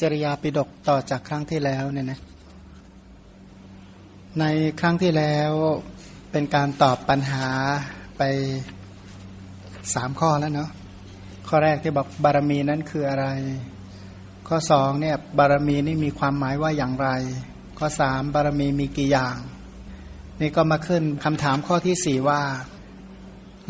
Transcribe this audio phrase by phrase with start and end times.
[0.00, 2.20] จริยาปิดกต่อจากครั้งที่แล้วเนี่ยนะ
[4.40, 4.44] ใน
[4.80, 5.50] ครั้งที่แล้ว
[6.30, 7.46] เป็นการตอบปัญหา
[8.18, 8.22] ไป
[9.94, 10.70] สามข้อแล้วเนาะ
[11.48, 13.26] ข้อแรกที่บอกบารมีนั้นคืออะไร
[14.48, 17.08] ข้อสองเนี่ยบารมีนี่มีความหมายว่าอย่างไร
[17.78, 19.36] ข้อสามบารมีมีกี่อย่าง
[20.40, 22.40] นี่ก็มาขึ้นคำถามข้อที่สี่ว่า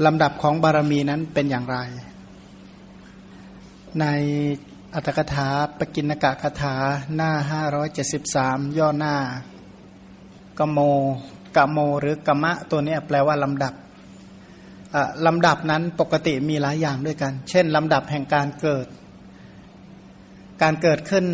[0.07, 1.79] ลำดับของบารมีนั้นเป็นอย่างไร
[4.01, 4.07] ใน
[4.95, 6.75] อัตถกถาปกินกะคาถา
[7.15, 9.15] หน้าห้าร้อยเจ็ดสิบสามย่อหน้า
[10.59, 10.79] กโม
[11.57, 13.75] กโมหรือกมะตัวนี้แปลว่าลำดับ
[15.27, 18.87] ลำดับนั้นปกติมีหลายอย่างด้วยกัน เช่นลำดับแห่งการเกิด
[20.63, 21.25] การเกิดขึ้น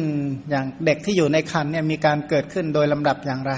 [0.51, 3.55] อย่างเด็กที่อยู่ในคันเนี่ยมีการเกิดขึ้นโดยลำดับอย่างไร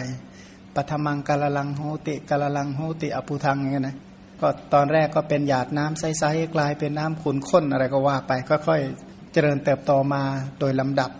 [0.74, 3.96] ปัทมังกาลลังโหติกาลลังโหติอภุทังอย่างเงี้ยนะ
[4.40, 9.07] ก็ตอนแรกก็เป็นหยาดน้ำใสๆกลายเป็นน้ำขุนข้นอะไรก็ว่าไปค่อยๆ
[9.40, 10.22] จริญเติบโตมา
[10.60, 11.10] โดยลำดับ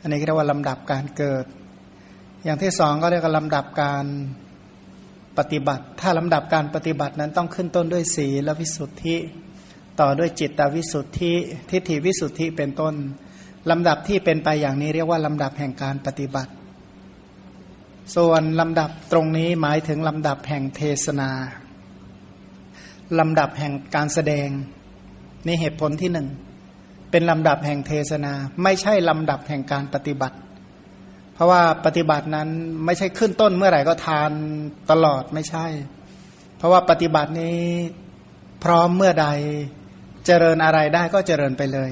[0.00, 1.44] อันนี้เรียกว่าลำดับการเกิด
[2.44, 4.04] อย่างที่สองก็เรียกว่าลำดับการ
[5.38, 9.16] ปฏิบัติ ถ้าลำดับการปฏิบัตินั้นต้องขึ้นต้นด้วยศีลวิสุทธิ
[10.00, 11.32] ต่อด้วยจิตตวิสุทธิ
[11.70, 12.94] ทิฏฐิวิสุทธิเป็นต้น
[13.70, 16.52] ลำดับที่เป็นไปอย่างนี้เรียกว่าลำดับแห่งการปฏิบัติ
[18.16, 21.30] ส่วนลำดับตรงนี้หมายถึงลำดับแห่งเทศนา
[23.18, 24.48] ลำดับแห่งการแสดง
[25.46, 26.28] นี่เหตุผลที่หนึ่ง
[27.10, 28.32] เป็นลำดับแห่งเทศนา
[28.62, 30.36] ไม่ใช่ลำดับแห่งการปฏิบัติ
[31.34, 32.48] เพราะว่าปฏิบัตินั้น
[32.84, 34.30] ไม่ใช่ขึ้นต้นเมื่อไหร่ก็ทาน
[34.90, 35.66] ตลอดไม่ใช่
[36.56, 37.58] เพราะว่าปฏิบัตินี้
[38.64, 39.26] พร้อมเมื่อใด
[40.26, 41.90] เจริญอะไรได้ก็เจริญไปเลย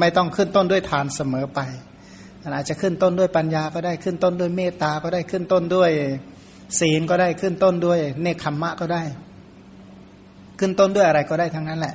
[0.00, 1.60] ไม่ต้องขึ้นต้นด้วยทานเสมอไป
[2.54, 5.90] อาจจะขึ้นต้นด้วยปัญญาก็ได้ขึ้นต้นด้วยเมตตาก็ได้ขึ้นต้นด้วย
[6.80, 9.02] ศีลก็ได้ขึ้นต้นด้วย เนคขมมะก็ได้
[10.58, 11.94] ขึ้นต้นด้วยอะไรก็ได้ทั้งนั้นแหละ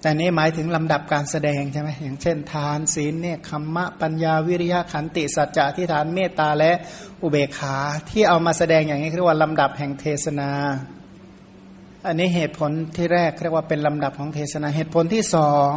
[0.00, 6.72] แต่นี้หมายถึงลำดับการแสดงใช่ไหมอย่างเช่น ทานศีลเนี่ยคัมมะปัญญาวิริยะขันติสัจจะที่ฐานเมตตาและ
[7.22, 7.76] อุเบกขา
[8.10, 10.50] ที่เอามาแสดงอย่างนี้เรียกว่าลำดับแห่งเทศนา
[12.06, 15.70] อันนี้เหตุผลที่แรกเรียกว่าเป็นลำดับของเทศนาเหตุผลที่สอง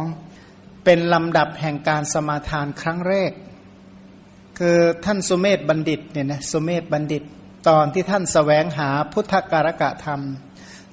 [0.84, 3.32] เป็นลำดับแห่งการสมาทานครั้งแรก
[4.58, 7.22] คือท่านสุเมธบัณฑิตเนี่ยนะสุเมธบัณฑิต
[7.68, 10.20] ตอนที่ท่านสแสวงหาพุทธการกะธรรม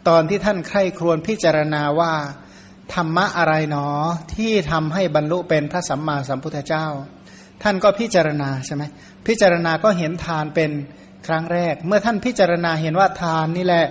[0.08, 2.14] ตอนที่ท่านใคร่ครวญพิจารณาว่า
[2.96, 3.88] ธรรมะอะไรหนอ
[4.36, 6.86] ที่ทำให้บรรลุเป็นพระสัมมาสัมพุทธเจ้า
[7.64, 8.84] ท่านก็พิจารณาใช่ไหม
[9.28, 10.72] พิจารณาก็เห็นทานเป็น
[11.28, 13.86] ครั้งแรก เมื่อท่านพิจารณาเห็นว่าทานนี่แหละ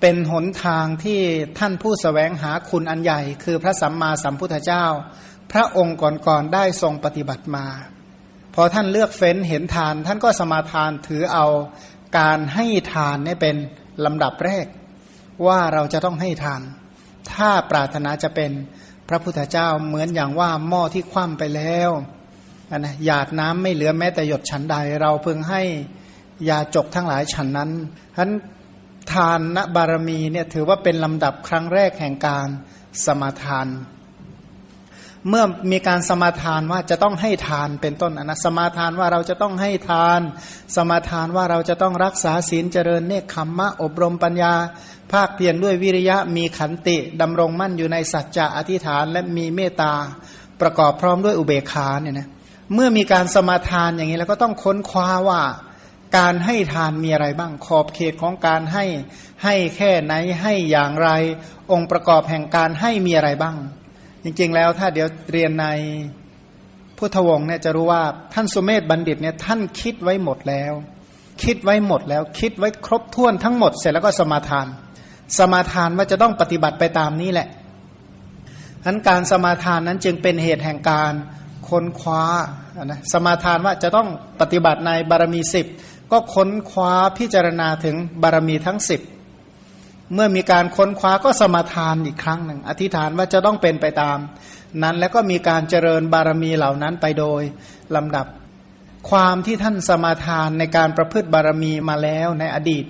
[0.00, 1.20] เป็นหนทางที่
[1.58, 4.84] ท่านผู้สแสวงหาคุณอันใหญ่ คือพระสัมมาสัมพุทธเจ้า
[5.52, 7.66] พระองค์ก่อนๆได้ทรงปฏิบัติมา
[8.54, 11.46] พอท่านเลือกเฟ้นเห็นทาน ท่านก็สมาทานถือเอา
[12.18, 13.56] การให้ทานนี่เป็น
[14.04, 14.66] ลำดับแรก
[15.46, 16.62] ว่าเราจะต้องให้ทาน
[17.34, 18.50] ถ้าปรารถนาจะเป็น
[19.08, 21.90] พระพุทธเจ้าเหมือนอย่างว่าหม้อที่คว่ำไปแล้ว
[22.76, 25.62] นะหยาดน้ำไม่เหลือแม้แต่หยดฉันใด เราเพิ่งให้
[26.48, 27.70] ยาจกทั้งหลายฉันนั้น
[28.12, 28.32] ฉะนั้น
[29.12, 32.48] ทานณบารมีเนี่ยถือว่าเป็นลำดับครั้งแรกแห่งการ
[33.06, 33.66] สมาทาน
[35.28, 40.20] เมื่อมีการสมาทานว่าจะต้องให้ทานเป็นต้นนะสมาทานว่าเราจะต้องให้ทาน
[40.76, 44.54] สมาทานว่าเราจะต้องรักษาศีลเจริญเนคขมมะอบรมปัญญา
[45.12, 49.92] ภาคเพียรด้วยวิริยะมีขันติดำรงมั่นอยู่ในสัจจะอธิษฐานและมีเมตตา
[50.60, 52.28] ประกอบพร้อมด้วยอุเบกขาเนี่ยนะ
[52.74, 55.40] เมื่อมีการสมาทานอย่างนี้แล้วก็ต้องค้นคว้าว่า
[56.18, 58.84] การให้ทานมีอะไรบ้างขอบเขตของการให้
[59.44, 61.08] ให้แค่ไหนให้อย่างไร
[61.72, 63.56] องค์ประกอบแห่งการให้มีอะไรบ้าง
[64.24, 65.66] จริงๆแล้วถ้าเดี๋ยวเรียนใน
[66.98, 68.02] พุทธวงศ์เนี่ยจะรู้ว่า
[68.34, 70.72] ท่านสุเมธบัณฑิตเนี่ยท่านคิดไว้หมดแล้ว
[71.44, 74.66] คิดไว้หมดแล้ว คิดไว้ครบถ้วนทั้งหมดเสร็จแล้วก็สมาทาน
[75.38, 77.48] สมาทานว่าจะต้องปฏิบัติไปตามนี้แหละ
[78.84, 81.12] ทั้นการสมาทานนั้นจึงเป็นเหตุแห่งการ
[81.68, 82.22] ค้นคว้า
[82.84, 84.08] นะสมาทานว่าจะต้อง
[84.40, 85.66] ปฏิบัติในบารมีสิบ
[86.12, 89.00] ก็ค้นคว้าพิจารณาถึงบารมีทั้งสิบ
[90.14, 94.18] เมื่อมีการค้นคว้าก็สมาทานอีกครั้งหนึ่งอธิษฐานว่าจะต้องเป็นไปตาม
[94.82, 97.42] นั้นแล้วก็มีการเจริญบารมีเหล่านั้นไปโดย
[97.96, 98.26] ลำดับ
[99.10, 102.84] ความที่ท่านสมาทานในการประพฤติบารมีมาแล้วในอดีต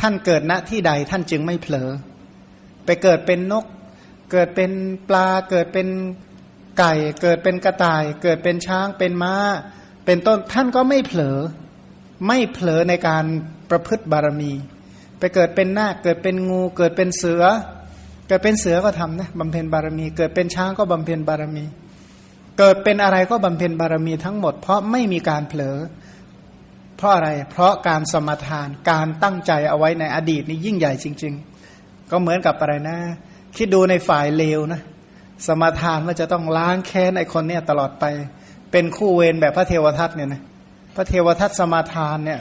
[0.00, 1.90] ท่านเกิดณที่ใดท่านจึงไม่เผลอ
[2.84, 3.64] ไปเกิดเป็นนก
[4.32, 4.70] เกิดเป็น
[5.08, 5.88] ปลา เกิดเป็น
[6.78, 9.34] ไก่ เกิดเป็นกระต่าย เกิดเป็นช้างเป็นม้า
[10.04, 11.38] เป็นต้นท่านก็ไม่เผลอ
[12.26, 13.24] ไม่เผลอในการ
[13.70, 14.52] ประพฤติบารมี
[15.18, 17.44] ไปเกิดเป็นนาคเกิดเป็นงู เกิดเป็นเสือ
[18.28, 21.64] เกิดเป็นเสือก็ทำนะบำเพ็ญบารมี เกิดเป็นช้างก็บำเพ็ญบารมี
[22.58, 25.76] เกิดเป็นอะไรก็บำเพ็ญบารมีทั้งหมด เพราะไม่มีการเผลอ
[27.02, 31.34] เพราะอะไร เพราะการสมทานการตั้งใจเอาไว้ในอดีตนี่ยิ่งใหญ่จริง
[31.72, 32.98] ๆ ก็เหมือนกับอะไรนะ
[33.56, 34.80] คิดดูในฝ่ายเลวนะ
[35.46, 38.04] สมทานว่าจะต้องล้างแค้นไอคนเนี่ยตลอดไป
[38.72, 40.42] เป็นคู่เวรแบบพระเทวทัตเนี่ยนะ
[40.96, 42.40] พระเทวทัตสมาทานเนี่ย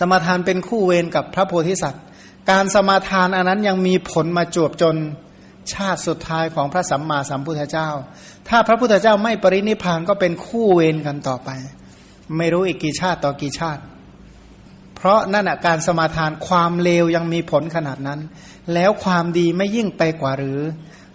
[0.00, 2.02] สมาทานเป็นคู่เวรกับพระโพธิสัตว์
[2.50, 4.96] การสมาทานอันนั้นยังมีผลมาจวบจน
[5.72, 7.88] ชาติสุดท้ายของพระสัมมาสัมพุทธเจ้า
[8.48, 11.50] ถ้าพระพุทธเจ้าไม่ปรินิพานก็เป็นคู่เวรกันต่อไป
[12.36, 13.82] ไม่รู้อีกกี่ชาติต่อกี่ชาติ
[14.96, 18.20] เพราะนั่นการสมาทานความเลวยังมีผลขนาดนั้น
[18.74, 20.60] แล้วความดีไม่ยิ่งไปกว่าหรือ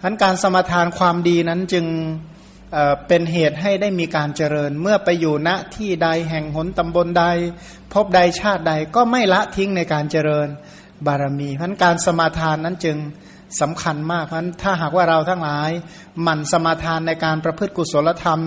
[0.00, 1.86] ะนั้นการสมาทานความดีนั้นจึง
[3.08, 7.24] เป็นเหตุให้ได้มีการเจริญ เมื่อไปอยู่ณที่ใดแห่งหนตำบลใด
[7.92, 10.48] พบใดชาติใดก็ไม่ละทิ้งในการเจริญ
[11.06, 12.96] บารมีเพราะการสมาทานนั้นจึง
[13.60, 15.70] สำคัญมากเพราะถ้าหากว่าเราทั้งหลาย
[16.22, 18.40] หมั่นสมาทานในการประพฤติกุศลธรรม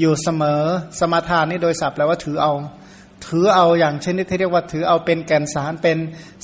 [0.00, 0.62] อยู่เสมอ
[1.00, 2.52] สมาทานนี่โดยศัพท์แปลว่าถือเอา
[3.26, 5.98] ถือเอาอย่างชนิดที่เรียกว่าถือเอาเป็นแก่นสารเป็น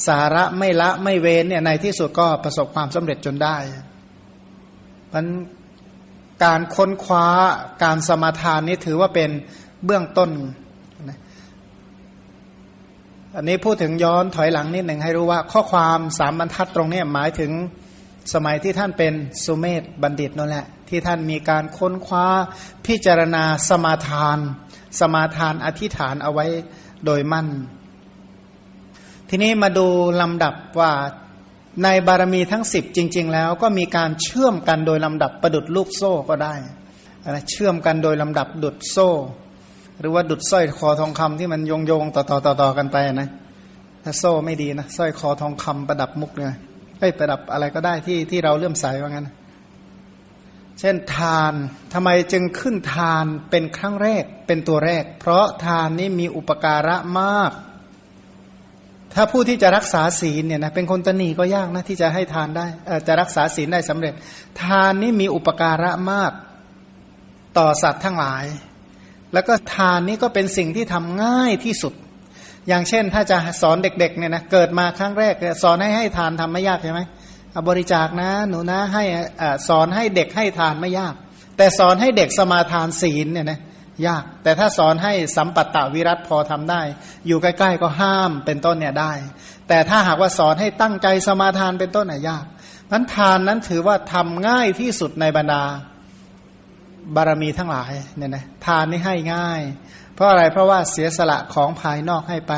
[0.06, 3.56] สาระไม่ละไม่เว้นเนี่ยในที่สุดก็ประสบความสำเร็จจนได้
[5.08, 5.24] เพราะ
[6.44, 7.26] การค้นคว้า
[7.84, 9.30] การสมาทานนี้ถือว่าเป็น
[9.84, 10.30] เบื้องต้น
[13.36, 17.50] อันนี้พูดถึงย้อนถอยหลังนิดหนึ่งให้รู้ว่าข้อความสามบรรทัดตรงนี้หมายถึง
[18.34, 19.12] สมัยที่ท่านเป็น
[19.44, 22.26] สุเมธบัณฑิตนั่นแหละ ที่ท่านมีการค้นคว้า
[22.86, 24.38] พิจารณาสมาทาน
[25.00, 26.46] สมาทานอธิษฐานเอาไว้
[27.04, 27.48] โดยมั่น
[29.28, 29.86] ทีนี้มาดู
[30.20, 30.92] ลำดับว่า
[31.84, 36.54] ในบารมีทั้งสิบจริง ๆ แล้วก็มีการเชื่อมกันโดยลำดับประดุดลูกโซ่ก็ได้
[37.28, 39.10] นะเชื่อมกันโดยลำดับดุดโซ่
[40.00, 43.28] หรือว่าดุดสร้อยคอทองคำที่มันโยงโยงต่อต่อต่อต่อกันไปนะ
[44.04, 46.54] ถ้าโซ่ไม่ดีนะสร้อยคอทองคำประดับมุกเนี่ย
[47.00, 49.26] ไอ้ประดับอะไรก็ได้ที่ที่เราเลื่อมใสว่างั้น
[50.82, 51.54] เช่นทาน
[51.94, 57.52] ทำไมจึงขึ้นทานเป็นครั้งแรกเป็นตัวแรก เพราะทานนี้มีอุปการะมาก
[59.14, 62.66] ถ้าผู้ที่จะรักษาศีลเนี่ยนะเป็นคนตนีก็ยากนะที่จะให้ทานได้
[63.06, 64.14] จะรักษาศีลได้สำเร็จ
[64.62, 66.32] ทานนี้มีอุปการะมาก
[67.58, 68.44] ต่อสัตว์ทั้งหลาย
[69.32, 71.94] แล้วก็ทานนี้ก็เป็นสิ่งที่ทำง่ายที่สุด
[72.68, 77.00] อย่างเช่นถ้าจะสอนเด็กๆเนี่ยนะเกิดมาครั้งแรกสอนให้ให้ทานทำไม่ยากใช่ไหม
[77.68, 79.04] บริจาคนะ หนูนะให้
[79.68, 81.14] สอนให้เด็กให้ทานไม่ยาก
[81.56, 83.60] แต่สอนให้เด็กสมาทานศีลเนี่ยนะ
[84.06, 86.82] ยาก แต่ถ้าสอนให้สัมปัตตวิรัตพอทำได้
[87.26, 89.12] อยู่ใกล้ๆก็ห้ามเป็นต้นเนี่ยได้
[89.68, 92.44] แต่ถ้าหากว่าสอนให้ตั้งใจสมาทานเป็นต้นน่ยยาก
[92.92, 95.62] นั้นทานนั้นถือว่าทำง่ายที่สุดในบรรดา
[97.16, 99.60] บารมีทั้งหลายเนี่ยนะทานนี่ให้ง่าย
[100.14, 102.52] เพราะอะไรเพราะว่าเสียสละของภายนอกให้ไป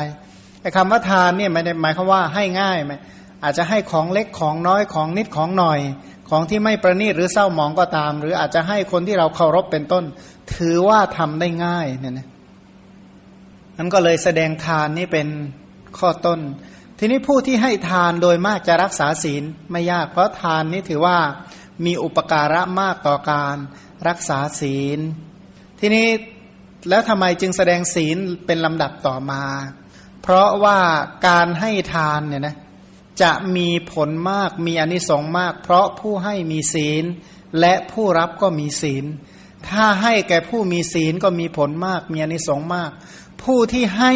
[0.61, 2.93] ไอ้คำว่าทานเนี่ยไม่ได้หมายความว่าให้ง่ายไหม
[3.45, 5.79] อาจจะให้ของเล็กของน้อยของนิดของหน่อย
[6.29, 10.03] ของที่ไม่ประณีตหรือเศร้าหมองก็ตาม หรืออาจจะให้คนที่เราเคารพเป็นต้น
[10.55, 12.27] ถือว่าทำได้ง่ายเนี่ยนะ
[13.77, 15.27] นั้นก็เลยแสดงทานนี่เป็น
[15.97, 16.39] ข้อต้น
[16.99, 21.17] ทีนี้ผู้ที่ให้ทานโดยมากจะรักษาศีลไม่ยาก เพราะทานนี้ถือว่า
[21.85, 23.55] มีอุปการะมากต่อการ
[24.07, 24.99] รักษาศีล
[25.79, 26.07] ทีนี้
[26.89, 29.43] แล้วทำไมจึงแสดงศีลเป็นลำดับต่อมา
[30.21, 30.79] เพราะว่า
[31.27, 32.55] การให้ทานเนี่ยนะ
[33.21, 37.03] จะมีผลมากมีอนิสงส์มาก เพราะผู้ให้มีศีล
[37.59, 39.05] และผู้รับก็มีศีล
[39.69, 42.91] ถ้าให้แก่ผู้มีศีลก็มีผลมาก มีอนิสงส์มาก
[43.43, 44.13] ผู้ที่ให้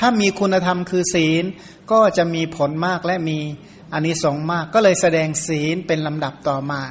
[0.00, 1.44] ถ้ามีคุณธรรมคือศีล
[1.92, 3.38] ก็จะมีผลมากและมี
[3.94, 6.82] อนิสงส์มาก ก็เลยแสดงศีลเป็นลำดับต่อมา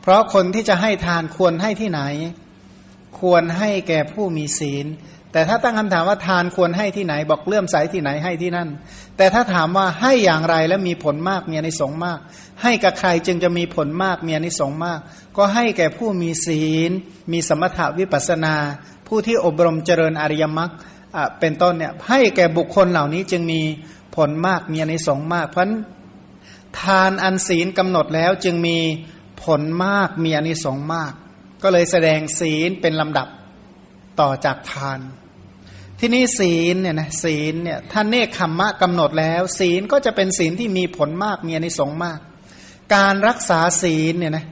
[0.00, 2.00] เพราะคนที่จะให้ทานควรให้ที่ไหน
[3.20, 4.86] ควรให้แก่ผู้มีศีล
[5.32, 8.68] แต่ถ้าตั้งคำถามว่าทานควรให้ที่ไหน บอกเลื่อมใสที่ไหนให้ที่นั่น
[9.16, 12.18] แต่ถ้าถามว่าให้อย่างไรและมีผลมากมีอนิสงส์มาก
[12.62, 15.00] ให้กับใครจึงจะมีผลมากมีอนิสงส์มาก
[15.36, 16.90] ก็ให้แก่ผู้มีศีล
[17.32, 18.54] มีสมถาวิปัสนา
[19.06, 20.70] ผู้ที่อบรมเจริญอริยมรรค
[21.40, 23.60] เป็นต้นเนี่ยให้แก่บุคคลเหล่านี้จึงมี
[24.16, 25.64] ผลมากมีอนิสงส์มาก เพราะ
[26.80, 28.78] ทานอันศีลกำหนดแล้วจึงมี
[29.42, 31.12] ผลมากมีอานิสงส์มาก
[31.62, 33.28] ก็เลยแสดงศีลเป็นลำดับ
[34.20, 35.00] ต่อจากทาน
[36.02, 42.18] ที่นี่ศีลเนี่ยนะศีลเนี่ยท่านเนคขมมะกำหนดแล้ว ศีลก็จะเป็นศีลที่มีผลมากมีอนิสงส์มาก
[42.94, 44.44] การรักษาศีลเนี่ยนะ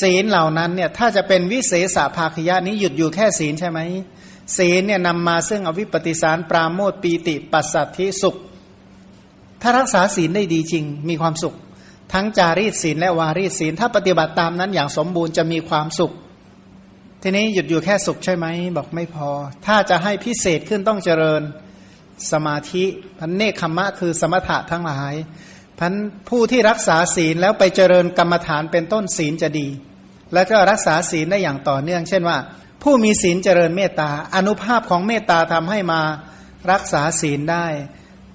[0.00, 3.80] ศีลเหล่านั้นเนี่ยถ้าจะเป็นวิเศษภาคยะนี้หยุดอยู่แค่ศีลใช่ไหม
[4.56, 8.36] ศีลเนี่ยนำมาซึ่งอวิปปิสารปราโมทปีติปัสสัทธิสุข
[9.62, 11.54] ถ้ารักษาศีลได้ดีจริง มีความสุข
[12.12, 16.12] ทั้งจารีตศีลและวารีตศีลถ้าปฏิบัติตามนั้นอย่างสมบูรณ์จะมีความสุข
[17.22, 18.46] ทีนี้หยุดอยู่แค่สุขใช่ไหม
[18.76, 19.30] บอกไม่พอ
[19.66, 21.42] ถ้าจะให้พิเศษขึ้นต้องเจริญ
[22.32, 22.84] สมาธิ
[23.18, 25.14] พันเนคขมะคือสมถะทั้งหลาย
[25.78, 25.94] พัน
[26.28, 29.68] ผู้ที่รักษาศีลแล้วไปเจริญกรรมฐานเป็นต้นศีลจะดี
[30.34, 32.38] แล้วก็รักษาศีลได้อย่างต่อเนื่อง เช่นว่า
[32.82, 36.00] ผู้มีศีลเจริญเมตตาอนุภาพของเมตตาทำให้มา
[36.72, 37.66] รักษาศีลได้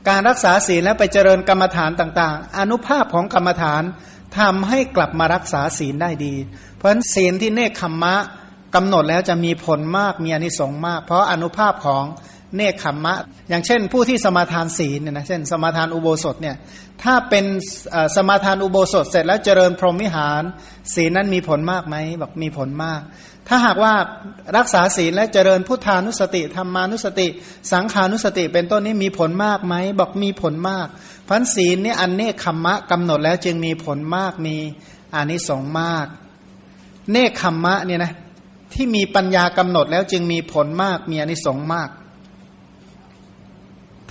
[0.09, 3.83] การรักษาศีลแล้วไปเจริญกรรมฐานต่างๆ อนุภาพของกรรมฐาน
[4.39, 6.35] ทำให้กลับมารักษาศีลได้ดี
[6.75, 8.15] เพราะฉะนั้นศีลที่เนคขมะ
[8.75, 12.03] กำหนดแล้วจะมีผลมากมีอนิสงส์มาก เพราะอนุภาพของ
[12.55, 13.15] เนคขมมะ
[13.49, 16.55] อย่างเช่น ผู้ที่สมาทานศีลเนี่ยนะเช่น สมาทานอุโบสถเนี่ย
[17.03, 17.45] ถ้าเป็น
[18.15, 20.43] สมาทานอุโบสถเสร็จแล้วเจริญพรหมิหาร
[20.93, 23.01] ศีลนั้นมีผลมากไหมบอกมีผลมาก
[23.47, 23.93] ถ้าหากว่า
[24.57, 27.27] รักษาศีลและเจริญพุทธานุสติธรรมานุสติ
[27.71, 30.87] สังขานุสติเป็นต้นนี้มีผลมากไหมบอกมีผลมาก
[31.27, 34.55] พันศีลนี่อันเนคขมมะกำหนดแล้วจึงมีผลมากมี
[35.13, 36.07] อานิสงส์มาก
[37.11, 38.13] เนคขมมะเนี่ยนะ
[38.75, 41.89] ที่มีปัญญากำหนดแล้วจึงมีผลมากมีอนิสงส์มาก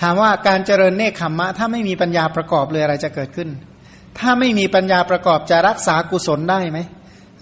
[0.00, 3.48] ถามว่าการเจริญเนคขมมะ ถ้าไม่มีปัญญาประกอบเลยอะไรจะเกิดขึ้น
[4.18, 6.78] ถ้าไม่มีปัญญาประกอบจะรักษากุศลได้ไหม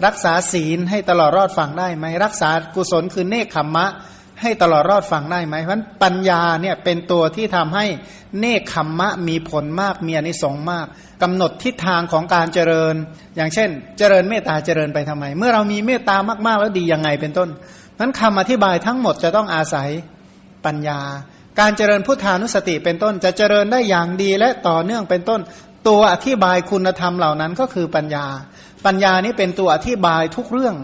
[0.05, 3.87] รักษาศีลให้ตลอดรอดฝั่งได้ไหมรักษากุศลคือเนคขมมะ
[4.43, 7.85] ให้ตลอดรอดฟังได้ไหมเพราะปัญญาเนี่ยเป็นตัวที่ทำให้
[8.39, 10.85] เนคขมมะมีผลมากมีอนิสงส์มาก
[11.21, 12.95] กำหนดทิศทางของการเจริญ
[13.35, 17.49] อย่างเช่น เจริญเมตตาเจริญไปทำไม เมื่อเรามีเมตตามากๆแล้วดียังไงเป็นต้น
[17.99, 19.89] นั้นคำอธิบายทั้งหมดจะต้องอาศัย
[20.65, 20.99] ปัญญา
[21.59, 25.41] การเจริญพุทธานุสติเป็นต้น จะเจริญได้อย่างดีและต่อเนื่องเป็นต้น
[25.87, 28.25] ตัวอธิบายคุณธรรมเหล่านั้นก็คือปัญญา
[28.85, 30.75] ปัญญานี้เป็นตัวอธิบายทุกเรื่อง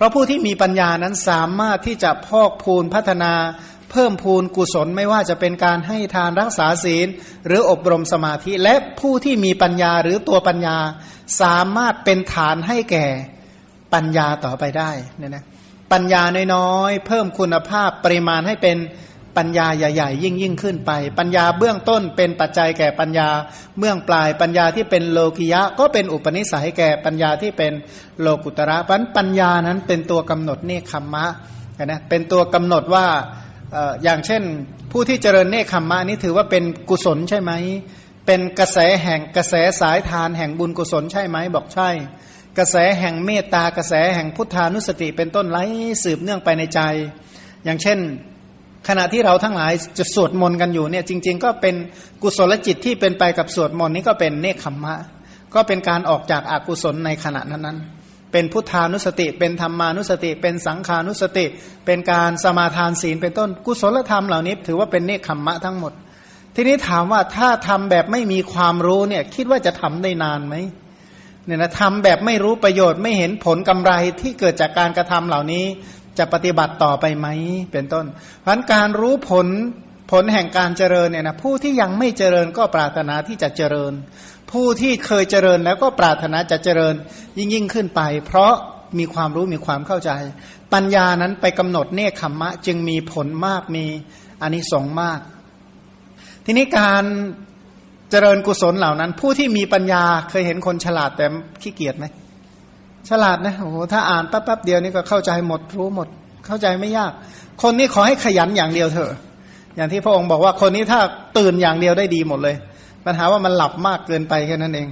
[0.00, 3.32] เพราะผู้ที่มีปัญญานั้นสามารถที่จะพอกพูนพัฒนา
[3.90, 7.06] เพิ่มพูนกุศลไม่ว่าจะเป็นการให้ทานรักษาศีล
[7.46, 10.76] หรืออบรมสมาธิ และผู้ที่มีปัญญาหรือตัวปัญญา
[11.40, 13.06] สามารถเป็นฐานให้แก่
[13.94, 15.44] ปัญญาต่อไปได้เนี่ยนะ
[15.92, 16.22] ปัญญา
[16.54, 18.76] น้อยๆเพิ่มคุณภาพปริมาณให้เป็น
[19.36, 23.28] ปัญญาใหญ่ๆ ยิ่งยิ่งขึ้นไป ปัญญาเบื้องต้นเป็นปัจจัยแก่ปัญญา
[23.78, 27.72] เบื้องปลาย ปัญญาที่เป็นโลกิยะ ก็เป็นอุปนิสัยแก่ปัญญาที่เป็น
[28.20, 31.26] โลกุตระปัญปัญญานั้นเป็นตัวกำหนดเนคขมมะ
[31.84, 33.06] นะเป็นตัวกำหนดว่า
[34.02, 34.42] อย่างเช่น
[34.92, 37.52] ผู้ที่เจริญเนคขมมะนี้ถือว่าเป็นกุศลใช่ไหม
[38.26, 41.88] เป็นกระแสแห่งกระแสสายทานแห่งบุญกุศลใช่ไหมบอกใช่
[42.58, 45.58] กระแสแห่งเมตตากระแสแห่งพุทธานุสติเป็นต้นไหล
[46.02, 46.80] สืบเนื่องไปในใจ
[47.64, 47.98] อย่างเช่น
[48.88, 51.74] ขณะที่เราทั้งหลายจะสวดมนต์กันอยู่เนี่ยจริง ๆ ก็เป็น
[52.22, 54.94] กุศลจิตที่เป็นไปกับสวดมนต์นี้ก็เป็นเนคขมมะ
[55.54, 61.46] ก็เป็นการออกจากอากุศลในขณะนั้นๆ เป็นพุทธานุสติ เป็นธรรมานุสติ เป็นสังขานุสติ
[61.86, 65.92] เป็นการสมาทานศีลเป็นต้นกุศลธรรมเหล่านี้ ถือว่าเป็นเนคขมมะทั้งหมด
[66.54, 70.54] ทีนี้ถามว่าถ้าทำแบบไม่มีความรู้เนี่ยคิดว่าจะทำได้นานไหม
[71.46, 75.64] เนี่ยนะทำแบบไม่รู้ประโยชน์ไม่เห็นผลกำไรที่เกิดจากการกระทำเหล่านี้
[76.20, 77.28] จะปฏิบัติต่อไปไหม
[77.72, 78.06] เป็นต้น
[78.40, 79.46] เพราะการรู้ผล
[80.10, 83.92] ผลแห่งการเจริญเนี่ยนะผู้ที่ยังไม่เจริญก็ปรารถนาที่จะเจริญ
[84.50, 86.94] ผู้ที่เคยเจริญแล้วก็ปรารถนาจะเจริญ
[87.38, 88.52] ยิ่งยิ่งขึ้นไป เพราะ
[88.98, 90.10] มีความรู้มีความเข้าใจ
[90.72, 93.84] ปัญญานั้นไปกำหนดเนคขมมะ จึงมีผลมากมี
[94.42, 95.20] อานิสงส์มาก
[96.44, 97.04] ทีนี้การ
[98.10, 101.26] เจริญกุศลเหล่านั้น ผู้ที่มีปัญญาเคยเห็นคนฉลาดแต่
[101.62, 102.04] ขี้เกียจไหม
[103.10, 106.08] ฉลาดนะโอ้โหถ้าอ่านแป๊บๆเดียวนี่ก็เข้าใจหมดรู้หมด
[106.46, 107.12] เข้าใจไม่ยาก
[107.62, 109.12] คนนี้ขอให้ขยันอย่างเดียวเถอะ
[109.76, 111.00] อย่างที่พระองค์บอกว่าคนนี้ถ้า
[111.38, 112.56] ตื่นอย่างเดียวได้ดีหมดเลย
[113.06, 114.88] ปัญหาว่ามันหลับมากเกินไปแค่นั้นเอง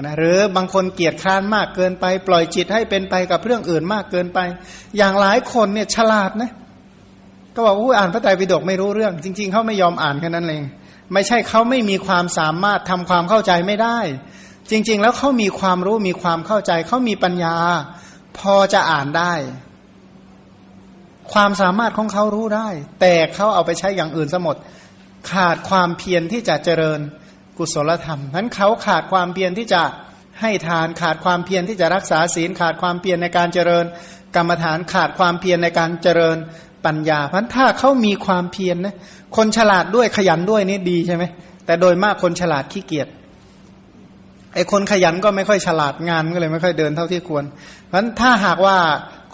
[0.00, 4.38] นะหรือบางคนเกียจคร้านมากเกินไปปล่อยจิตให้เป็นไปกับเรื่องอื่นมากเกินไป
[4.96, 6.50] อย่างหลายคนเนี่ยฉลาดนะ
[7.54, 10.64] ก็บอกว่าอ่านพระไตรปิฎกไม่รู้เรื่อง จริง ๆเขาไม่ยอมอ่านแค่นั้นเอง
[11.12, 13.98] ไม่ใช่เขาไม่มีความสามารถทำความเข้าใจไม่ได้
[14.70, 17.54] จริง ๆ แล้วเขามีความรู้มีความเข้าใจเขามีปัญญา
[18.38, 19.32] พอจะอ่านได้
[21.32, 22.68] ความสามารถของเขารู้ได้
[23.00, 24.56] แต่เขาเอาไปใช้อย่างอื่นสมด
[25.32, 27.00] ขาดความเพียรที่จะเจริญ
[27.58, 29.82] กุศลธรรมนั้นเขาขาดความเพียรที่จะ
[30.40, 33.84] ให้ทานขาดความเพียรที่จะรักษาศีล ขาดความเพียรในการเจริญ
[34.36, 36.36] กรรมฐานขาดความเพียรในการเจริญ
[36.86, 38.94] ปัญญาพราะถ้าเขามีความเพียรนะ
[39.36, 41.24] คนฉลาดด้วยขยันด้วยนี่ดีใช่ไหม
[41.66, 43.08] แต่โดยมากคนฉลาดขี้เกียจ
[44.54, 47.44] ไอ้คนขยันก็ไม่ค่อยฉลาดงานก็เลยไม่ค่อยเดินเท่าที่ควร
[47.86, 48.76] เพราะฉะนั้นถ้าหากว่า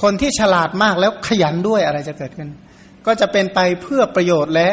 [0.02, 2.48] คนที่ฉลาดมากแล้วขยันด้วยอะไรจะเกิดขึ้น
[3.06, 4.68] ก็จะเป็นไปเพื่อประโยชน์และ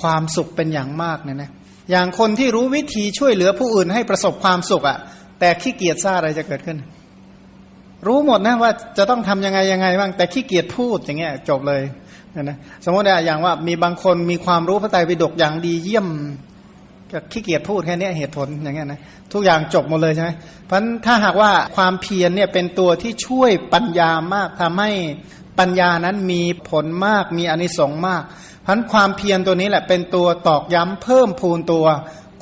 [0.00, 1.50] ความสุขเป็นอย่างมากเนี่ยนะ
[1.90, 4.98] อย่างคนที่รู้วิธีช่วยเหลือผู้อื่นให้ประสบความสุขอะ่ะ
[5.40, 6.78] แต่ขี้เกียจซ่าอะไรจะเกิดขึ้น
[8.06, 11.82] รู้หมดนะว่าจะต้องทำยังไงยังไงบ้างแต่ขี้เกียจพูดอย่างเงี้ยจบเลย
[12.42, 16.08] นะสมมติอย่างว่ามีบางคนมีความรู้พระไตรปิฎกอย่างดีเยี่ยม
[17.12, 19.00] ก็ขี้เกียจพูดแค่นี้เหตุผลอย่างเงี้ยนะ
[19.32, 20.30] ทุกอย่างจบหมดเลยใช่ไหม
[20.66, 24.90] เพราะถ้าหากว่าความเพียรเนี่ยเป็นตัวที่ช่วยปัญญามากทำให้
[25.58, 28.22] ปัญญานั้นมีผลมากมีอนิสงส์มาก
[28.64, 31.86] เพราะความเพียรตัวนี้แหละเป็นตัวตอกย้ำเพิ่มพูนตัว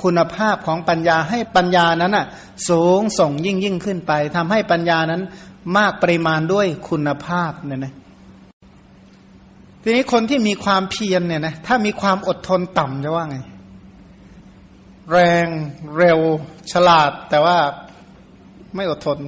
[0.02, 2.26] คุณภาพของปัญญาให้ปัญญานั้นอะ
[2.68, 5.22] สูงส่งยิ่งยิ่งขึ้นไปทำให้ปัญญานั้น
[5.76, 7.92] มากปริมาณด้วยคุณภาพเนี่ยนะ
[9.82, 13.38] ทีนี้คนที่มีความเพียรเนี่ยนะถ้ามีความอดทนต่ำจะว่าไง
[15.12, 15.46] แรง
[15.98, 16.20] เร็ว
[16.72, 17.56] ฉลาด แต่ว่า
[18.76, 19.18] ไม่อดทน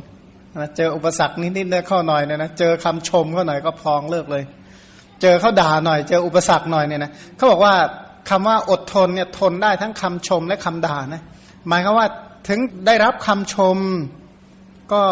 [0.56, 4.44] นะเจออุปสรรคนิดๆได้เข้าหน่อยเนี่ยนะเจอคำชมเข้าหน่อยก็พองเลิกเลย
[5.22, 7.74] เจอเขาด่าหน่อย เจออุปสรรคหน่อยเนี่ยนะเขาบอกว่า
[8.30, 11.22] คำว่าอดทนเนี่ยทนได้ทั้งคำชมและคำด่านะ
[11.68, 12.06] หมายความว่า
[12.48, 13.76] ถึงได้รับคำชม
[14.92, 15.02] ก็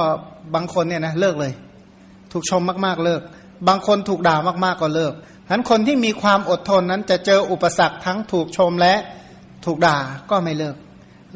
[0.54, 1.52] บางคนเนี่ยนะเลิกเลย
[2.32, 3.22] ถูกชมมากๆเลิก
[3.68, 5.12] บางคนถูกด่ามากๆก็เลิก
[5.46, 8.94] ฉะนั้นคนที่มีความอดทนนั้นจะเจออุปสรรคทั้งถูกชมและ
[9.68, 9.98] ถูกด่า
[10.30, 10.76] ก็ไม่เลิก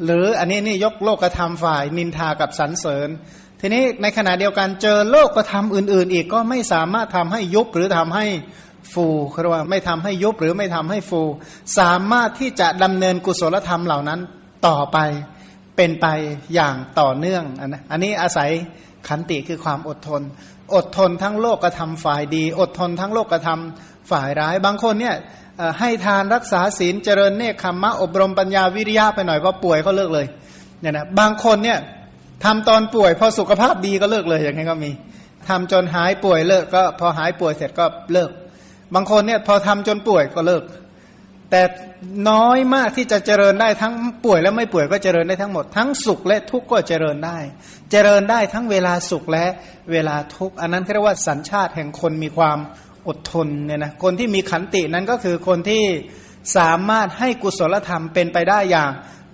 [0.05, 3.09] หรืออันนี้นี่ยกโลกธรรมฝ่ายนินทากับสรรเสริญ
[3.61, 8.25] ทีนี้ในขณะเดียวกันเจอโลกธรรมอื่น ๆ อีกก็ไม่สามารถทำให้ยุบหรือทำให้
[8.93, 11.21] ฟูคือว่าไม่ทำให้ยุบหรือไม่ทำให้ฟู
[11.79, 14.19] สามารถที่จะดำเนินกุศลธรรมเหล่านั้น
[14.67, 14.97] ต่อไป
[15.75, 16.07] เป็นไป
[16.53, 18.49] อย่างต่อเนื่องอันนะอันนี้อาศัย
[19.07, 20.21] ขันติคือความอดทน
[20.75, 25.15] อดทนทั้งโลกกระทำฝ่ายดี อดทนทั้งโลกกระทำฝ่ายร้าย บางคนเนี่ย
[25.79, 30.25] ให้ทานรักษาศีลเจริญเนคขมมะอบรมปัญญาวิริยะไปหน่อยพอป่วยก็เลิกเลย
[30.81, 31.79] เนี่ยนะบางคนเนี่ย
[32.43, 34.91] ทำตอนป่วยพอสุขภาพดีก็เลิกเลยอย่างนี้ก็มี
[35.47, 38.29] ทำจนหายป่วยเลิกก็พอหายป่วยเสร็จก็เลิก
[38.93, 40.63] บางคนเนี่ยพอทำจนป่วยก็เลิก
[41.51, 41.61] แต่
[42.29, 43.93] น้อยมากที่จะเจริญได้ทั้ง
[44.25, 47.37] ป่วยและไม่ป่วยก็เจริญได้ทั้งหมด ทั้งสุขและทุกข์ก็เจริญได้
[47.91, 49.45] เจริญได้ทั้งเวลาสุขและ
[49.91, 52.57] เวลาทุกข์อันนั้นเรียกว่าสัญชาติแห่งคนมีความ
[53.07, 55.83] อดทนเนี่ยนะคนที่มีขันตินั้นก็คือคนที่
[56.57, 58.91] สามารถให้กุศลธรรมเป็นไปได้อย่าง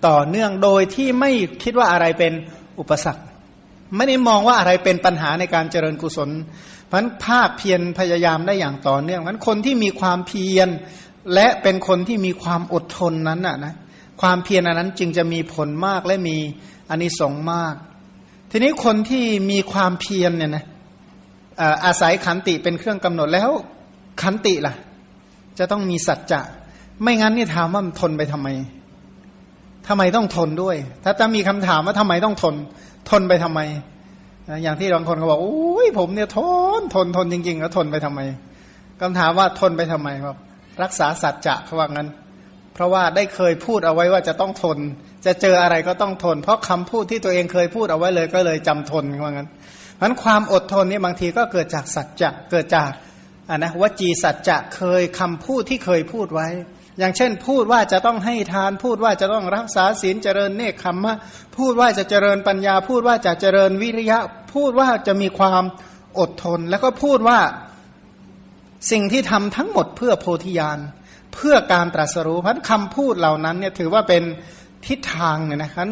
[0.07, 1.31] ต่อเนื่องโดยที่ไม่
[1.63, 2.33] คิดว่าอะไรเป็น
[2.79, 3.23] อุปสรรค
[3.95, 6.29] ไม่ได้มองว่าอะไรเป็นปัญหาในการเจริญกุศล
[6.91, 10.69] พันภาคเพียรพยายามได้อย่างต่อเนื่องพันคนที่มีความเพียร
[11.33, 13.73] และเป็นคนที่มีความอดทนนั้นน่ะนะ
[14.21, 16.37] ความเพียรอันนั้นจึงจะมีผลมากและมี
[16.89, 17.75] อานิสงส์มาก
[18.51, 20.65] ทีนี้คนที่มีความเพียรเนี่ยนะ
[21.85, 23.51] อาศัยขันติเป็นเครื่องกำหนดแล้ว
[24.21, 24.73] ขันติล่ะ
[25.59, 26.41] จะต้องมีสัจจะ
[27.03, 28.47] ไม่งั้นนี่ถามว่ามันทนไปทำไม
[29.87, 32.55] ทำไมต้องทนด้วย ถ้าจะมีคำถามว่าทำไมต้องทน
[33.09, 33.59] ทนไปทำไม
[34.63, 36.39] อย่างที่บางคนเขาบอกโอ้ยผมเนี่ยท
[36.79, 38.21] นทนทนจริงๆแล้วทนไปทำไม
[39.01, 40.37] คำถามว่าทนไปทำไมครับ
[40.83, 42.07] รักษาสัจจะเขาว่างั้น
[42.73, 44.77] เพราะว่าได้เคยพูดเอาไว้ว่าจะต้องทน
[45.25, 49.49] จะเจออะไรก็ต้องทน เพราะคำพูดที่ตัวเองเคยพูดเอาไว้เลยก็เลยจำทนว่างั้น
[49.99, 52.89] เพราะความอดทนนี่บางทีก็เกิดจากสัจจะเกิดจาก
[53.49, 56.47] อ่านะวจีสัจจะเคยคำพูดที่เคยพูดไว้
[56.99, 61.17] อย่างเช่น พูดว่าจะต้องให้ทาน พูดว่าจะต้องรักษาศีลเจริญเนคขมมะ
[61.57, 64.19] พูดว่าจะเจริญปัญญา พูดว่าจะเจริญวิริยะ
[64.53, 65.63] พูดว่าจะมีความ
[66.19, 67.39] อดทน แล้วก็พูดว่า
[68.91, 70.79] สิ่งที่ทำทั้งหมดเพื่อโพธิญาณ
[71.33, 74.23] เพื่อการตรัสรู้เพันคำพูดเหล่านั้นเนี่ยถือว่าเป็น
[74.87, 75.87] ทิศทางเนี่ยนะครับ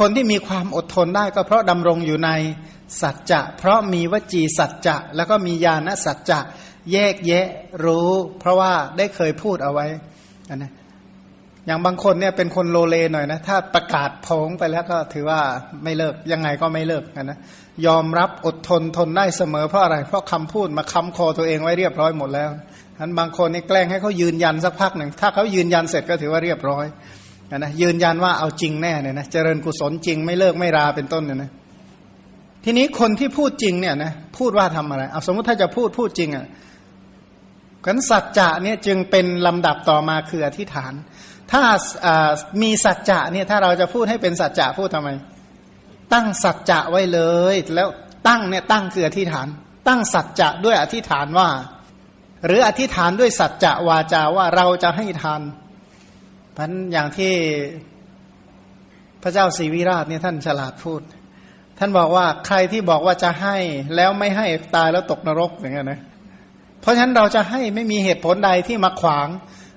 [0.00, 2.30] คนที่มีความอดทนได้ก็เพราะดำรงอยู่ใน
[3.00, 6.40] สัจจะเพราะมีวจีสัจจะแล้วก็มีญาณสัจจะ
[6.92, 7.46] แยกแยะ
[7.84, 9.86] รู้ เพราะว่าได้เคยพูดเอาไว้
[10.56, 10.72] นะ
[11.66, 15.40] อย่างบางคนเนี่ยเป็นคนโลเลหน่อยนะ ถ้าประกาศพงไปแล้วก็ถือว่า
[15.84, 17.38] ไม่เลิกยังไงก็ไม่เลิกนะ
[17.86, 22.50] ยอมรับอดทนทนได้เสมอเพราะอะไร เพราะคำพูดมาค้ำคอตัวเองไว้เรียบร้อยหมดแล้ว
[22.98, 26.86] ท่านบางคนนี่แกล้งให้เขายืนยันสักพักหนึ่งถ้าเขายืนยันเสร็จก็ถือว่าเรียบร้อย
[27.56, 31.50] นะยืนยันว่าเอาจริงแน่เนี่ยนะเจริญกุศลจริงไม่เลิกไม่ราเป็นต้นเนี่ยนะ
[32.64, 36.46] ทีนี้คนที่พูดจริงเนี่ยนะพูดว่าทำอะไรเอาสมมติถ้าจะพูดพูดจริงอะ
[37.84, 40.92] กันสัจจะเนี่ยจึงเป็นลำดับต่อมาคืออธิษฐาน
[41.52, 41.62] ถ้า
[42.62, 45.10] มีสัจจะเนี่ยถ้าเราจะพูดให้เป็นสัจจะพูดทำไม
[46.12, 47.20] ตั้งสัจจะไว้เล
[47.52, 47.88] ย แล้ว
[48.28, 49.46] ตั้งเนี่ยตั้งคืออธิษฐาน
[49.88, 51.48] ตั้งสัจจะด้วยอธิษฐานว่า
[52.46, 55.42] หรืออธิษฐานด้วยสัจจะวาจาว่าเราจะให้ทาน
[56.56, 57.32] พันอย่างที่
[59.22, 61.02] พระเจ้าศรีวิราชเนี่ยท่านฉลาดพูด
[61.82, 63.56] ท่านบอกว่าใครที่บอกว่าจะให้
[63.96, 66.00] แล้วไม่ให้ตายแล้วตกนรกอย่างเงี้ยนะ
[66.80, 69.28] เพราะฉะนั้นเราจะให้ไม่มีเหตุผลใดที่มาขวาง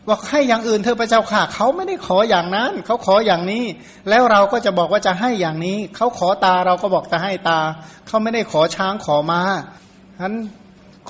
[0.10, 3.64] บอกให้อย่างอื่นเธอพระเจ้าค่ะเขาไม่ได้ขออย่างนั้น เขาขออย่างนี้
[4.10, 7.60] แล้วเราก็จะบอกว่าจะให้อย่างนี้ เขาขอตาเราก็บอกจะให้ตา
[8.08, 9.42] เขาไม่ได้ขอช้างขอมา
[10.16, 10.36] ฉะนั้น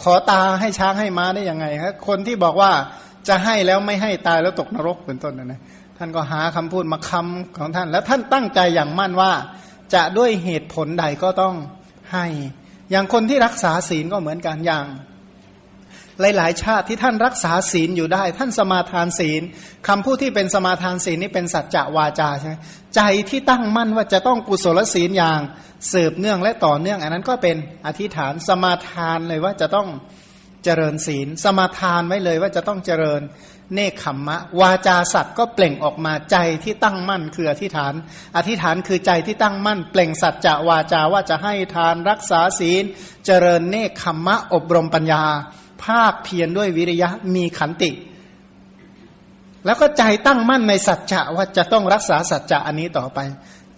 [0.01, 2.71] ขอตาให้ช้างให้ม้าได้ยังไงครับคนที่บอกว่า
[3.27, 5.53] จะให้แล้วไม่ให้ตายแล้วตกนรกเป็นต้นนะน
[5.97, 9.31] ท่านก็หาคำพูดมาคำของท่าน แล้วท่านตั้งใจอย่างมั่นว่า
[9.95, 11.55] จะด้วยเหตุผลใดก็ต้อง
[12.13, 12.25] ให้
[12.91, 14.85] อย่างคนที่รักษาศีลก็เหมือนกันอย่าง
[16.21, 19.41] หลาย ๆ ชาติที่ท่านรักษาศีลอยู่ได้ ท่านสมาทานศีล
[19.87, 22.55] คำพูดที่เป็นสมาทานศีลนี่เป็นสัจจะวาจาใช่ไหม
[22.95, 25.39] ใจที่ตั้งมั่นว่าจะต้องกุศลศีลอย่าง
[25.91, 29.87] สืบเนื่องและต่อเนื่อง อันนั้นก็เป็นอธิษฐานสมาทานเลยว่าจะต้อง
[30.63, 33.21] เจริญศีล สมาทานไว้เลยว่าจะต้องเจริญ
[33.73, 37.93] เนคขมมะ วาจาสัตว์ก็เปล่งออกมาใจที่ตั้งมั่นคืออธิษฐาน
[38.37, 42.83] อธิษฐานคือใจที่ตั้งมั่น เปล่งสัจจะวาจาว่าจะให้ทานรักษาศีล
[43.25, 45.23] เจริญเนคขมมะ อบรมปัญญา
[45.83, 47.91] ภาคเพียรด้วยวิริยะมีขันติ
[49.65, 53.19] แล้วก็ใจตั้งมั่นในสัจจะว่าจะต้องรักษาสัจจะอันนี้ต่อไป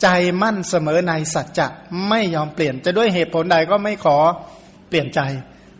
[0.01, 0.07] ใจ
[0.41, 1.67] มั่นเสมอในสัจจะ
[2.09, 4.17] ไม่ยอมเปลี่ยนจะด้วยเหตุผลใดก็ไม่ขอ
[4.89, 5.19] เปลี่ยนใจ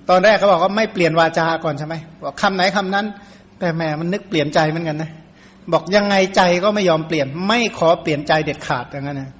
[0.10, 3.06] ตอนแรกเขาบอกว่าไม่เปลี่ยนวาจาก่อนใช่ไหมบอกคำไหนคำนั้น
[3.60, 5.12] แต่แม่มันนึกเปลี่ยนใจเหมือนกันนะ
[5.72, 9.32] บอกยังไงใจก็ไม่ยอมเปลี่ยน ไม่ขอเปลี่ยนใจเด็ดขาดอย่างนั้นนะ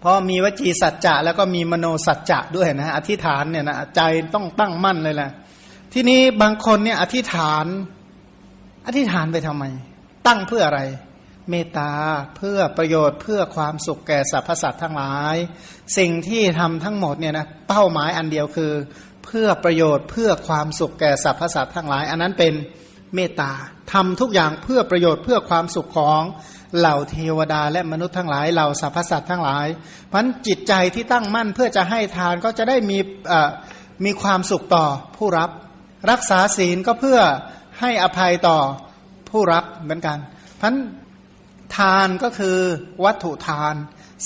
[0.00, 4.00] เพราะมีวจีสัจจะแล้วก็มีมโนสัจจะด้วยนะอธิษฐานเนี่ยนะใจ
[4.34, 5.30] ต้องตั้งมั่นเลยแหละ
[5.92, 7.66] ทีนี้บางคนเนี่ยอธิษฐาน
[8.86, 9.64] อธิษฐานไปทำไม
[10.26, 10.82] ตั้งเพื่ออะไร
[11.50, 11.90] เมตตา
[12.36, 15.36] เพื่อประโยชน์เพื่อความสุขแก่สรรพสัตว์ทั้งหลาย
[15.98, 18.72] สิ่งที่ทำทั้งหมดเนี่ยนะเป้าหมายอันเดียวคือ
[19.24, 22.52] เพื่อประโยชน์เพื่อความสุขแก่สรรพสัตว์ทั้งหลาย อันนั้นเป็น
[23.16, 23.52] เมตตา
[23.92, 26.22] ทำทุกอย่างเพื่อประโยชน์เพื่อความสุขของ
[26.78, 29.66] เหล่าเทวดาและมนุษย์ทั้งหลายเหล่าสรรพสัตว์ทั้งหลาย
[30.06, 32.98] เพราะจิตใจที่ตั้งมั่นเพื่อจะให้ทานก็จะได้มี
[34.04, 35.50] มีความสุขต่อผู้รับ
[36.10, 37.20] รักษาศีลก็เพื่อ
[37.80, 38.58] ให้อภัยต่อ
[39.30, 40.18] ผู้รับเหมือนกัน
[40.60, 40.74] พัน
[41.76, 42.58] ทานก็คือ
[43.04, 43.74] วัตถุทาน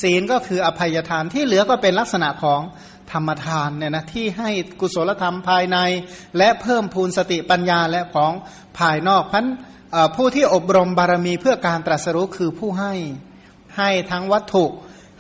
[0.03, 2.61] ศีลก็คืออภัยทานที่เหลือก็เป็นลักษณะของ
[3.13, 5.79] ธรรมทานเนี่ยนะที่ให้กุศลธรรมภายใน
[6.39, 8.33] และเพิ่มพูนสติปัญญาและของ
[8.79, 9.47] ภายนอกพัน
[10.17, 12.95] ผู้ที่อบรมบารมีเพื่อการตรัสรู้คือผู้ให้
[13.79, 14.65] ให้ทั้งวัตถุ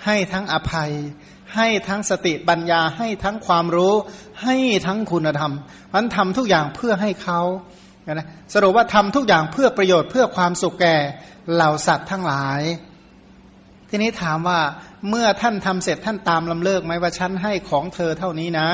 [0.05, 0.93] ให้ทั้งอภัย
[1.57, 3.95] ให้ทั้งสติปัญญาให้ทั้งความรู้
[4.43, 5.53] ให้ทั้งคุณธรรม
[5.95, 7.41] มันทำทุกอย่างเพื่อให้เขา
[8.13, 10.97] นะสรุปว่าทำทุกอย่างเพื่อประโยชน์เพื่อความสุขแก่
[11.53, 12.61] เหล่าสัตว์ทั้งหลาย
[13.91, 14.61] ทีนี้ถามว่า
[15.09, 18.69] เมื่อท่านทำเสร็จท่านตามลำเลิกไหมว่าฉันให้ของเธอเท่านี้นะ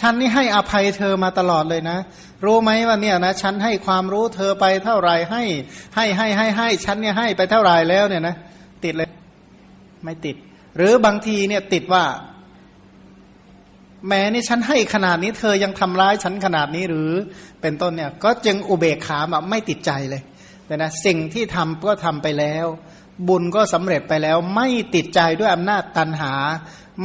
[0.00, 1.98] ฉันนี่ให้อภัยเธอมาตลอดเลยนะ
[2.44, 5.42] รู้ไหมว่าเนี่ยนะฉันให้ความรู้เธอไปเท่าไรให้
[5.96, 8.36] ให้ให้ให้ให้ฉันเนี่ยให้ไปเท่าไรแล้วเนี่ยนะ
[8.84, 9.08] ติดเลย
[10.04, 10.36] ไม่ติด
[10.76, 12.04] หรือบางทีเนี่ยติดว่า
[14.08, 17.10] แม้นี่ฉันให้ขนาดนี้เธอยังทำร้ายฉันขนาดนี้หรือ
[17.60, 20.22] เป็นต้นเนี่ย ก็จึงอุเบกขาแบบไม่ติดใจเลย
[20.66, 22.66] แต่นะสิ่งที่ทำก็ทำไปแล้ว
[23.28, 26.32] บุญก็สำเร็จไปแล้ว ไม่ติดใจด้วยอำนาจตันหา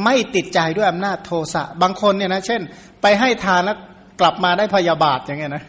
[0.04, 2.60] ไม่ติดใจด้วยอำนาจโทสะบางคนเนี่ยนะเช่น
[3.02, 3.78] ไปให้ทานแล้ว
[4.20, 5.64] กลับมาได้พยาบาทอย่างเงี้ยนะ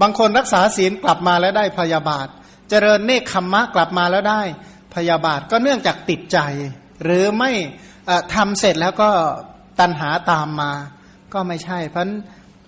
[0.00, 2.26] บางคนรักษาศีลกลับมาแล้วได้พยาบาท
[2.68, 4.42] เจริญเนคขมมะกลับมาแล้วได้
[4.94, 6.38] พยาบาทก็เนื่องจากติดใจ
[7.04, 7.50] หรือไม่
[8.34, 9.10] ทำเสร็จแล้วก็
[9.80, 10.72] ตันหาตามมา
[11.32, 12.08] ก็ไม่ใช่ เพราะ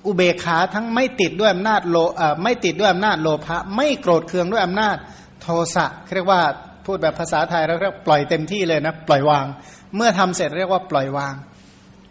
[0.07, 1.97] อุเบกขาทั้งไม่ติดด้วยอำนาจโล
[2.43, 4.97] ไม่ติดด้วยอำนาจโลภะไม่โกรธเคืองด้วยอำนาจ
[5.43, 6.43] โทสะเรียกว่า
[6.89, 9.47] พูดแบบภาษาไทยเราเรียกปล่อยเต็มที่เลยนะปล่อยวาง
[9.97, 11.35] เมื่อทำเสร็จเรียกว่าปล่อยวาง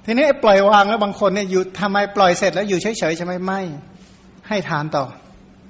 [0.05, 3.61] ทีนี้ปล่อยวางแล้วบางคนเนี่ยอยู่ทำไมปล่อยเสร็จแล้วอยู่เฉยๆใช่ไหมไม่
[4.47, 5.05] ให้ทานต่อ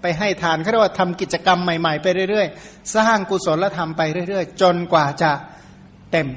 [0.02, 5.32] ไปให้ทานเขาเรียกว่าทำกิจกรรมใหม่ๆไปเรื่อยๆ สร้างกุศลธรรมไปเรื่อยๆ จนกว่าจะ
[6.12, 6.28] เต็ม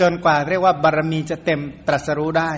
[0.00, 2.52] จนกว่าเรียกว่าบารมีจะเต็มตรัสรู้ได้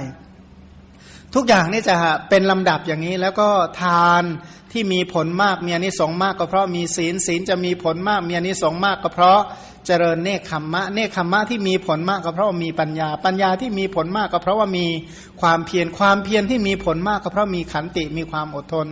[1.34, 1.96] ทุกอย่างนี่จะ
[2.28, 3.48] เป็นลำดับอย่างนี้แล้วก็
[3.80, 4.22] ทาน
[4.74, 9.40] ที่มีผลมากมีอนิสงส์มากก็เพราะมีศีลศีลจะมีผลมากมีอนิสงส์มากก็เพราะ
[9.86, 14.86] เจริญเนคขมมะ เนคขมมะที่มีผลมากก็เพราะมีปัญญา ปัญญาที่มีผลมากก็เพราะว่ามี
[15.40, 18.86] ความเพียรความเพียรที่มีผลมากก็เพราะมีขันติมีความอดทน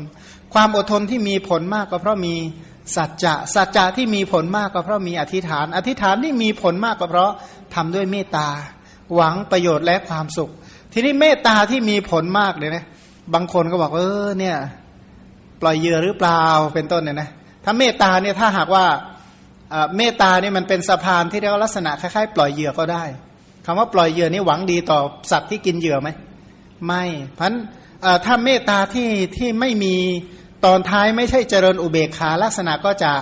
[0.54, 2.34] ความอดทนที่มีผลมากก็เพราะมี
[2.96, 7.32] สัจจะสัจจะที่มีผลมากก็เพราะมีอธิษฐาน อธิษฐานที่มีผลมากก็เพราะ
[7.74, 8.48] ทำด้วยเมตตา
[9.14, 10.50] หวังประโยชน์และความสุข
[10.92, 12.84] ทีนี้เมตตาที่มีผลมากเลยนะ
[13.34, 14.56] บางคนก็บอกเออเนี่ย
[15.62, 16.44] ปล่อยเหยื่อหรือเปล่า
[16.74, 17.28] เป็นต้นเนี่ยนะ
[17.64, 18.84] ถ้าเมตตาเนี่ยถ้าหากว่า
[19.96, 23.04] เมตตาเนี่ยมันเป็นสะพานที่เรียกว่าลักษณะคล้ายๆ ปล่อยเหยื่อก็ได้
[23.66, 26.08] คำว่าปล่อยเหยื่อนี่หวังดีต่อสัตว์ที่กินเหยื่อไหม
[26.86, 27.04] ไม่
[27.38, 27.54] พัน
[28.24, 29.96] ถ้าเมตตาที่ที่ไม่มี
[30.64, 33.12] ตอนท้ายไม่ใช่เจริญอุเบกขาลักษณะก็จะ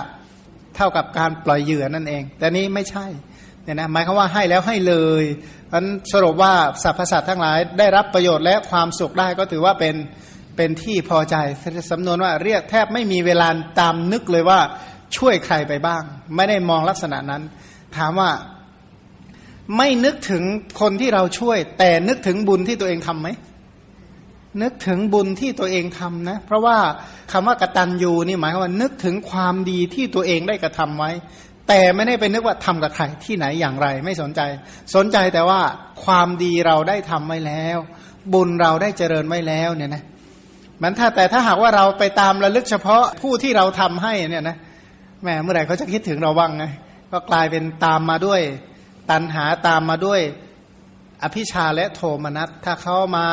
[0.75, 3.05] เท่ากับการปล่อยเหยื่อนั่นเอง แต่นี้ไม่ใช่
[3.63, 5.23] เนี่ยนะหมายความว่าให้แล้วให้เลย
[5.71, 9.95] อันสรุปว่าสรรพสัตว์ทั้งหลายได้รับประโยชน์และความสุขได้ก็ถือว่าเป็น
[10.55, 11.35] เป็นที่พอใจ
[11.91, 13.47] สำนวนว่าเรียกแทบไม่มีเวลา
[13.79, 14.59] ตามนึกเลยว่า
[15.17, 16.03] ช่วยใครไปบ้าง
[16.35, 17.41] ไม่ได้มองลักษณะนั้น
[17.97, 18.31] ถามว่า
[19.77, 20.43] ไม่นึกถึง
[20.81, 23.29] คนที่เราช่วย แต่นึกถึงบุญที่ตัวเองทำไหม
[24.61, 26.77] นึกถึงบุญที่ตัวเองทำนะ เพราะว่า
[27.31, 31.11] คำว่ากตัญญูนี่หมายความว่า นึกถึงความดีที่ตัวเองได้กระทำไว้
[31.67, 34.41] แต่ไม่ได้ไปนึกว่าทำกับใครที่ไหนอย่างไร ไม่สนใจ
[34.95, 35.61] สนใจแต่ว่า
[36.05, 37.77] ความดีเราได้ทำไว้แล้ว
[38.33, 40.03] บุญเราได้เจริญไว้แล้วเนี่ยนะ
[40.81, 44.57] มันถ้าแต่ถ้าหากว่าเราไปตามระลึกเฉพาะผู้ที่เราทำให้เนี่ยนะ
[45.21, 46.65] แหมเมื่อไหร่เขาจะคิดถึงเราบ้างไง
[47.11, 48.41] ก็กลายเป็นตามมาด้วย
[49.11, 50.21] ตันหาตามมาด้วย
[51.23, 53.27] อภิชาและโทมนัสถ้าเขามา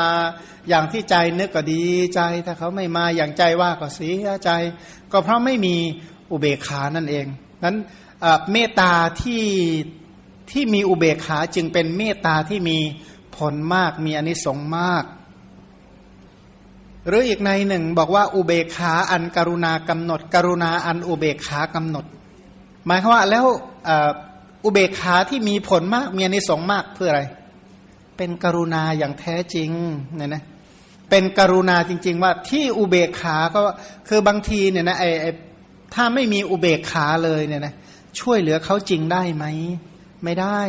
[0.69, 1.83] อย่างที่ใจนึกก็ดี
[2.15, 4.51] ใจ ถ้าเขาไม่มาอย่างใจว่าก็เสียใจ
[5.13, 5.77] ก็เพราะไม่มี
[6.31, 7.27] อุเบกขานั่นเอง
[7.65, 7.77] นั้น
[8.53, 9.45] เมตตาที่
[10.51, 12.79] ที่มีอุเบกขาจึงเป็นเมตตาที่มี
[13.37, 15.05] ผลมากมีอนิสงส์มาก
[17.07, 22.05] หรืออีกในหนึ่งบอกว่าอุเบกขาอันกรุณากำหนด กรุณาอันอุเบกขากำหนด
[22.87, 23.47] หมายความว่าแล้ว
[24.65, 27.23] อุเบกขาที่มีผลมากมีอนิสงส์มากเพื่ออะไร
[28.17, 29.71] เป็นกรุณาอย่างแท้จริง
[30.17, 30.43] เนี่ยนะ
[31.11, 33.61] เป็นกรุณาจริง ๆ ว่าที่อุเบกขาก็
[34.09, 35.31] คือบางทีเนี่ยนะไอ้
[35.95, 37.75] ถ้าไม่มีอุเบกขาเลยเนี่ยนะ
[38.21, 39.45] ช่วยเหลือเขาจริงได้ไหม
[40.25, 40.61] ไม่ได้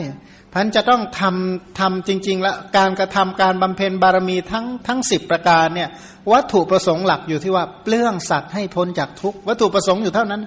[0.54, 5.90] พันจะต้องทำทำจริง ๆ แล้วการกระทำการบำเพ็ญบารมีทั้งทั้งสิบประการเนี่ย
[6.32, 10.42] วัตถุประสงค์หลักอยู่ที่ว่าเปลื้องสัตว์ให้พ้นจากทุกวัตถุประสงค์อยู่เท่านั้น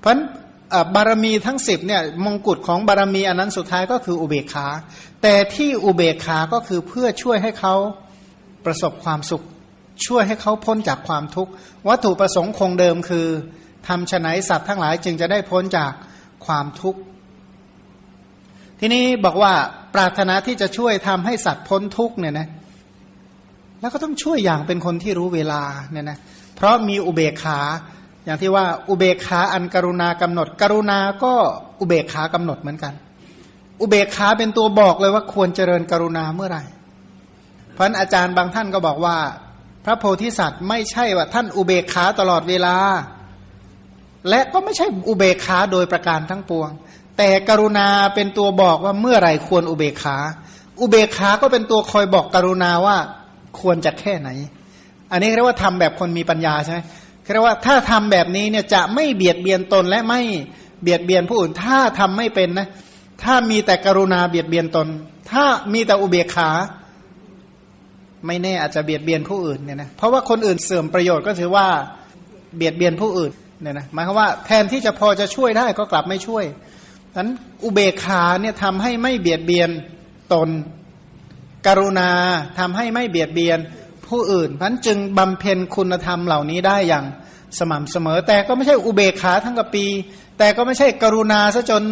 [0.00, 0.18] เพราะ
[0.94, 4.66] บารมีทั้งสิบเนี่ยมงกุฎของบารมีอันนั้นสุดท้ายก็คืออุเบกขา
[5.22, 7.74] แต่ที่อุเบกขาก็คือเพื่อช่วยให้เขา
[8.64, 9.44] ประสบความสุข
[10.06, 11.52] ช่วยให้เขาพ้นจากความทุกข์
[11.88, 13.26] วัตถุประสงค์คงเดิมคือ
[13.88, 15.92] ทำฉนัยสัตว์ทั้งหลายจึงจะได้พ้นจาก
[16.46, 17.00] ความทุกข์
[18.80, 19.52] ทีนี้บอกว่า
[19.94, 22.48] ปรารถนาที่จะช่วยทำให้สัตว์พ้นทุกเนี่ยนะ
[23.80, 25.62] แล้วก็ต้องช่วยอย่างเป็นคนที่รู้เวลา
[25.92, 26.18] เนี่ยนะ
[26.56, 27.60] เพราะมีอุเบกขา
[28.24, 31.32] อย่างที่ว่าอุเบกขาอันกรุณากำหนด กรุณาก็
[31.80, 32.92] อุเบกขากำหนดเหมือนกัน
[33.80, 36.64] อุเบกขาเป็นตัวบอกเลยว่าควรเจริญกรุณาเมื่อไหร่
[37.72, 39.16] เพราะอาจารย์บางท่านก็บอกว่า
[39.84, 42.76] พระโพธิสัตว์ไม่ใช่ว่าท่านอุเบกขาตลอดเวลา
[44.28, 46.70] และก็ไม่ใช่อุเบกขาโดยประการทั้งปวง
[47.18, 50.16] แต่กรุณาเป็นตัวบอกว่าเมื่อไหร่ควรอุเบกขา
[50.80, 52.96] อุเบกขาก็เป็นตัวคอยบอกกรุณาว่า
[53.60, 54.28] ควรจะแค่ไหน
[55.12, 56.80] อันนี้เรียกว่าทำแบบคนมีปัญญาใช่ไหม
[57.32, 60.20] เรียกว่าถ้าทำแบบนี้เนี่ยจะไม่เบียดเบียนตนและไม่
[60.82, 62.66] เบียดเบียนผู้อื่น ถ้าทำไม่เป็นนะ
[63.22, 64.86] ถ้ามีแต่กรุณาเบียดเบียนตน
[65.30, 66.50] ถ้ามีแต่อุเบกขา
[68.26, 71.66] ไม่แน่อาจจะเบียดเบียนผู้อื่นเนี่ยนะ เพราะว่าคนอื่นเสื่อมประโยชน์ก็ถือว่า
[72.56, 76.44] เบียดเบียนผู้อื่นเนี่ยนะ หมายความว่าแทนที่จะพอจะช่วยได้ก็กลับไม่ช่วย
[77.16, 77.30] นั้น
[77.64, 79.70] อุเบกขาเนี่ยทำให้ไม่เบียดเบียน
[80.32, 80.48] ตน
[81.66, 82.10] กรุณา
[82.58, 83.58] ทำให้ไม่เบียดเบียน
[84.06, 87.04] ผู้อื่นพันจึงบำเพ็ญคุณธรรมเหล่านี้ได้อย่าง
[87.58, 89.86] สม่ำเสมอ แต่ก็ไม่ใช่อุเบกขาทั้งกับปี
[90.38, 91.84] แต่ก็ไม่ใช่กรุณาซะจน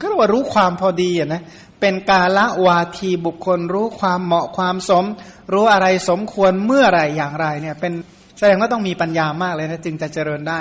[0.00, 1.42] ก็เรียกว่ารู้ความพอดีอะนะ
[1.80, 5.04] เป็นกาละวาทีบุคคลรู้ความเหมาะความสม
[5.52, 7.92] รู้อะไรสมควรเมื่อไรอย่างไรเนี่ยเป็น
[8.38, 10.60] แสดงว่าต้องมีปัญญามากเลยนะจึงจะเจริญได้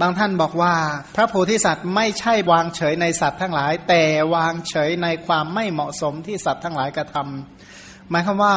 [0.00, 0.74] บางท่านบอกว่า
[1.14, 4.02] พระโพธิสัตว์ไม่ใช่วางเฉยในสัตว์ทั้งหลาย แต่
[4.34, 8.54] วางเฉยในความไม่เหมาะสมที่สัตว์ทั้งหลายกระทำหมายความว่า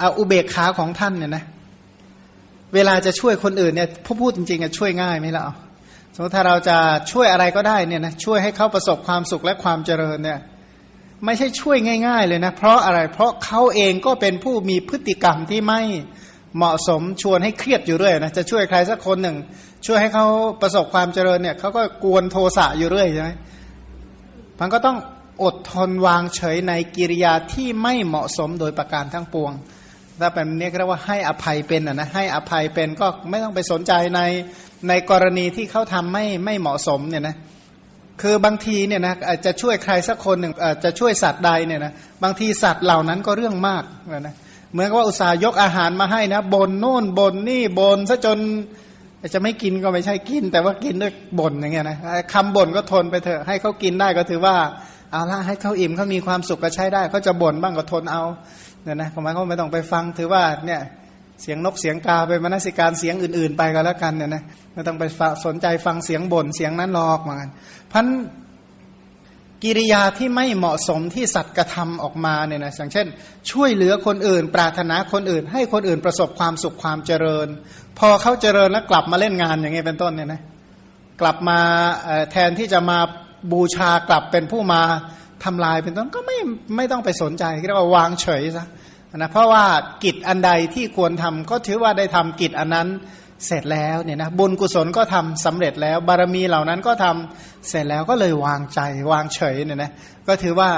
[0.00, 1.44] เอาอุเบกขาของท่านเนี่ยนะ
[2.74, 5.44] เวลาจะช่วยคนอื่นเนี่ยพูดพูดจริงๆช่วยง่ายไหมล่ะ
[6.14, 6.78] สมมติถ้าเราจะ
[7.12, 10.40] ช่วยอะไรก็ได้เนี่ยนะช่วยให้เขาประสบความสุขและความเจริญเนี่ย
[11.24, 11.76] ไม่ใช่ช่วย
[12.06, 15.82] ง่าย ๆ เลยนะ เพราะอะไรเพราะเขาเองก็เป็นผู้มีพฤติกรรมที่ไม่
[16.56, 19.36] เหมาะสมชวนให้เครียดอยู่เรื่อยนะจะช่วยใครสักคนหนึ่ง
[19.86, 20.26] ช่วยให้เขา
[20.62, 23.30] ประสบความเจริญเนี่ยเขาก็กวนโทสะอยู่เรื่อยใช่ไหม
[24.60, 24.96] มันก็ต้อง
[25.42, 29.52] อดทนวางเฉยในกิริยาที่ไม่เหมาะสมโดยประการทั้งปวง
[30.20, 34.20] ถ้าเป็นนี้เรียกว่าให้อภัยเป็นนะให้อภัยเป็นก็ไม่ต้องไปสนใจใน
[34.88, 37.36] ในกรณีที่เขาทำไม่ไม่เหมาะสมเนี่ยนะ
[38.22, 41.92] คือบางทีเนี่ยนะอาจจะช่วยใครสักคนหนึ่งอาจจะช่วยสัตว์ใดเนี่ยนะ
[42.22, 43.84] บางทีสัตว์เหล่านั้นก็เรื่องมาก
[44.20, 44.34] นะ
[44.72, 48.38] เหมือนกับว่าอุตส่าห์ยกอาหารมาให้นะบนโน่นบนนี่บนซะจน
[49.34, 51.96] จะไม่กินก็ไม่ใช่กิน แต่ว่ากินด้วยบ่นอย่างเงี้ยนะ
[52.32, 54.56] คำบ่นก็ทนไปเถอะให้เขากินได้ก็ถือว่า
[55.10, 58.22] เอาละให้เขาอิ่มเขามีความสุขก็ใช้ได้เขาจะบ่นบ้างก็ทนเอา
[58.84, 60.80] เนี่ยนะหมายเขาไม่ต้องไปฟังถือว่าเนี่ย
[61.42, 64.42] เสียงนกเสียงกาไปมนสิการเสียงอื่น ๆ ไปก็แล้วกันเนี่ยนะ
[64.74, 65.04] ไม่ต้องไป
[65.44, 67.50] สนใจฟังเสียงบ่นเสียงนั้นหรอกเหมือนกัน
[67.92, 68.06] พัน
[69.64, 73.06] กิริยาที่ไม่เหมาะสมที่สัตว์กระทำออกมาเนี่ยนะอย่างเช่น
[73.50, 77.48] ช่วยเหลือคนอื่น ปรารถนาคนอื่น ให้คนอื่นประสบความสุขความเจริญ
[77.98, 80.40] พอเขาเจริญแล้วกลับมาเล่นงานอย่างเงี้เป็นต้นเนี่ยนะ
[81.20, 81.58] กลับมา
[82.32, 82.98] แทนที่จะมา
[83.52, 84.82] บูชากลับเป็นผู้มา
[85.44, 86.38] ทำลายเป็นต้นก็ไม่
[86.76, 88.66] ไม่ต้องไปสนใจเรียกว่าวางเฉยซะ
[89.16, 89.64] นะเพราะว่า
[90.04, 92.88] กิจอันใดที่ควรทำก็ถือว่าได้ทำกิจอันนั้น
[93.46, 98.80] เสร็จแล้วเนี่ยนะบุญกุศลก็ทำสำเร็จแล้ว บารมีเหล่านั้นก็ทำเสร็จแล้วก็เลยวางใจ
[99.12, 99.90] วางเฉยเนี่ยนะ
[100.28, 100.68] ก็ถือว่า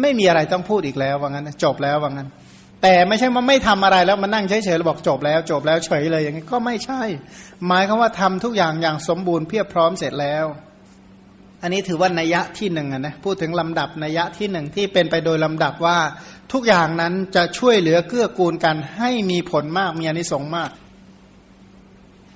[0.00, 2.28] ไม่มีอะไรต้องพูดอีกแล้วว่างั้นจบแล้วว่างั้น
[2.82, 7.02] แต่ไม่ใช่ว่าไม่ทำอะไรแล้วมานั่งเฉยๆแล้วบอกจบแล้ว จบแล้วเฉยเลยอย่างนี้ก็ไม่ใช่
[7.66, 10.44] หมายคือว่าทำทุกอย่างอย่างสมบูรณ์เพียบพร้อมเสร็จแล้ว
[11.62, 15.98] อันนี้ถือว่านัยยะที่หนึ่งนะพูดถึงลำดับนัยยะที่หนึ่งที่เป็นไปโดยลำดับว่า
[16.52, 20.70] ทุกอย่างนั้นจะช่วยเหลือเกื้อกูลกันให้มีผลมากมีอนิสงส์มาก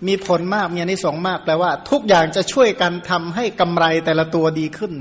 [0.07, 4.93] มีผลมากมีอานิสงส์มากแปลว่า ทุกอย่างจะช่วยกันทำให้กำไรแต่ละตัวดีขึ้น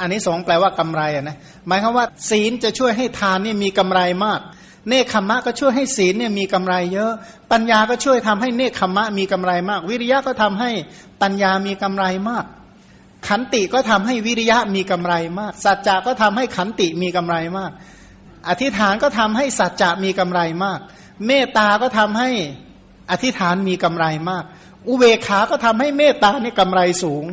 [0.00, 4.40] อันนี้สงแปลว่ากำไรนะหมายความว่า ศีลจะช่วยให้ทานนี่มีกำไรมาก
[4.88, 7.12] เนคขมะก็ช่วยให้ศีลเนี่ยมีกำไรเยอะ
[7.52, 10.70] ปัญญาก็ช่วยทำให้เนคขมะมีกำไรมาก วิริยะก็ทำให้
[11.22, 12.44] ปัญญามีกำไรมาก
[13.28, 17.70] ขันติก็ทำให้วิริยะมีกำไรมาก สัจจะก็ทำให้ขันติมีกำไรมาก
[18.48, 20.78] อธิษฐานก็ทำให้สัจจะมีกำไรมาก
[21.26, 22.30] เมตตาก็ทำให้
[23.10, 24.44] อธิษฐานมีกำไรมาก
[24.88, 27.24] อุเบกขาก็ทำให้เมตตานี่กำไรสูง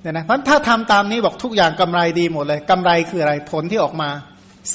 [0.00, 4.10] เนี่ยนะเพราะถ้าทำตามนี้บอกทุกอย่างกำไรดีหมดเลยกำไรคืออะไรผลที่ออกมา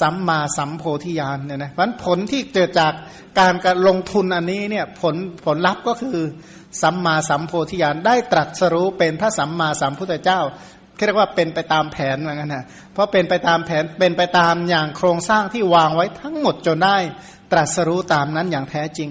[0.00, 2.92] สัมมาสัมโพธิญาณเนี่ยนะเพราะผลที่เกิดจาก
[3.38, 6.18] การการลงทุนอันนี้เนี่ยผลผลลัพธ์ก็คือ
[6.82, 10.40] สัมมาสัมโพธิญาณได้ตรัสรู้เป็นพระสัมมาสัมพุทธเจ้า
[11.06, 16.96] เรียกว่าเป็นไปตามแผนเหมือนกันนะเพราะเป็นไปตามแผนเป็นไปตามอย่างโครงสร้างที่วางไว้ทั้งหมดจนได้
[17.52, 19.10] ตรัสรู้ตามนั้นอย่างแท้จริง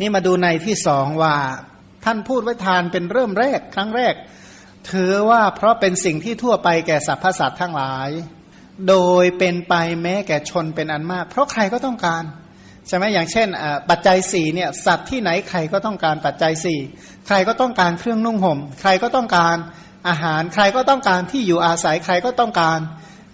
[0.00, 1.36] นี่มาดูในที่สองว่า
[2.04, 4.14] ท่านพูดไว้ทานเป็นเริ่มแรกครั้งแรก
[4.90, 8.08] ถือว่าเพราะเป็นสิ่งที่ทั่วไปแก่สรรพสัตว์ทั้งหลาย
[8.88, 12.24] โดยเป็นไปแม้แก่ชนเป็นอันมาก เพราะใครก็ต้องการ
[12.88, 13.48] ใช่ไหมอย่างเช่น
[13.90, 16.80] ปัจจัยสี่เนี่ยสัตว์ที่ไหนใครก็ต้องการปัจจัยสี่
[17.26, 19.56] ใครก็ต้องการเครื่องนุ่งห่ม ใครก็ต้องการ
[20.08, 22.78] อาหารใครก็ต้องการที่อยู่อาศัยใครก็ต้องการ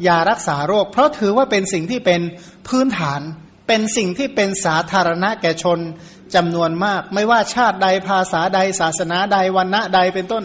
[0.07, 2.21] ยารักษาโรค เพราะถือว่าเป็นสิ่งที่เป็น
[2.69, 3.21] พื้นฐาน
[3.69, 5.79] เป็นสิ่งที่เป็นสาธารณะแก่ชน
[6.35, 10.45] จำนวนมาก ไม่ว่าชาติใดภาษาใดศาสนาใดวันณะใดเป็นต้น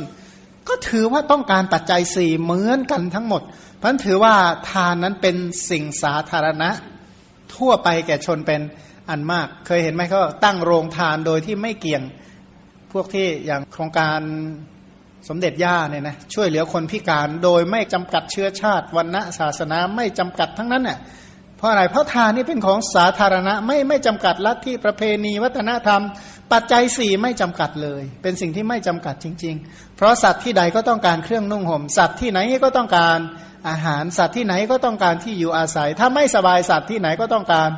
[0.68, 3.42] ก็ถือว่าต้องการปัจจัยสี่เหมือนกันทั้งหมด
[3.78, 4.36] เพราะถือว่า
[4.70, 5.36] ทานนั้นเป็น
[5.70, 6.70] สิ่งสาธารณะ
[7.56, 8.62] ทั่วไปแก่ชนเป็น
[9.10, 12.04] อันมาก เคยเห็นไหมเขาตั้งโรงทานโดยที่ไม่เกี่ยง
[12.92, 14.20] พวกที่อย่างโครงการ
[15.30, 21.00] สมเด็จย่าเนี่ยนะช่วยเหลือคนพิการโดยไม่จำกัดเชื้อชาติวันณะศาสนาไม่จำกัดทั้งนั้นน่ะ
[21.58, 26.02] เพราะอะไรเพราะทานนี่เป็นของสาธารณะไม่ไม่จำกัดลัทธิประเพณี วัฒนธรรม
[26.52, 33.20] ปัจจัยสี่ไม่จำกัดเลย เป็นสิ่งที่ไม่จำกัดจริง ๆ เพราะสัตว์ที่ใดก็ต้องการเครื่องนุ่งห่มสัตว์ที่ไหนก็ต้องการ
[33.70, 37.70] อาหารสัตว์ที่ไหนก็ต้องการที่อยู่อาศัย ถ้าไม่สบายสัตว์ที่ไหนก็ต้องการ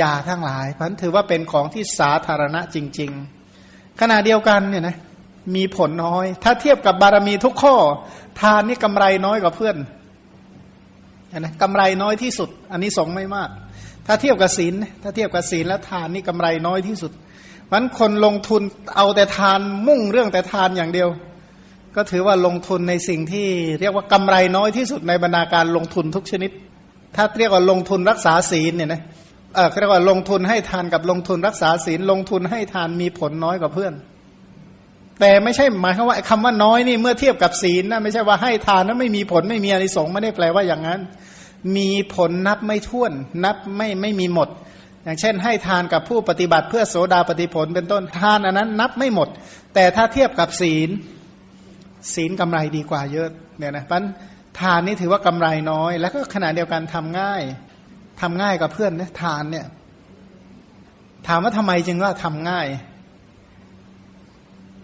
[0.00, 3.10] ยาทั้งหลายพันถือว่าเป็นของที่สาธารณะจริง
[3.56, 4.96] ๆ ขณะเดียวกันเนี่ยนะ
[5.56, 7.76] มีผลน้อย ถ้าเทียบกับบารมีทุกข้อ
[8.40, 9.76] ทานนี่กำไรน้อยกว่าเพื่อน
[11.40, 13.48] นะกำไรน้อยที่สุด อันนี้สงไม่มาก
[14.06, 17.12] ถ้าเทียบกับศีลถ้าเทียบกับศีลแล้วทานนี่กำไรน้อยที่สุด
[17.72, 18.62] มันคนลงทุน
[18.96, 21.08] เอาแต่ทานมุ่งเรื่องแต่ทานอย่างเดียว
[21.96, 23.46] ก็ถือว่าลงทุนในสิ่งที่
[23.80, 26.50] เรียกว่ากำไรน้อยที่สุดในบรรดาการลงทุนทุกชนิด
[27.16, 29.02] ถ้าเรียกว่าลงทุนรักษาศีลเนี่ยนะ
[29.54, 33.92] เออเรียกว่าลงทุนให้ทานกับลงทุนรักษาศีลลงทุนให้ทานมีผลน้อยกว่าเพื่อน
[35.20, 41.00] แต่ไม่ใช่หมายความว่าคำว่าน้อยนี่เมื่อเทียบกับศีลนะไม่ใช่ว่าให้ทานนั้นไม่มีผลไม่มีอนิสงส์ไม่ได้แปลว่าอย่างนั้น
[41.76, 43.12] มีผลนับไม่ถ้วน
[43.44, 44.48] นับไม่ไม่มีหมด
[45.04, 49.28] อย่างเช่น ให้ทานกับผู้ปฏิบัติเพื่อโสดาปฏิผลเป็นต้นทานอันนั้น นับไม่หมด
[49.74, 50.90] แต่ถ้าเทียบกับศีล
[52.14, 54.04] ศีลกำไรดีกว่าเยอะเนี่ยนะพัน
[54.60, 57.42] ทานนี่ถือว่ากำไรน้อย แล้วก็ขณะเดียวกันทำง่าย
[58.20, 59.66] ทำง่ายกับเพื่อนนะทานเนี่ย
[61.26, 62.66] ถามว่าทำไมจึงว่าทำง่าย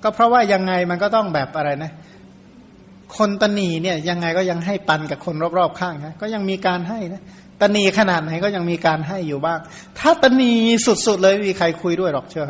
[0.02, 1.92] ก็เพราะว่ายังไงมันก็ต้องแบบอะไรนะ
[3.16, 7.22] คนตนีเนี่ยยังไงก็ยังให้ปันกับคนรอบๆข้างนะก็ยังมีการให้นะ
[7.61, 9.58] ตนีขนาดไหนก็ยังมีการให้อยู่บ้าง
[9.98, 10.52] ถ้าตนี
[11.06, 12.46] สุดๆเลยมีใครคุยด้วยหรอกเชื่อ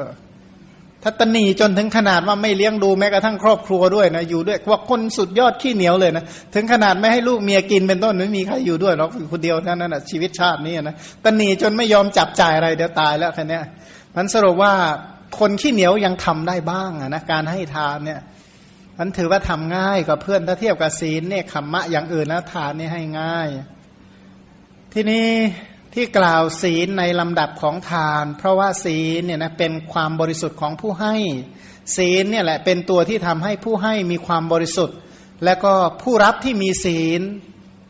[1.02, 13.60] ถ้าตนีจนถึงขนาดว่าไม่เลี้ยงดูแม้กระทั่งครอบครัวด้วยนะอยู่ด้วยว่าคนสุดยอดขี้เหนียวเลยนะถึงขนาดไม่ให้ลูกเมียกินเป็นต้นไม่มีใครอยู่ด้วยหรอกคนเดียวเท่านั้นนะชีวิตชาตินี้นะตนีจนไม่ยอมจับจ่ายอะไรเดี๋ยวตายแล้วแค่นี้
[14.16, 14.72] มันสรุปว่า
[15.38, 18.20] คนขี้เหนียวยังทำได้บ้างนะการให้ทานเนี่ย
[18.98, 23.48] มันถือว่าทำง่ายกว่าเพื่อนถ้าเทียบกับศีลเนี่ยขมมะอย่างอื่นแล้วทานนี่ให้ง่าย
[24.92, 25.28] ที่นี้
[25.94, 31.14] ที่กล่าวศีลในลำดับของทาน เพราะว่าศีลเนี่ยนะเป็นความบริสุทธิ์ของผู้ให้
[31.96, 34.96] ศีลเนี่ยแหละเป็นตัวที่ทำให้ผู้ให้มีความบริสุทธิ์
[35.44, 35.72] และก็
[36.02, 37.20] ผู้รับที่มีศีล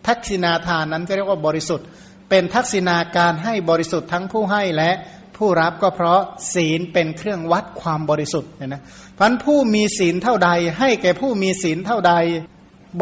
[0.06, 1.86] ทักษิณาทานนั้นก็เรียกว่าบริสุทธิ์
[2.30, 4.90] เป็นทักษิณาการให้บริสุทธิ์ทั้งผู้ให้และ
[5.39, 6.20] ผู้รับก็เพราะ
[6.55, 8.82] ศีลเป็นเครื่องวัดความบริสุทธิ์เนี่ยนะ
[9.18, 12.12] พันผู้มีศีลเท่าใด ให้แก่ผู้มีศีลเท่าใด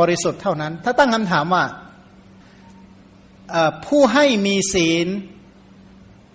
[0.01, 1.65] บริสุทธิ์เท่านั้น ถ้าตั้งคำถามว่า
[3.87, 5.09] ผู้ให้มีศีล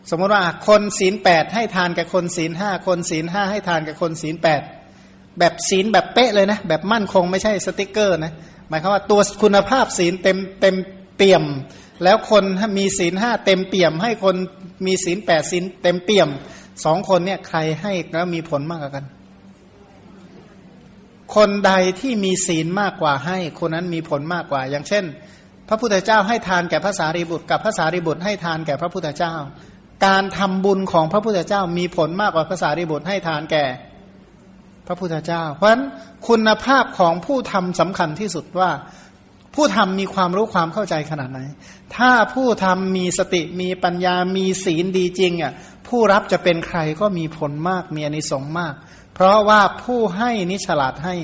[0.10, 4.62] สมมติว่าคนศีลแปดให้ทานกับคนศีลห้าคนศีลห้าให้ทานกับคนศีลแปด
[5.39, 8.34] แบบศีลแบบเป๊ะเลยนะ แบบมั่นคงไม่ใช่สติกเกอร์นะ
[8.70, 10.76] หมายความว่าตัวคุณภาพศีลเต็มเต็ม
[11.18, 11.43] เปี่ยม
[12.04, 12.43] แล้วคน
[12.78, 14.36] มีศีลห้าเต็มเปี่ยม ให้คน
[14.86, 16.30] มีศีลแปดศีลเต็มเปี่ยม
[16.84, 19.06] สองคนเนี่ยใครให้แล้วมีผลมากกว่ากัน
[21.36, 25.04] คนใดที่มีศีลมากกว่าให้ คนนั้นมีผลมากกว่า อย่างเช่น
[25.68, 29.34] พระพุทธเจ้าให้ทานแก่พระสารีบุตร กับพระสารีบุตรให้ทานแก่พระพุทธเจ้า
[30.06, 33.66] การทำบุญของพระพุทธเจ้ามีผลมากกว่าพระสารีบุตรให้ทานแก่
[34.88, 35.84] พระพุทธเจ้า เพราะฉะนั้น
[36.28, 38.72] คุณภาพของผู้ทำสำคัญที่สุดว่า
[39.56, 41.39] ผู้ทำมีความรู้ความเข้าใจขนาดไหน
[41.95, 45.54] ถ้าผู้ทำมีสติมีปัญญามีศีลดีจริงอะ
[45.88, 48.74] ผู้รับจะเป็นใครก็มีผลมากมีอนิสงส์มาก
[49.14, 51.16] เพราะว่าผู้ให้นิฉลาดให้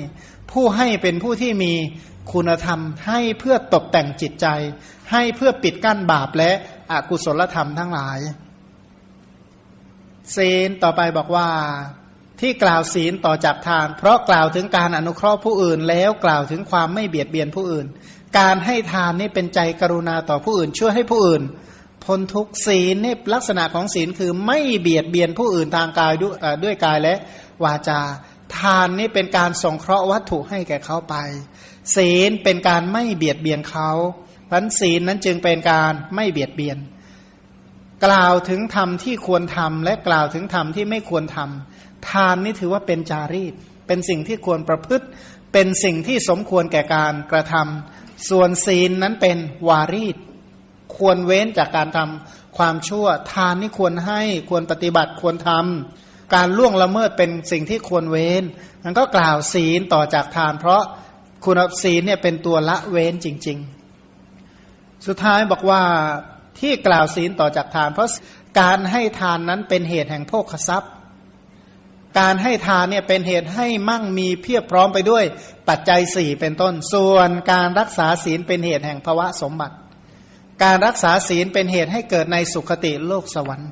[0.52, 1.72] ผู้ให้เป็นผู้ที่มี
[2.32, 4.46] คุณธรรม ให้เพื่อตกแต่งจิตใจ
[5.12, 6.52] ให้เพื่อปิดกั้นบาปและ
[6.92, 8.18] อกุศลธรรมทั้งหลาย
[10.36, 11.48] ศีลต่อไปบอกว่า
[12.40, 17.86] ที่กล่าวศีลต่อจากทาน เพราะกล่าวถึงการอนุเคราะห์ผู้อื่นแล้วกล่าวถึงความไม่เบียดเบียนผู้อื่น
[18.38, 21.42] การให้ทานนี่เป็นใจกรุณาต่อผู้อื่น ช่วยให้ผู้อื่น
[22.04, 27.14] พ้นทุกศีลนี่ลักษณะของศีลคือไม่เบียดเบียนผู้อื่นทางกายด้วยด้วยกายและ
[27.64, 28.00] วาจา
[28.58, 31.14] ทานนี่เป็นการสงเคราะห์วัตถุให้แก่เขาไป
[31.96, 33.90] ศีลเป็นการไม่เบียดเบียนเขา
[34.50, 36.78] พันศีลนั้นจึงเป็นการไม่เบียดเบียน
[38.04, 43.52] กล่าวถึงธรรมที่ควรทำและกล่าวถึงธรรมที่ไม่ควรทำทานนี่ถือว่าเป็นจารีต
[43.86, 45.06] เป็นสิ่งที่ควรประพฤติ
[45.52, 49.38] เป็นสิ่งที่สมควรแก่การกระทำ ส่วนศีลนั้นเป็น
[49.68, 50.16] วารีต
[50.96, 58.42] ควรเว้นจากการทำความชั่วทานนี่ควรให้ควรปฏิบัติควรทำการล่วงละเมิดเป็นสิ่งที่ควรเว้น
[58.84, 60.82] มันก็กล่าวศีลต่อจากทาน เพราะ
[61.44, 63.58] คุณศีลเนี่ยเป็นตัวละเว้นจริง
[64.32, 65.82] ๆ สุดท้ายบอกว่า
[66.60, 68.10] ที่กล่าวศีลต่อจากทาน เพราะ
[68.60, 70.92] การให้ทานนั้นเป็นเหตุแห่งโภคทรัพย์
[72.18, 75.24] การให้ทานเนี่ยเป็นเหตุให้มั่งมีเพียบพร้อมไปด้วย
[75.68, 79.76] ปัจจัยสี่เป็นต้น ส่วนการรักษาศีลเป็นเหตุแห่งภวะสมบัติ
[80.62, 83.70] การรักษาศีลเป็นเหตุให้เกิดในสุคติโลกสวรรค์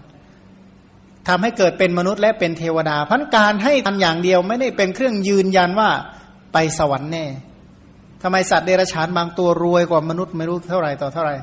[1.28, 5.90] ทำให้เกิดเป็นมนุษย์และเป็นเทวดาพันการให้ทำอย่างเดียวไม่ได้เป็นเครื่องยืนยันว่า
[6.53, 7.24] ไปสวรรค์แน่
[8.22, 11.34] ทำไมสัตว์เดรัจฉานบางตัวรวยกว่ามนุษย์ไม่รู้เท่าไหร่ต่อเท่าไหร่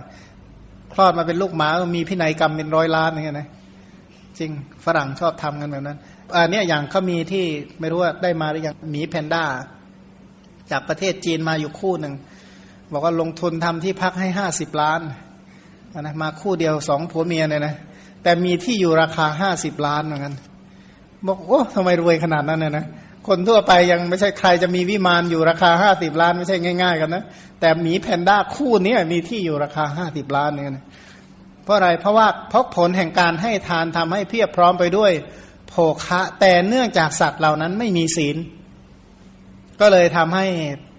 [0.93, 3.47] คลอดมาเป็นลูกหมามีพินัยกรรมเป็นร้อยล้านอย่างเงี้ยนะ
[4.39, 4.51] จริง
[4.85, 5.97] ฝรั่งชอบทำกันแบบนั้น
[6.35, 7.45] อันนี้อย่างเขามีที่
[7.79, 9.43] ไม่รู้ว่าได้มาหรือยังหมีแพนด้า
[10.71, 12.13] จากประเทศจีนมาอยู่คู่หนึ่ง
[12.91, 14.99] บอกว่าลงทุนทำที่พักให้ห้าสิบล้าน
[15.99, 17.75] นะมาคู่เดียวสองผัวเมียเนี่ยนะ
[18.23, 20.33] แต่มีที่อยู่ราคาห้าสิบล้านเหมือนกัน
[21.27, 22.85] บอกโอ้ทำไมรวยขนาดนั้นเนี่ยนะ
[23.27, 27.23] คนทั่วไปยังไม่ใช่ใครจะมีวิมานอยู่ราคาห้าสิบล้านไม่ใช่ง่าย ๆ กันนะ
[27.59, 30.85] แต่หมีแพนด้าคู่นี้มีที่อยู่ราคาห้าสิบล้านเนี่ยนะ
[31.63, 35.11] เพราะอะไรเพราะว่าเพราะผลแห่งการให้ทานทำให้เพียบพร้อมไปด้วย
[35.73, 38.37] ภคะ แต่เนื่องจากสัตว์เหล่านั้นไม่มีศีล
[39.79, 40.45] ก็เลยทำให้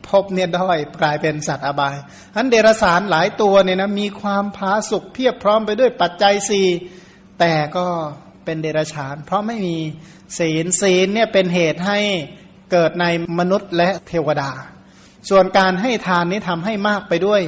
[0.09, 1.97] พบเนี่ยด้อยกลายเป็นสัตว์อบาย
[2.37, 6.67] อันเดรสารหลายตัวเนี่ยนะมีความพาสุขเพียบพร้อมไปด้วยปัจจัยสี่
[7.41, 7.87] แต่ก็
[8.45, 9.77] เป็นเดรฉาน เพราะไม่มี
[10.39, 11.99] ศีลศีลเนี่ยเป็นเหตุให้
[12.73, 13.07] เกิดใน
[13.39, 14.51] มนุษย์และเทวดา
[15.31, 17.43] ส่วนการให้ทานนี้ทำให้มากไปด้วย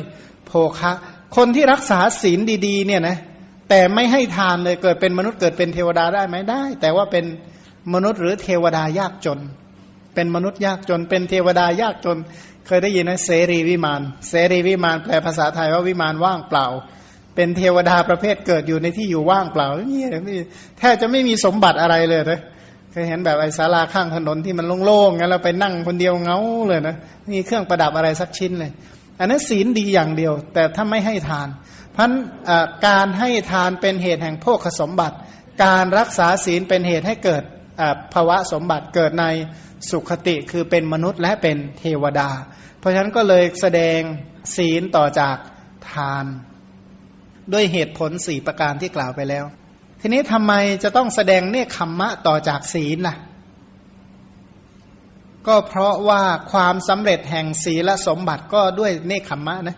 [0.46, 0.92] โภคะ
[1.36, 3.18] คนที่รักษาศีลดีๆเนี่ยนะ
[3.68, 7.24] แต่ไม่ให้ทานเลยเกิดเป็นมนุษย์เกิดเป็นเทวดาได้ไหมได้ แต่ว่าเป็น
[7.94, 9.40] มนุษย์หรือเทวดายากจน
[10.14, 12.18] เป็นมนุษย์ยากจน เป็นเทวดายากจน
[12.66, 16.66] เคยได้ยินนะเสรีวิมาน เสรีวิมานแปลภาษาไทยว่าวิมานว่างเปล่า
[17.34, 20.04] เป็นเทวดาประเภทเกิดอยู่ในที่อยู่ว่างเปล่านี่
[20.78, 22.40] แทบจะไม่มีสมบัติอะไรเลยนะ
[22.92, 26.96] เคยเห็นแบบไอ้ศาลาข้างถนนที่มันโล่งๆงั้นเราไปนั่งคนเดียวเงาเลยนะ
[27.32, 28.70] มีเครื่องประดับอะไรสักชิ้นเลย
[29.18, 31.48] อันนั้นศีลดีอย่างเดียว แต่ถ้าไม่ให้ทาน
[31.96, 32.12] พัน
[32.86, 35.16] การให้ทานเป็นเหตุแห่งโภคสมบัติ
[35.64, 37.42] การรักษาศีลเป็นเหตุให้เกิด
[38.12, 39.24] ภาวะสมบัติเกิดใน
[39.90, 42.30] สุขติคือเป็นมนุษย์และเป็นเทวดา
[42.78, 44.00] เพราะฉะนั้นก็เลยแสดง
[44.56, 45.36] ศีลต่อจาก
[45.90, 46.24] ทาน
[47.52, 49.44] ด้วยเหตุผลสี่ประการที่กล่าวไปแล้ว
[50.00, 53.16] ทีนี้ทำไมจะต้องแสดงเนคขมมะต่อจากศีลล่ะ
[55.46, 56.22] ก็เพราะว่า
[56.52, 59.76] ความสำเร็จแห่งศีลสมบัติก็ด้วยเนคขมมะนะ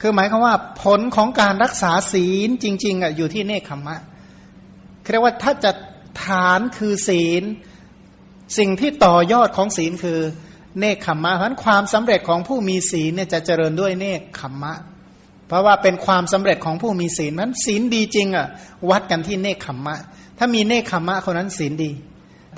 [0.00, 3.98] คือหมายความว่าผลของการรักษาศีลจริง ๆอะอยู่ที่เนคขมมะ
[5.12, 5.72] เรียกว่าถ้าจะ
[6.24, 7.42] ฐานคือศีล
[8.58, 10.18] สิ่งที่ต่อยอดของศีลคือ
[10.80, 14.74] เนคขมมะเพราะความสำเร็จของผู้มีศีลเนี่ยจะเจริญด้วยเนคขมมะ
[15.48, 18.46] เพราะว่าเป็นความสำเร็จของผู้มีศีลนั้นศีลดีจริงอะ
[18.90, 19.96] วัดกันที่เนคขมมะ
[20.38, 21.90] ถ้ามีเนคขมมะคนนั้นศีลดี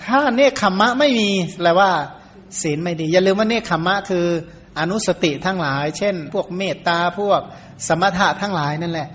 [0.05, 1.31] ถ้าเนคขมมะไม่มี
[1.63, 1.91] แปลว่า
[2.63, 4.27] ศีลไม่ดี อย่าลืมว่าเนคขมมะคือ
[4.81, 7.41] อนุสติทั้งหลาย เช่น พวกเมตตาพวก
[7.89, 9.09] สมถะทั้งหลายนั่นแหละ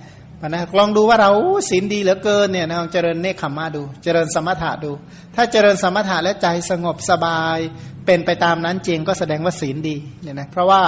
[0.47, 1.31] นะลองดูว่าเรา
[1.69, 4.91] ศีลดีเหลือเกินเนี่ยนะลองเจริญเนคขมมะดู เจริญสมถะดู
[5.35, 7.57] ถ้าเจริญสมถะและใจสงบสบาย
[8.05, 10.81] เป็นไปตามนั้นจริงก็แสดงว่าศีลดีเนี่ยนะเพราะว่า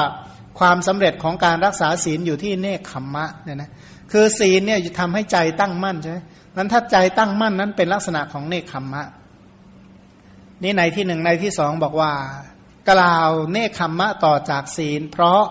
[0.59, 3.69] ความสำเร็จของการรักษาศีลอยู่ที่เนคขมะเนี่ยนะ
[4.11, 6.17] คือศีลเนี่ยจะทำให้ใจตั้งมั่นใช่ไหม
[6.55, 9.03] นั้นถ้าใจตั้งมั่นนั้นเป็นลักษณะของเนคขมะ
[10.63, 12.11] นี่ในที่หนึ่งในที่สองบอกว่า
[12.91, 15.43] กล่าวเนคขมมะต่อจากศีล เพราะ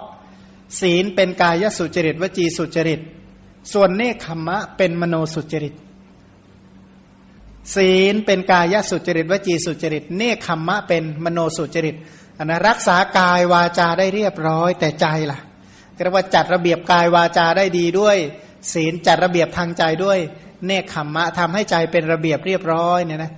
[0.81, 3.01] ศีลเป็นกายสุจริตวจีสุจริต
[3.73, 5.75] ส่วนเนคขมมะเป็นมโนสุจริต
[7.75, 11.97] ศีลเป็นกายสุจริตวจีสุจริต เนคขมมะเป็นมโนสุจริต
[12.39, 15.39] อันนะรักษากายวาจาได้เรียบร้อยแต่ใจล่ะ
[16.03, 18.17] เรียกว่าจัดระเบียบกายวาจาได้ดีด้วย
[18.73, 20.19] ศีลจัดระเบียบทางใจด้วย
[20.67, 23.33] เนคขมมะทำให้ใจเป็นระเบียบเรียบร้อยเนี่ยนะ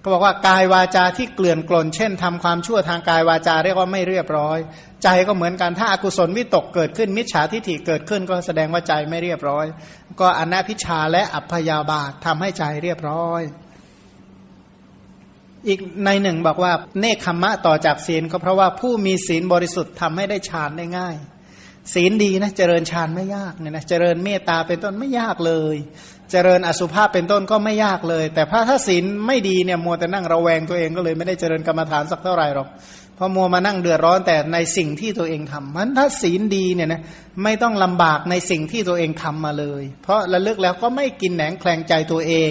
[0.00, 4.58] เขาบอกว่ากายวาจาที่เกลื่อนกลน เช่นทำความชั่วทางกายวาจาเรียกว่าไม่เรียบร้อย
[5.02, 9.66] ใจก็เหมือนกันถ้าอากุศลวิตกเกิดขึ้นมิจฉาทิฏฐิเกิดขึ้นก็แสดงว่าใจไม่เรียบร้อย
[10.20, 13.42] ก็อนัพิชาและอัพยาบาททำให้ใจเรียบร้อย
[15.68, 21.16] อีกในหนึ่งบอกว่าเนคขมมะต่อจากศีลก็เพราะว่าผู้มีศีลบริสุทธิ์ทำให้ได้ฌานได้ง่าย
[21.94, 25.76] ศีลดีนะเจริญฌานไม่ยากเนี่ยนะเจริญเมตตาเป็นต้นไม่ยากเลย
[26.30, 32.68] เจริญอสุภาพเป็นต้นก็ไม่ยากเลย แต่พระถ้าศีลไม่ดีเนี่ยมัวแต่นั่งระแวงตัวเองก็เลยไม่ได้เจริญกรรมฐานสักเท่าไหร่หรอก
[33.16, 37.02] เพราะมัวมานั่งเดือดร้อนแต่ในสิ่งที่ตัวเองทำมันถ้าศีลดีเนี่ยนะ
[37.42, 42.50] ไม่ต้องลำบากในสิ่งที่ตัวเองทำมาเลย เพราะระลึกแล้วก็ไม่กินแหนงแคลงใจตัวเอง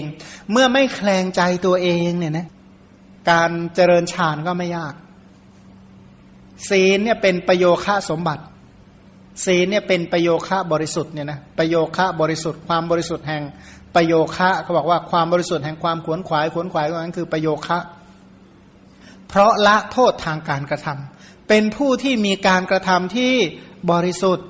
[0.51, 2.47] เมื่อไม่แคลงใจตัวเองเนี่ยนะ
[3.32, 4.93] การเจริญฌานก็ไม่ยาก
[6.69, 8.43] ศีลเนี่ยเป็นประโยคะสมบัติ
[9.45, 13.43] ศีลเนี่ยเป็นประโยคะบริสุทธิ์เนี่ยนะประโยคะบริสุทธิ์ความบริสุทธิ์แห่ง
[13.95, 17.79] ประโยคะเขาบอกว่าความบริสุทธิ์แห่งความขวนขวายขวนขวายนั้นคือประโยคะ
[19.27, 23.33] เพราะละโทษทางการกระทำเป็นผู้ที่มีการกระทำที่
[23.91, 24.47] บริสุทธิ์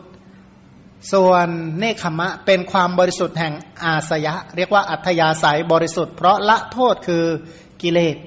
[1.13, 1.47] ส่วน
[1.79, 7.23] เนคขมะเป็นความบริสุทธิ์แห่งอาสยะ เรียกว่าอัธยาศัยบริสุทธิ์เพราะละโทษคือ
[7.81, 8.17] กิเลส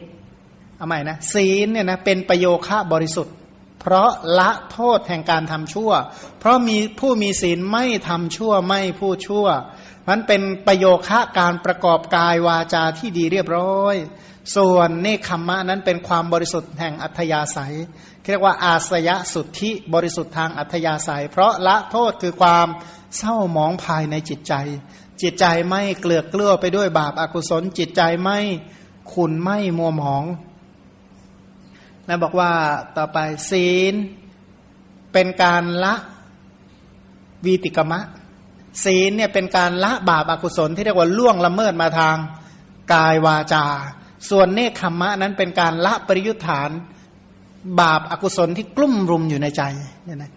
[0.77, 3.35] เอาใหม่นะศีลเนี่ยนะเป็นประโยคะบริสุทธิ์
[3.81, 5.93] เพราะละโทษแห่งการทำชั่ว
[6.41, 9.47] เพราะมีผู้มีศีลไม่ทำชั่วไม่พูดชั่ว
[10.09, 13.97] มันเป็นประโยคะการประกอบกายวาจาที่ดีเรียบร้อย
[14.57, 17.75] ส่วนเนคขมะนั้นเป็นความบริสุทธิ์แห่งอัธยาศัย
[18.31, 22.67] เรียกว่าอาสยะสุทธิบริสุทธิ์ทางอัธยาศัย เพราะละโทษคือความ
[23.17, 24.55] เศร้าหมองภายในจิตใจ
[25.23, 28.39] จิตใจไม่เกลือกเกลือไปด้วยบาปอากุศลจิตใจไม่
[29.13, 30.25] ขุนไม่มัวหมอง
[32.11, 32.53] นะบอกว่า
[32.97, 33.19] ต่อไป
[33.51, 33.95] ศีล
[35.13, 35.95] เป็นการละ
[37.45, 38.01] วีติกมะ
[38.85, 42.17] ศีลเนี่ยเป็นการละบาปอากุศลที่เรียกว่าล่วงละเมิดมาทาง
[42.95, 43.67] กายวาจา
[44.31, 46.71] ส่วนเนคขมะนั้นเป็นการละปริยุทธาน
[47.81, 49.63] บาปอากุศลที่กลุ่มรุมอยู่ในใจ
[50.05, 50.33] เนี่ยนะ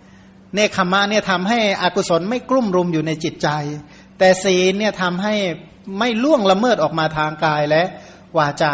[0.54, 3.50] เนคขมะเนี่ยทำให้อกุศลไม่กลุ่มรุมอยู่ในจิตใจ
[4.18, 5.36] แต่ศีลเนี่ยทำให้
[6.00, 7.84] ไม่ล่วงละเมิดออกมาทางกายและ
[8.38, 8.74] วาจา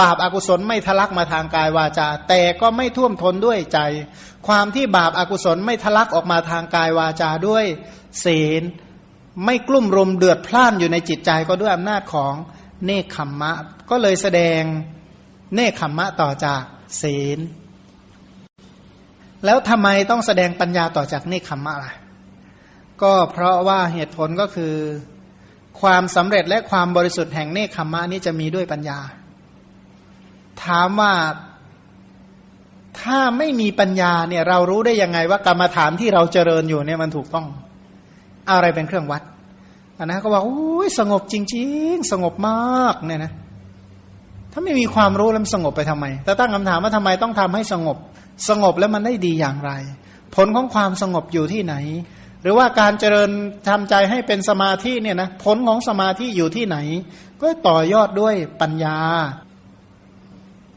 [0.00, 3.78] บาปอากุศลไม่ทะลักมาทางกายวาจา แต่ก็ไม่ท่วมทนด้วยใจ
[4.46, 7.64] ความที่บาปอากุศลไม่ทะลักออกมาทางกายวาจาด้วย
[8.24, 8.62] ศีล
[9.44, 12.34] ไม่กลุ่มรุมเดือดพล่านอยู่ในจิตใจก็ด้วยอำนาจของ
[12.84, 13.52] เนคขมมะ
[13.90, 14.62] ก็เลยแสดง
[15.54, 16.62] เนคขมมะต่อจาก
[17.02, 17.38] ศีล
[19.44, 21.92] แล้วทำไมต้องแสดงปัญญาต่อจากเนคขมมะล่ะ
[23.02, 24.74] ก็เพราะว่าเหตุผลก็คือ
[25.80, 28.98] ความสำเร็จและความบริสุทธิ์แห่งเนคขมมะนี้จะมีด้วยปัญญา
[30.64, 31.12] ถามว่า
[33.00, 37.46] ถ้าไม่มีปัญญาเนี่ย เรารู้ได้ยังไงว่ากรรมฐานที่เราเจริญอยู่เนี่ยมันถูกต้อง
[38.50, 39.22] อะไรเป็นเครื่องวัด
[39.98, 43.32] อันนะก็บอกโอ้ยสงบจริง ๆ สงบมากเนี่ยนะ
[44.52, 47.96] ถ้าไม่มีความรู้แล้วสงบไปทำไมแต่ตั้งคำถามว่าทำไมต้องทำให้สงบ
[48.48, 49.72] สงบแล้วมันได้ดีอย่างไร
[50.34, 51.74] ผลของความสงบอยู่ที่ไหน
[52.42, 53.30] หรือว่าการเจริญ
[53.68, 56.76] ทำใจให้เป็นสมาธิเนี่ยนะผลของสมาธิอยู่ที่ไหน
[57.40, 58.98] ก็ต่อยอดด้วยปัญญา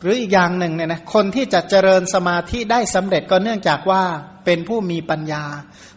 [0.02, 4.04] หรืออีกอย่างหนึ่งเนี่ยนะคนที่จะเจริญสมาธิได้สำเร็จก็เนื่องจากว่า
[4.46, 5.44] เป็นผู้มีปัญญา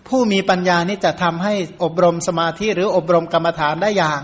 [0.08, 4.20] ผู้มีปัญญานี่จะทำให้อบรมสมาธิหรืออบรมกรรมฐานได้อย่าง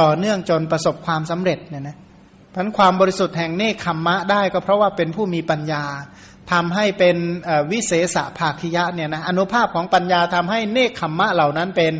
[0.00, 1.96] ต่อเนื่องจนประสบความสำเร็จเนี่ยนะ
[2.54, 5.84] พันความบริสุทธิ์แห่งเนคขมมะได้ก็เพราะว่าเป็นผู้มีปัญญา
[6.52, 7.16] ทำให้เป็น
[7.72, 11.92] วิเศษภาคิยะเนี่ยนะอนุภาพของปัญญาทำให้เนคขมมะเหล่านั้นเป็น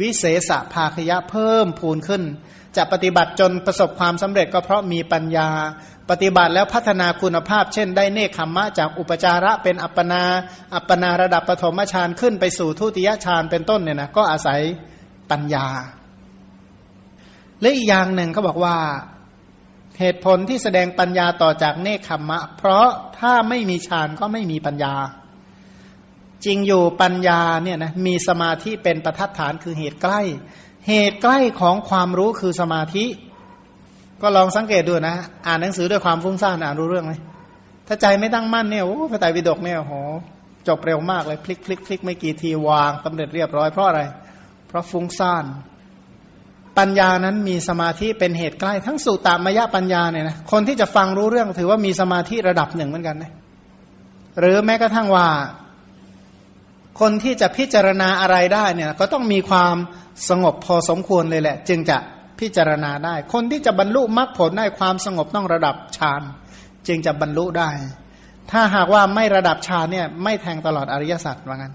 [0.00, 2.22] วิเศษภาคิยะเพิ่มพูนขึ้น
[2.76, 5.48] จะปฏิบัติจนประสบความสำเร็จก็เพราะมีปัญญา
[6.10, 10.24] ปฏิบัติแล้วพัฒนาคุณภาพ เช่น ได้เนคขมมะจากอุปจาระเป็นอัปปนา
[10.74, 14.60] อัปปนาระดับปฐมฌานขึ้นไปสู่ทุติยฌานเป็นต้นเนี่ยนะก็อาศัย
[15.30, 15.66] ปัญญา
[17.60, 18.76] และอีกอย่างหนึ่งเขาบอกว่า
[20.00, 22.88] เหตุผลที่แสดงปัญญาต่อจากเนคขมมะ เพราะ
[23.18, 24.94] ถ้าไม่มีฌานก็ไม่มีปัญญา
[26.44, 30.20] จริงอยู่ปัญญาเนี่ยนะมีสมาธิเป็นประทัดฐานคือเหตุใกล้
[30.88, 33.04] เหตุใกล้ของความรู้คือสมาธิ
[34.22, 35.16] ก็ลองสังเกตดูนะ
[35.46, 37.14] อ่านหนังสือด้วยความฟุ้งซ่านอ่านรู้เรื่องไหม
[37.88, 39.94] ถ้าใจไม่ตั้งมั่นเนี่ยโอ้พระไตรปิฎกเนี่ยโห
[40.68, 44.00] จบเร็วมากเลยพลิกพลิกพลิกไม่กี่ทีวางสำเร็จเรียบร้อยเพราะอะไร
[44.68, 45.44] เพราะฟุ้งซ่าน
[46.78, 53.32] ปัญญานั้นมีสมาธิเป็นเหตุใกล้ ทั้งสุตตามยปัญญาเนี่ยนะคนที่จะฟังรู้เรื่องถือว่ามีสมาธิระดับหนึ่งเหมือนกันนะ
[54.38, 55.26] หรือแม้กระทั่งว่า
[57.00, 59.76] คนที่จะพิจารณาอะไรได้เนี่ย ก็ต้องมีความ
[60.28, 61.98] สงบพอสมควรเลยแหละ จึงจะ
[62.42, 66.22] พิจารณาได้ คนที่จะบรรลุมรรคผลได้ความสงบต้องระดับฌาน
[66.88, 67.70] จึงจะบรรลุได้
[68.50, 71.74] ถ้าหากว่าไม่ระดับฌานเนี่ยไม่แทงตลอดอริยสัจว่างั้น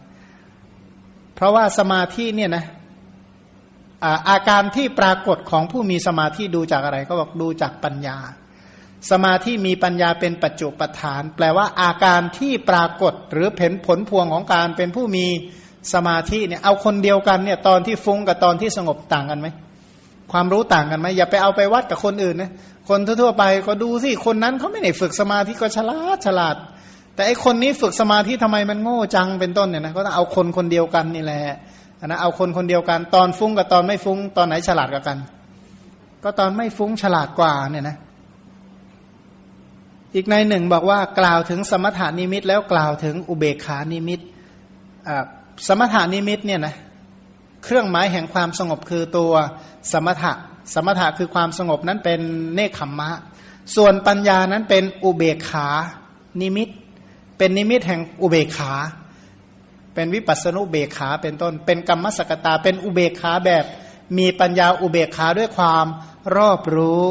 [1.35, 2.65] เพราะว่าสมาธิเนี่ยนะ
[4.29, 8.17] อาการที่ปรากฏของผู้มีสมาธิดูจากอะไรก็บอกดูจากปัญญา
[9.11, 15.25] สมาธิมีปัญญาเป็นปัจจุปฐาน แปลว่าอาการที่ปรากฏหรือเห็นผลพวงของการเป็นผู้มี
[15.93, 19.47] สมาธิเนี่ยเอาคนเดียวกันเนี่ยตอนที่ฟุ้งกับตอนที่สงบต่างกันไหม
[20.31, 22.51] ความรู้ต่างกันไหมอย่าไปเอาไปวัดกับคนอื่นนะ
[22.89, 26.55] คนทั่วไปก็ดูสิคนนั้นเขาไม่ได้ฝึกสมาธิก็ฉลาดฉลาด
[27.15, 31.41] แต่ไอคนนี้ฝึกสมาธิทำไมมันโง่จังเป็นต้นเนี่ยนะก็ต้องเอาคนคนเดียวกันนี่แหละ
[32.05, 35.17] นะเอาคนคนเดียวกัน ตอนฟุ้งกับตอนไม่ฟุ้งตอนไหนฉลาดกว่ากัน
[36.23, 37.97] ก็ตอนไม่ฟุ้งฉลาดกว่าเนี่ยนะ
[40.15, 44.19] อีกในหนึ่งบอกว่ากล่าวถึงสมถานิมิตแล้วกล่าวถึงอุเบกขานิมิต
[45.67, 46.75] สมถานิมิตเนี่ยนะ
[47.69, 49.33] เครื่องหมายแห่งความสงบคือตัว
[49.91, 50.33] สมถะ
[50.73, 52.21] สมถะคือความสงบนั้นเป็น
[52.55, 53.09] เนคขมมะ
[53.75, 55.67] ส่วนปัญญานั้นเป็นอุเบกขา
[56.41, 56.69] นิมิต
[57.37, 58.73] เป็นนิมิตแห่งอุเบกขา
[59.93, 63.65] เป็นวิปัสสนุเบกขาเป็นต้น เป็นกรรมสกตา เป็นอุเบกขาแบบ
[64.17, 65.85] มีปัญญาอุเบกขาด้วยความ
[66.35, 67.03] รอบรู้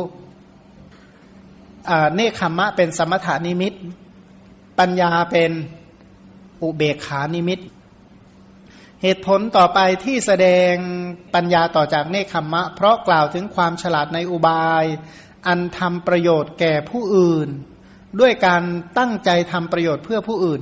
[2.15, 3.73] เนคขมมะเป็นสมถานิมิต
[4.79, 5.51] ปัญญาเป็น
[6.63, 7.61] อุเบกขานิมิต
[9.03, 10.75] เหตุผลต่อไปที่แสดง
[11.35, 14.85] ปัญญาต่อจากเนคขมมะ เพราะกล่าวถึงความฉลาดในอุบาย
[15.47, 17.49] อันทำประโยชน์แก่ผู้อื่น
[18.21, 18.63] ด้วยการ
[18.99, 20.61] ตั้งใจทำประโยชน์เพื่อผู้อื่น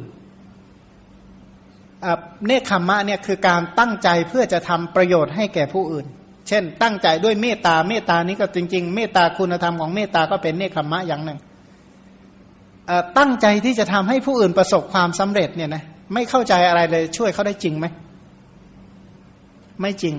[2.47, 6.07] เนคขมมะเนี่ยคือการตั้งใจเพื่อจะทำประโยชน์ให้แก่ผู้อื่น
[6.49, 11.39] เช่น ตั้งใจด้วยเมตตาเมตตานี้ก็จริง ๆ เมตตาคุณธรรมของเมตตาก็เป็นเนคขมมะอย่างหนึ่ง
[13.19, 15.83] ตั้งใจที่จะทำให้ผู้อื่นประสบความสำเร็จเนี่ยนะ
[16.15, 17.87] ไม่เข้าใจอะไรเลยช่วยเขาได้จริงไหม
[19.81, 20.15] ไม่จริง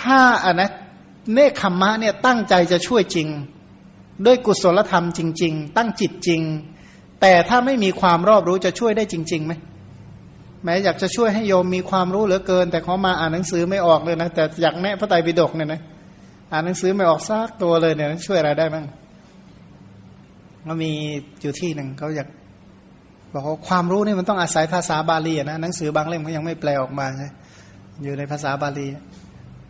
[0.00, 0.70] ถ้าอันนะ
[1.32, 3.28] เนคขมมะเนี่ยตั้งใจจะช่วยจริง
[4.26, 6.42] ด้วยกุศลธรรมจริง ๆ ตั้งจิตจริง
[7.20, 9.52] แต่ถ้าไม่มีความรอบรู้จะช่วยได้จริงๆไหม
[10.64, 15.80] แม้อยากจะช่วยให้โยมมีความรู้เหลือเกิน แต่เขามาอ่านหนังสือไม่ออกเลยนะแต่อยากแนะพระไตรปิฎกเนี่ยนะ
[16.52, 18.84] อ่านหนังสือไม่ออกซากตัวเลยเนี่ยช่วยอะไรได้บ้าง
[20.66, 20.90] ก็มี
[21.40, 22.28] อยู่ที่หนึ่งเขาอยาก
[23.34, 27.28] บอกว่าความรู้นี่มันต้องอาศัยภาษาบาลีนะหนังสือบางเล่มเขายังไม่แปลออกมาใช่
[28.02, 28.88] อยู่ในภาษาบาลี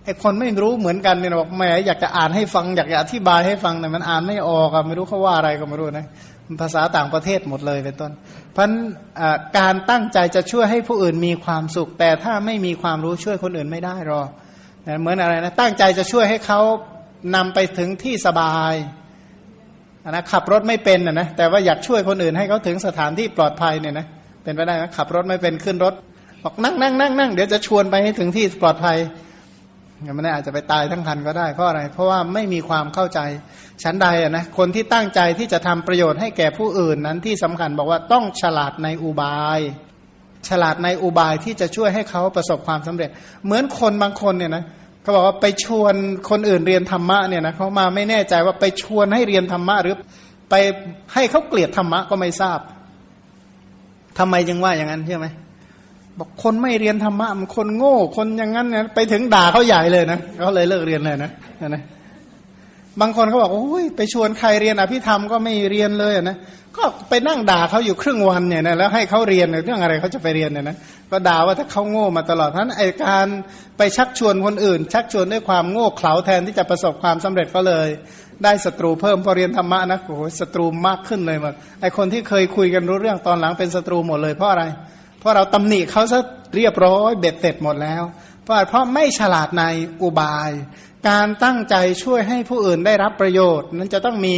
[0.04, 6.06] ไอคนไม่รู้เหมือนกันเนี่ยบอกแม่อยากจะอ่านให้ฟังอยากจะอธิบายให้ฟังแต่มันอ่านไม่ออกอะไม่รู้เขาว่าอะไรก็ไม่รู้นะ
[6.62, 8.12] ภาษาต่างประเทศหมดเลยเป็นต้น
[8.52, 8.68] เพราะ
[9.58, 14.28] การตั้งใจจะช่วยให้ผู้อื่นมีความสุข แต่ถ้าไม่มีความรู้ช่วยคนอื่นไม่ได้หรอก
[15.00, 16.60] เหมือนอะไรนะตั้งใจจะช่วยให้เขา
[17.34, 18.74] นำไปถึงที่สบาย
[20.10, 24.06] นะขับรถไม่เป็นนะแต่ว่าอยากช่วยคนอื่นให้เขาถึงสถานที่ปลอดภัยเนี่ยนะ
[24.42, 25.94] เป็นไปได้ไหมขับรถไม่เป็นขึ้นรถ
[26.46, 28.98] บอกนั่งนั่งนั่งนั่งเดี๋ยวจะชวนไปให้ถึงที่ปลอดภัย
[30.06, 33.20] ยังไม่ได้อาจจะไปตายทั้งคันก็ได้เพราะอะไร เพราะว่าไม่มีความเข้าใจ
[33.82, 39.60] ชั้นใดนะคนที่ตั้งใจที่จะทำประโยชน์ให้แก่ผู้อื่นนั้นที่สำคัญบอกว่าต้องฉลาดในอุบาย
[40.48, 43.10] ฉลาดในอุบายที่จะช่วยให้เขาประสบความสำเร็จ
[43.44, 44.64] เหมือนคนบางคนเนี่ยนะ
[45.02, 45.94] เขาบอกว่าไปชวน
[46.30, 49.94] คนอื่นเรียนธรรมะเนี่ยนะเขามาไม่แน่ใจว่าไปชวนให้เรียนธรรมะหรือ
[50.50, 50.54] ไป
[51.14, 52.58] ให้เขาเกลียดธรรมะก็ไม่ทราบ
[54.18, 55.26] ทำไมยังว่าอย่างนั้นใช่ไหม
[56.18, 61.30] บอกคนไม่เรียนธรรมะมันคนโง่ คนอย่างนั้นเนี่ยไปถึงด่าเขาใหญ่เลยนะเขาเลยเลิกเรียนเลยนะ
[61.68, 61.82] นะ
[63.00, 66.36] บางคนเขาบอกโอ้ยไปชวนใครเรียนอภิธรรมก็ไม่เรียนเลยนะ
[66.76, 70.76] ก็ไปนั่งด่าเขาอยู่ครึ่งวันเนี่ยนะแล้วให้เขาเรียนเรื่องอะไรเขาจะไปเรียนเนี่ยนะ
[71.10, 73.26] ก็ด่าว่าถ้าเขาโง่มาตลอดทั้นไอการ
[73.78, 77.88] ไปชักชวนคนอื่น ชักชวนด้วยความโง่เขลาแทนที่จะประสบความสำเร็จก็เลย
[78.44, 84.64] ได้ศัตรูเพิ่มพอเรียนธรรมะนะโอ้โหศัตรูมากขึ้นเลยมาไอคนที่เคยคุยกันรู้เรื่องตอนหลังเป็นศัตรูหมดเลยเพราะอะไร
[85.24, 86.18] เพราะเราตำหนิเขาซะ
[86.56, 88.02] เรียบร้อยเบ็ดเสร็จหมดแล้ว
[88.42, 89.64] เพราะเพราะไม่ฉลาดใน
[90.02, 90.50] อุบาย
[91.08, 94.36] การตั้งใจช่วยให้ผู้อื่นได้รับประโยชน์ นั้นจะต้องมี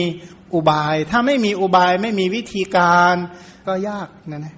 [0.55, 3.14] อุบาย ถ้าไม่มีอุบายไม่มีวิธีการ
[3.66, 4.55] ก็ยากนะนะ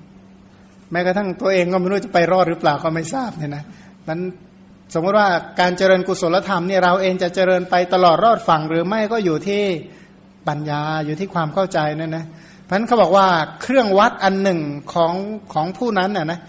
[0.91, 3.64] แม้กระทั่งตัวเองก็ไม่รู้จะไปรอดหรือเปล่าก็ไม่ทราบเนี่ยนะ
[4.09, 4.20] นั้น
[4.95, 5.29] สมมติว่า
[5.61, 9.62] การเจริญกุศลธรรมเนี่ยเราเองจะเจริญไปตลอดรอดฝั่งหรือไม่ก็อยู่ที่
[10.49, 12.24] ปัญญาอยู่ที่ความเข้าใจนั่นนะ
[12.69, 13.29] เพราะนั้นเขาบอกว่า
[13.62, 14.61] เครื่องวัดอันหนึ่ง
[14.93, 15.14] ของ
[15.53, 16.41] ของผู้นั้นน่ะนะ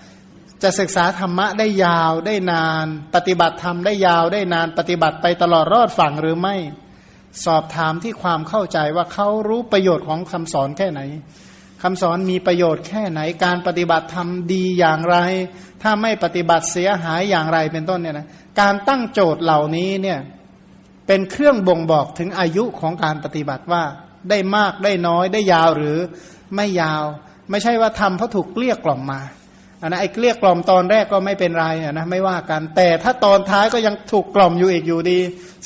[0.64, 6.56] จะศึกษาธรรมะได้ยาวได้นาน ปฏิบัติธรรมได้ยาวได้นาน ปฏิบัติไปตลอดรอดฝั่งหรือไม่
[7.46, 11.02] สอบถามที่ความเข้าใจว่าเขารู้ประโยชน์ของคำสอนแค่ไหน
[11.84, 15.18] คำสอนมีประโยชน์แค่ไหน การปฏิบัติธรรมดีอย่างไร
[15.82, 18.28] ถ้าไม่ปฏิบัติเสียหายอย่างไรเป็นต้นเนี่ยนะ
[18.62, 20.20] การตั้งโจทย์เหล่านี้เนี่ย
[21.08, 23.84] เป็นเครื่องบ่งบอกถึงอายุของการปฏิบัติว่า
[24.30, 25.98] ได้มากได้น้อยได้ยาวหรือ
[26.56, 27.04] ไม่ยาว
[27.50, 29.22] ไม่ใช่ว่าทำเพราะถูกเกลี้ยกล่อมมา
[29.82, 35.20] อันนะไอ้เกลี้ยกล่อมตอนแรกก็ไม่เป็นไรนะไม่ว่ากัน แต่ถ้าตอนท้ายก็ยังถูกกล่อมอยู่อีกอยู่ดี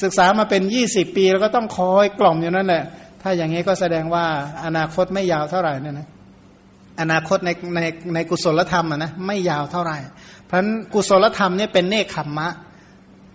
[0.03, 2.83] ศึกษามาเป็นยี่สิบปี แล้วก็ต้องคอยกล่อมอยู่นั่นแหละ
[3.21, 4.25] ถ้าอย่างนี้ก็แสดงว่า
[4.65, 6.07] อนาคตไม่ยาวเท่าไหร่เนี่ยนะ
[7.01, 9.97] อนาคตในในในกุศลธรรมนะไม่ยาวเท่าไหร่
[10.45, 12.49] เพราะฉะนั้นกุศลธรรมเนี่ยเป็นเนคขมมะ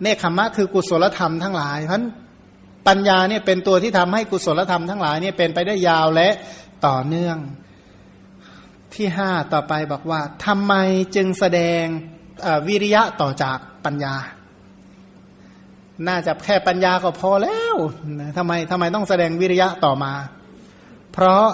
[0.02, 2.04] เนคขมมะคือกุศลธรรมทั้งหลายเพราะฉะนั้น
[2.88, 6.28] ปัญญาเนี่ยเป็นตัวที่ทำให้กุศลธรรมทั้งหลายเนี่ยเป็นไปได้ยาวและ
[6.86, 7.36] ต่อเนื่อง
[8.94, 10.74] ที่ห้าต่อไปบอกว่าทำไม
[11.16, 11.84] จึงแสดง
[12.68, 14.14] วิริยะต่อจากปัญญา
[16.08, 17.76] น่าจะแค่ปัญญาก็พอแล้ว
[18.36, 20.12] ทำไมทำไมต้องแสดงวิริยะต่อมา
[21.12, 21.46] เพราะ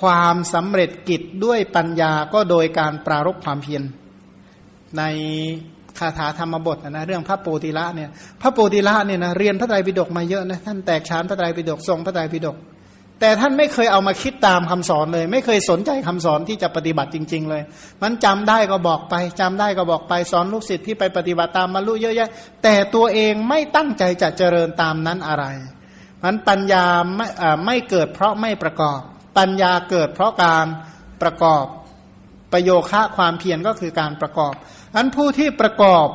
[0.00, 3.82] ความสำเร็จกิจด้วยปัญญาก็โดยการปรารบความเพียร
[4.98, 5.02] ใน
[6.00, 8.10] คาถาธรรมบทนะเรื่องพระโปติละเนี่ย
[8.42, 12.56] พระโปติละเนี่ยนะเรียนพระไตรปิฎกมาเยอะนะท่านแตกฉานพระไตรปิฎกทรงพระไตรปิฎก
[13.20, 17.62] แต่ท่านไม่เคยเอามาคิดตามคำสอนเลย ไม่เคยสนใจคำสอนที่จะปฏิบัติจริง ๆ เลย
[18.02, 22.28] มันจำได้ก็บอกไปจำได้ก็บอกไปสอนลูกศิษย์ที่ไปปฏิบัติตามมารู้เยอะแยะ
[22.62, 25.44] แต่ตัวเองไม่ตั้งใจจะเจริญตามนั้นอะไร
[26.24, 26.84] มันปัญญา
[27.16, 27.26] ไม่
[27.66, 29.00] ไม่เกิดเพราะไม่ประกอบ
[29.38, 30.66] ปัญญาเกิดเพราะการ
[31.22, 31.64] ประกอบ
[32.52, 34.54] ประโยคะความเพียรก็คือการประกอบ
[34.96, 36.06] อันผู้ที่ประกอบ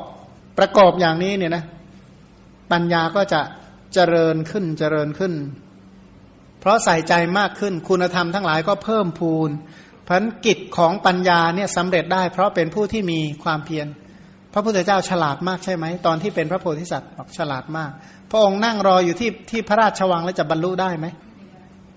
[0.60, 1.64] ประกอบอย่างนี้เนี่ยนะ
[2.72, 3.42] ปัญญาก็จะ
[3.94, 5.34] เจริญขึ้นเจริญขึ้น
[6.60, 9.50] เพราะใส่ใจมากขึ้นคุณธรรมทั้งหลายก็เพิ่มพูน
[10.08, 13.88] พันกิจของปัญญาเนี่ยสำเร็จได้ เพราะเป็นผู้ที่มีความเพียร
[14.54, 17.92] พระพุทธเจ้าฉลาดมากใช่ไหมตอนที่เป็นพระโพธิสัตว์บอกฉลาดมาก
[18.32, 21.08] พระองค์นั่งรออยู่ที่ที่พระราชวังแล้วจะบรรลุได้ไหม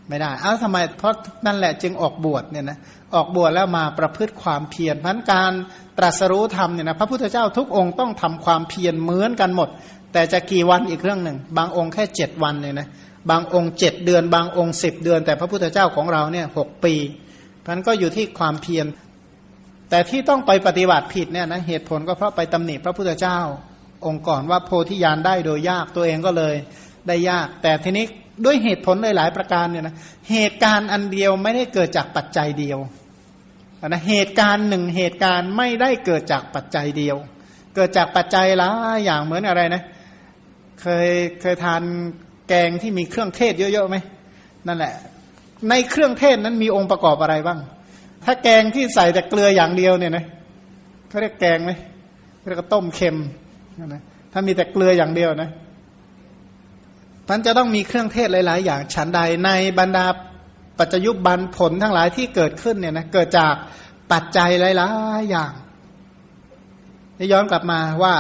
[0.09, 1.15] ไม่ได้เอ้าทำไมเพราะ
[1.47, 2.79] นั่นแหละจึงออกบวชเนี่ยนะ
[3.15, 5.53] ออกบวชแล้วมาประพฤติความเพียรพันการ
[5.99, 9.69] ตรัสรู้ธรรมเนี่ยนะพระพุทธเจ้าทุกองค์ต้องทำความเพียรเหมือนกันหมด
[10.13, 12.89] แต่จะกี่วันอีกเรื่องหนึ่ง บางองค์แค่เจ็ดวันเนี่ยนะ
[13.31, 16.95] บางองค์เจ็ดเดือน บางองค์สิบเดือน แต่พระพุทธเจ้าของเราเนี่ยหกปี
[17.69, 18.87] มันก็อยู่ที่ความเพียร
[19.91, 23.39] แต่ที่ต้องไปปฏิบัติผิดเนี่ยนะเหตุผลก็เพราะไปตำหนิพระพุทธเจ้า
[24.07, 26.55] องค์ก่อนว่าโพธิญาณได้โดยยากตัวเองก็เลย
[27.09, 28.07] ได้ยาก แต่ทีนี้
[28.45, 29.95] ด้วยเหตุผลหลายๆประการเนี่ยนะ
[30.31, 32.79] เหตุการณ์อันเดียวไม่ได้เกิดจากปัจจัยเดียว
[33.87, 37.17] นะเหตุการณ์หนึ่งเหตุการณ์ไม่ได้เกิดจากปัจจัยเดียว
[37.75, 39.83] เกิดจากปัจจัยหลายอย่างเหมือนอะไรนะ
[40.81, 41.09] เคย
[41.41, 41.83] เคยทาน
[42.49, 43.97] แกงที่มีเครื่องเทศเยอะๆไหม
[44.67, 44.95] นั่นแหละ
[45.71, 47.59] ในเครื่องเทศนั้นมีองค์ประกอบอะไรบ้าง
[48.25, 50.25] ถ้าแกงที่ใส่แต่เกลืออย่างเดียวเนี่ยนะ
[51.09, 51.73] เขาเรียกแกงไหม
[52.47, 53.17] เรียกต้มเค็ม
[53.87, 55.51] นะถ้ามีแต่เกลืออย่างเดียวนะ
[57.29, 60.07] มันจะต้องมีเครื่องเทศหลาย ๆ อย่างฉันใดในบรรดา
[60.79, 63.55] ปัจจยุบันผลทั้งหลายที่เกิดขึ้นเนี่ยนะเกิดจาก
[64.13, 64.89] ปัจจัยหลา
[65.21, 65.53] ยๆอย่าง
[67.33, 68.15] ย้อนกลับมาว่า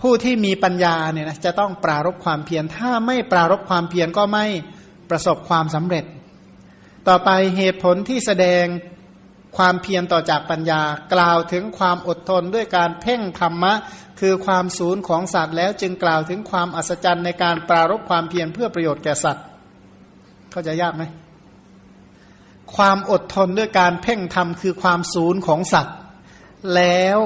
[0.00, 4.46] ผู้ที่มีปัญญาเนี่ยนะจะต้องปรารบความเพียรถ้าไม่ปรารบความเพียรก็ไม่
[5.10, 6.04] ประสบความสำเร็จ
[7.08, 8.64] ต่อไปเหตุผลที่แสดง
[9.56, 10.82] ความเพียรต่อจากปัญญา
[11.14, 13.72] กล่าวถึงความอดทนด้วยการเพ่งธรรมะ
[14.20, 19.44] คือความศูนย์ของสัตว์แล้วจึงกล่าวถึงความอัศจรรย์ในการปรารบความเพียรเพื่อประโยชน์แก่สัตว์
[20.50, 21.02] เข้าใจยากไหม
[22.76, 25.96] ความอดทนด้วยการเพ่งธรรมคือความศูนย์ของสัตว์
[26.74, 27.18] แล้ว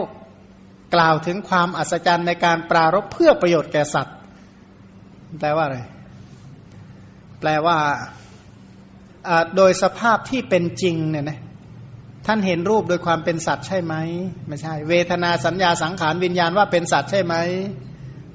[0.95, 4.15] กล่าวถึงความอัศจรรย์ในการปรารบเพื่อประโยชน์แก่สัตว์
[5.41, 5.79] แปลว่าอะไร
[7.41, 7.77] แปลว่า
[9.57, 11.39] โดยสภาพที่เป็นจริงเนี่ยนะ
[12.31, 13.95] ท่านเห็นรูปโดยความเป็นสัตว์ใช่ไหม
[14.49, 17.35] ไม่ใช่ เวทนาสัญญาสังขารวิญญาณว่าเป็นสัตว์ใช่ไหม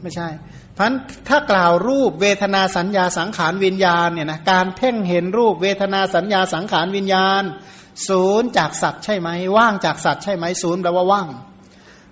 [0.02, 0.28] ไม่ใช่
[0.74, 0.92] เพราะ
[1.30, 7.44] ถ้ากล่าวรูปเวทนาสัญญาสังขารวิญญาณเนี่ยนะการเพ่งเห็นรูปเวทนาสัญญาสังขารวิญญาณ
[8.10, 11.28] ศูนย์จากสัตว์ใช่ไหมว่างจากสัตว์ใช่ไหมศูนย์แปลว่าว่าง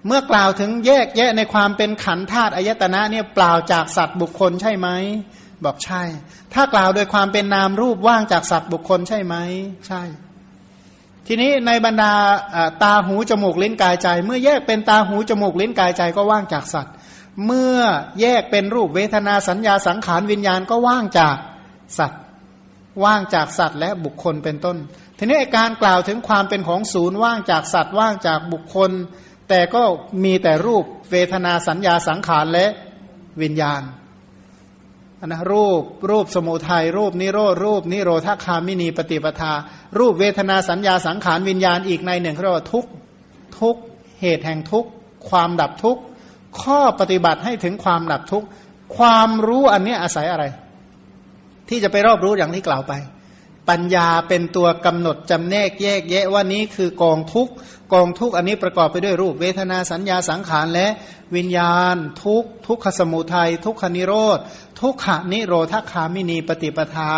[0.05, 4.87] เมื่อกล่าวถึงแยกแยะในความเป็นขันธาตุอายตนะเนี่ยเปล่าจากสัตว์บุคคลใช่ไหม
[5.65, 6.03] บอกใช่
[6.53, 9.35] ถ้ากล่าวโดยความเป็นนามรูปว่างจากสัตว์บุคคลใช่ไหม
[9.87, 10.01] ใช่
[11.27, 12.13] ทีนี้ในบรรดา
[12.83, 16.93] ตาหูจมูกลิ้นกายใจ เมื่อแยกเป็นตาหูจมูกลิ้นกายใจก็ว่างจากสัตว์
[17.45, 17.79] เมื่อ
[18.21, 21.35] แยกเป็นรูปเวทนาสัญญาสังขารวิญญาณก็ว่างจาก
[21.97, 22.21] สัตว์
[23.03, 24.77] ว่างจากสัตว์และบุคคลเป็นต้น
[25.17, 28.91] ทีนี้การกล่าวถึงความเป็นของศูนย์ว่างจากสัตว์ว่างจากบุคคล
[29.49, 29.83] แต่ก็
[30.23, 32.65] มีแต่รูปเวทนาสัญญาสังขารและ
[33.41, 33.81] วิญญาณ
[35.25, 39.53] นะรูปรูปสมุทัยรูปนิโรธรูปนิโรธคามินีปฏิปทา
[39.99, 42.85] รูปเวทนาสัญญาสังขารวิญญาณอีกในหนึ่งเขาเรียกว่าทุก
[43.59, 43.75] ทุก
[44.21, 44.85] เหตุแห่งทุก
[45.29, 45.97] ความดับทุก
[46.61, 48.43] ข้อปฏิบัติให้ถึงความดับทุก
[48.97, 50.43] ความรู้อันนี้อาศัยอะไร
[51.69, 52.93] ที่จะไปรอบรู้อย่างที่กล่าวไป
[53.69, 57.49] ปัญญาเป็นตัวกำหนดจำแนกแยกแยะว่านี้คือกองทุก
[57.93, 60.87] กองทุกอันนี้ประกอบไปด้วยรูปเวทนาสัญญาสังขารและ
[61.35, 64.37] วิญญาณ ทุกทุกขสมุทัยทุกขนิโรธ
[64.81, 67.11] ทุกขานิโรธคามินีปฏิปทา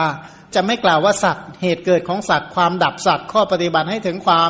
[0.55, 4.49] จะไม่กล่าวว่าสัตว์เหตุเกิดของสัตว์ความดับสัตว์ข้อปฏิบัติให้ถึงความ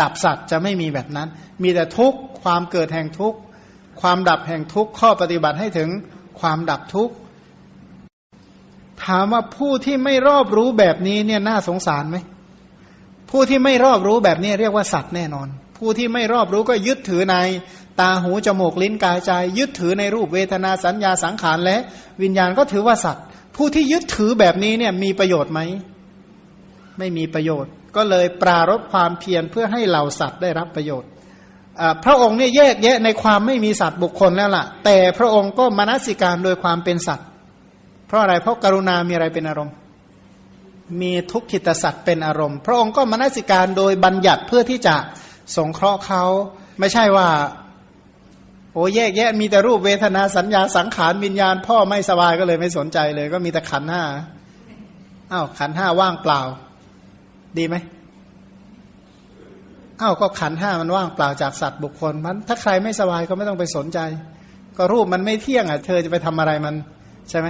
[0.00, 1.28] ดับสัตว์จะไม่มีแบบนั้น
[1.62, 2.12] มีแต่ทุก
[2.42, 3.34] ความเกิดแห่งทุก
[4.00, 5.88] ความดับแห่งทุกข้อปฏิบัติให้ถึง
[6.40, 7.14] ความดับทุกข์
[9.04, 12.16] ถามว่าผู้ที่ไม่รอบรู้แบบนี้เนี่ยน่าสงสารไหม
[13.30, 17.36] ผู้ที่ไม่รอบรู้แบบนี้เรียกว่าสัตว์แน่นอน ผู้ที่ไม่รอบรู้ก็ยึดถือใน
[18.00, 21.76] ตาหูจมูกลิ้นกายใจ ยึดถือในรูปเวทนาสัญญาสังขารและ
[22.22, 23.24] วิญญาณก็ถือว่าสัตว์
[23.56, 25.60] ผู้ที่ยึดถือแบบนี้เนี่ยมีประโยชน์ไหม
[26.98, 31.10] ไม่มีประโยชน์ ก็เลยปรารบความเพียรเพื่อให้เหล่าสัตว์ได้รับประโยชน์
[32.04, 37.26] พระองค์เนี่ยแยกแยะในความไม่มีสัตว์บุคคลแล้วล่ะ แต่พระองค์ก็มนสิการโดยความเป็นสัตว์
[38.06, 39.74] เพราะอะไรเพราะกรุณามีอะไรเป็นอารมณ์
[41.00, 44.96] มีทุกขิตสัตว์เป็นอารมณ์ พระองค์ก็มนสิการโดยบัญญัติเพื่อที่จะ
[45.56, 46.22] สงเคราะห์เขา
[46.78, 47.28] ไม่ใช่ว่า
[48.72, 54.04] โอ้แยกแยะ มีแต่รูปเวทนาสัญญาสังขารวิญญาณ พ่อไม่สบายก็เลยไม่สนใจเลย ก็มีแต่ขันห้า
[55.32, 56.40] อ้าวขันห้าว่างเปล่า
[57.58, 57.76] ดีไหม
[60.00, 63.98] อ้าวก็ขันห้ามันว่างเปล่าจากสัตว์บุคคลมันถ้าใครไม่สบายก็ไม่ต้องไปสนใจ
[64.76, 66.74] ก็รูปมันไม่เที่ยงอะ เธอจะไปทำอะไรมัน
[67.30, 67.48] ใช่ไหม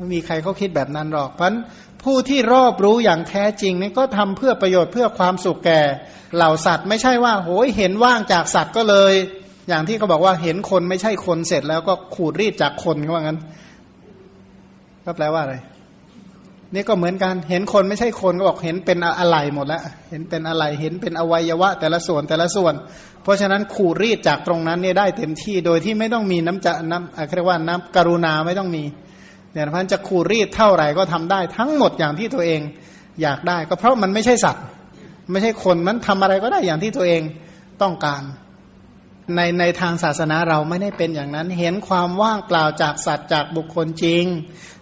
[0.00, 1.52] ไม่มีใครเขาคิดแบบนั้นหรอกเพราะ
[2.04, 5.80] ผู้ที่รอบรู้อย่างแท้จริงนี่ก็ทำเพื่อประโยชน์เพื่อความสุขแก่
[6.36, 9.12] เหล่าสัตว์ ไม่ใช่ว่าโหยเห็นว่างจากสัตว์ก็เลย
[9.68, 13.38] อย่างที่เขาบอกว่าเห็นคนไม่ใช่คนเสร็จแล้วก็ขูดรีดจากคนเขาว่างั้น
[15.04, 15.56] ก็แปลว่าอะไร
[16.74, 22.74] นี่ก็เหมือนกันเห็นคนไม่ใช่คนก็บอกเห็นเป็นอะไรหมดแล้วเห็นเป็นอะไรเห็นเป็นอวัยวะ แต่ละส่วนแต่ละส่วน
[23.22, 28.82] เพราะฉะนั้นขูดรีดจากตรงนั้นเนี่ยได้เต็มที่โดยที่ไม่ต้องมีน้ำจะน้ำเรียกว่าน้ำกรุณาไม่ต้องมี
[29.52, 32.60] เนี่ยพันจะขูดรีดเท่าไหร่ก็ทำได้ทั้งหมดอย่างที่ตัวเอง
[33.22, 34.64] อยากได้ ก็เพราะมันไม่ใช่สัตว์
[35.32, 37.22] ไม่ใช่คนมันทำอะไรก็ได้อย่างที่ตัวเอง
[37.82, 38.22] ต้องการ
[39.36, 44.24] ในในทางศาสนาเราไม่ได้เป็นอย่างนั้น เห็นความว่างเปล่าจากสัตว์จากบุคคลจริง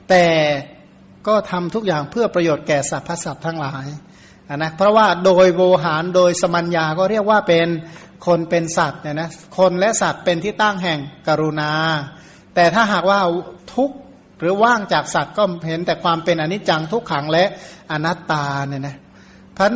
[0.09, 0.27] แต่
[1.27, 3.87] ก็ทำทุกอย่างเพื่อประโยชน์แก่สรรพสัตว์ทั้งหลาย
[4.57, 7.69] นะเพราะว่าโดยโวหารโดยสมัญญาก็เรียกว่าเป็น
[8.27, 11.73] คนเป็นสัตว์เนี่ยนะคนและสัตว์เป็นที่ตั้งแห่งกรุณา
[12.55, 13.21] แต่ถ้าหากว่า
[13.75, 13.91] ทุก
[14.41, 17.45] หรือว่างจากสัตว์ก็เห็นแต่ความเป็นอนิจจังทุกขังและ
[17.91, 18.97] อนัตตาเนี่ยนะ
[19.57, 19.73] พัน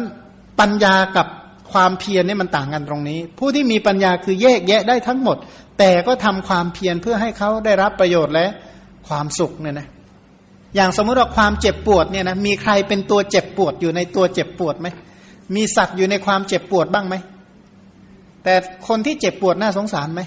[0.61, 1.27] ปัญญากับ
[1.73, 5.37] ความเพียรนี่มันต่างกันตรงนี้ ผู้ที่มีปัญญาคือแยกแยะได้ทั้งหมด
[5.79, 8.47] แต่ก็ทำความเพียรเพื่อให้เขาได้รับประโยชน์และ
[9.09, 9.89] ความสุขเนี่ยนะ
[10.75, 14.89] อย่างสมมติว่าความเจ็บปวดเนี่ยนะมีใครเป็นตัวเจ็บปวดอยู่ในตัวเจ็บปวดไหม
[15.55, 17.15] มีสัตว์อยู่ในความเจ็บปวดบ้างไหม
[18.45, 18.55] แต่
[18.89, 20.23] คนที่เจ็บปวดน่าสงสารไหม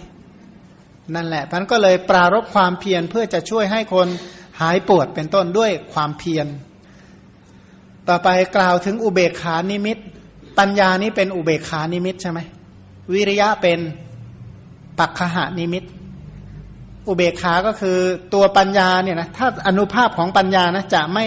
[1.14, 4.08] นั่นแหละท่านก็เลยปรารบความเพียรเพื่อจะช่วยให้คน
[4.62, 6.48] หายปวดเป็นต้นด้วยความเพียร
[8.10, 9.98] ต่อไปกล่าวถึงอุเบกขานิมิต
[10.60, 12.40] ปัญญานี้เป็นอุเบกขานิมิตใช่ไหม
[13.14, 13.80] วิริยะเป็น
[15.00, 15.84] ปักขหานิมิต
[17.08, 17.98] อุเบกขาก็คือ
[18.34, 21.26] ตัวปัญญาเนี่ยนะถ้าอนุภาพของปัญญานะจะไม่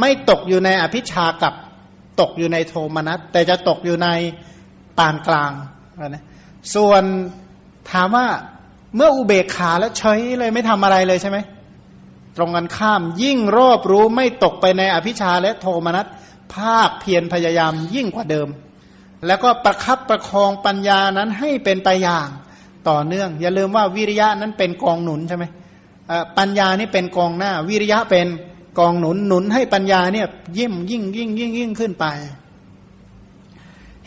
[0.00, 1.54] ไม่ตกอยู่ในอภิชากับ
[2.20, 4.08] ตกอยู่ในโทมนัสแต่จะตกอยู่ใน
[4.98, 5.52] ปานกลาง
[6.08, 6.24] นะ
[6.74, 7.02] ส่วน
[7.90, 8.26] ถามว่า
[8.94, 11.38] เมื่ออุเบกขาแล้วเฉยเลยไม่ทำอะไรเลยใช่ไหม
[12.36, 16.06] ตรงกันข้ามยิ่งรอบรู้ไม่ตกไปในอภิชาและโทมนัส
[16.54, 18.48] ภาคเพียรพยายามยิ่งกว่าเดิม
[19.26, 22.28] แล้วก็ประคับประคองปัญญานั้นให้เป็นไปอย่าง
[22.88, 25.44] ต่อเนื่อง อย่าลืมว่าวิริยะนั้นเป็นกองหนุนใช่ไหม
[26.38, 28.26] ปัญญานี่เป็นกองหน้า วิริยะเป็น
[28.78, 30.26] กองหนุนหนุนให้ปัญญาเนี่ย
[30.58, 32.06] ยิ่มยิ่งยิ่งยิ่งยิ่งขึ้นไป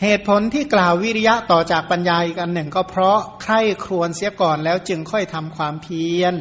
[0.02, 6.34] เหตุผลที่กล่าววิริยะต่อจากปัญญาอีกอันหนึ่ง ก็เพราะใคร่ครวญเสียก่อนแล้วจึงค่อยทำความเพียร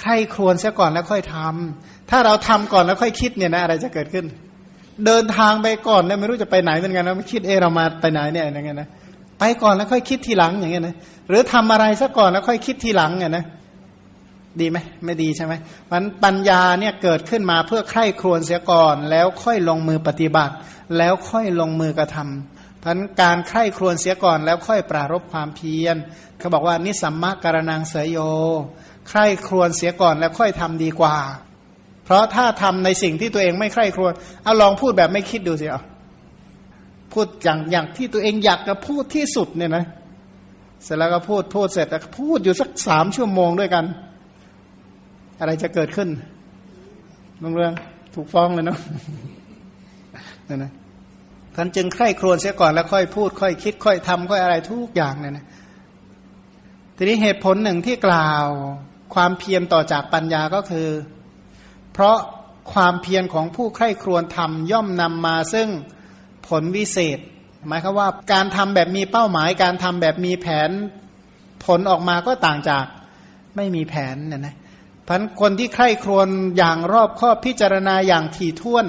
[0.00, 4.26] ใคร่ครวญเสียก่อนแล้วค่อยทำถ้าเราทำก่อนแล้วค่อยคิดเนี่ยนะอะไรจะเกิดขึ้น
[5.06, 8.88] เดินทางไปก่อนเนี่ยไม่รู้จะไปไหนเหมือนกันนะไม่คิดเอเรามาไปไหนเนี่ยอย่างเงี้ยนะ
[9.38, 10.94] ไปก่อนแล้วค่อยคิดทีหลังอย่างเงี้ยนะ
[11.28, 13.44] หรือทำอะไรซะก่อนแล้วค่อยคิดทีหลังเนี่ยนะ
[14.60, 15.54] ดีไหมไม่ดีใช่ไหม
[15.90, 20.54] มันปัญญาเนี่ยเกิดขึ้นมาเพื่อใคร่ครวญเสียก่อน แล้วค่อยลงมือปฏิบัติ
[20.98, 25.96] แล้วค่อยลงมือกระทำพันการใคร่ครวญเสียก่อนแล้วค่อยปรารบความเพียร
[26.38, 28.18] เขาบอกว่านิสัมมาการนังเสยโย
[29.08, 31.16] ใคร่ครวญเสียก่อนแล้วค่อยทำดีกว่า
[32.04, 35.82] เพราะถ้าทำในสิ่งที่ตัวเองไม่ใคร่ครวญเอาลองพูดแบบไม่คิดดูสิเอา
[37.12, 39.84] พูดอย่างอย่างที่ตัวเองอยากจะพูดที่สุดเนี่ยนะ
[40.84, 43.84] เสร็จแล้วก็พูดพูดเสร็จแล้วพูดอยู่สักสามชั่วโมงด้วยกัน
[45.42, 46.08] อะไรจะเกิดขึ้น
[47.42, 47.74] ลงเรื่อง
[48.14, 48.78] ถูกฟ้องเลยเนาะ
[50.48, 50.72] นั่นนะ
[51.54, 55.46] ท่านจึงใคร่ครวญเสียก่อนแล้วค่อยพูด ค่อยคิด ค่อยทำค่อยอะไรทุกอย่างเนี่ยนะ
[56.96, 58.46] ทีนี้เหตุผลหนึ่งที่กล่าว
[59.14, 60.88] ความเพียรต่อจากปัญญาก็คือ
[61.92, 62.18] เพราะ
[62.72, 65.68] ความเพียรของผู้ใคร่ครวญทำย่อมนำมาซึ่ง
[66.48, 67.18] ผลวิเศษ
[67.68, 70.70] หมายคือว่าการทำแบบมีเป้าหมาย การทำแบบมีแผน
[71.64, 72.84] ผลออกมาก็ต่างจาก
[73.56, 74.56] ไม่มีแผนเนี่ยนะ
[75.12, 78.86] พันคนที่ใคร่ครวญอย่างรอบคอบพิจารณาอย่างถี่ถ้วน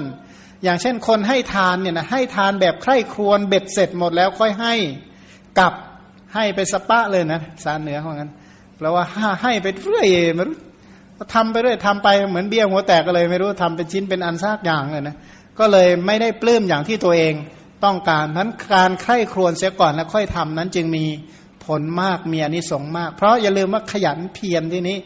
[0.64, 4.74] อย่างเช่นคนให้ทานเนี่ยนะให้ทานแบบใคร่ครวญเบ็ดเสร็จหมดแล้วค่อยให้
[5.58, 5.72] กับ
[6.34, 8.30] ให้ไปสปะเลยนะสารเหนือของนั้น
[8.76, 9.04] แปลว่า
[9.42, 10.06] ให้ไปเรื่อย
[10.36, 10.56] ไม่รู้
[11.34, 15.16] ทำไปเรื่อยทำไปเหมือนเบี้ยหัวแตกก็เลยไม่รู้ทำเป็นชิ้นเป็นอันซากอย่างเลยนะ
[15.58, 17.34] ก็เลยไม่ได้ปลื้มอย่างที่ตัวเอง
[17.84, 21.04] ต้องการนั้นการใคร่ครวญเสียก่อนแล้วค่อยทำนั้นจึงมี
[21.64, 24.96] ผลมากมีอนิสงส์มาก เพราะอย่าลืมว่าขยันเพียรที่นี้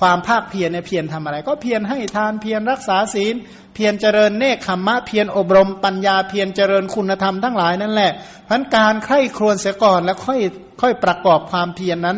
[0.00, 3.34] ความภาคเพียรเนี่ยเพียรทำอะไร ก็เพียรให้ทานเพียรรักษาศีล
[3.74, 8.12] เพียรเจริญเนคขมมะเพียรอบรมปัญญาเพียรเจริญคุณธรรมทั้งหลายนั่นแหละ
[8.48, 10.40] พราะการใคร่ครวญเสียก่อนแล้วค่อย
[10.80, 12.16] ค่อยประกอบความเพียรนนั้น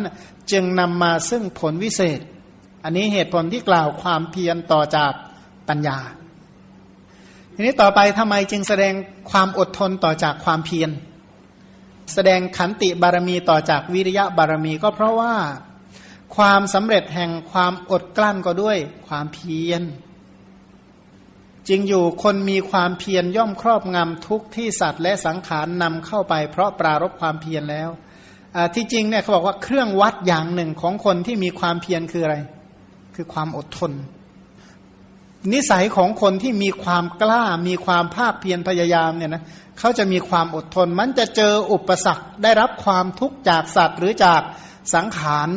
[0.51, 2.19] จึงนำมาซึ่งผลวิเศษ
[2.83, 5.11] อันนี้เหตุผลที่กล่าวความเพียรต่อจาก
[5.69, 5.97] ปัญญา
[7.53, 8.93] ทีนี้ต่อไปทำไมจึงแสดง
[9.31, 10.89] ความอดทนต่อจากความเพียร
[12.13, 15.33] แสดงขันติบารมีต่อจากวิริยะบารมีก็เพราะว่า
[16.35, 18.77] ความสำเร็จแห่งความอดกลั้นก็ด้วย
[19.07, 19.83] ความเพียร
[21.67, 27.89] จริงอยู่คนมีความเพียรย่อมครอบงำทุกที่สัตว์และสังขารนำเข้าไป เพราะปรารบความเพียรแล้ว
[28.75, 32.37] ที่จริงเนี่ยเขาบอกว่าเครื่องวัดอย่างหนึ่งของคนที่มีความเพียรคืออะไร
[33.15, 33.91] คือความอดทน
[35.53, 39.43] นิสัยของคนที่มีความกล้ามีความภาคเพียรพยายามเนี่ยนะ
[39.79, 44.41] เขาจะมีความอดทน มันจะเจออุปสรรคได้รับความทุกข์จากสัตว์หรือจาก
[44.93, 45.49] สังขาร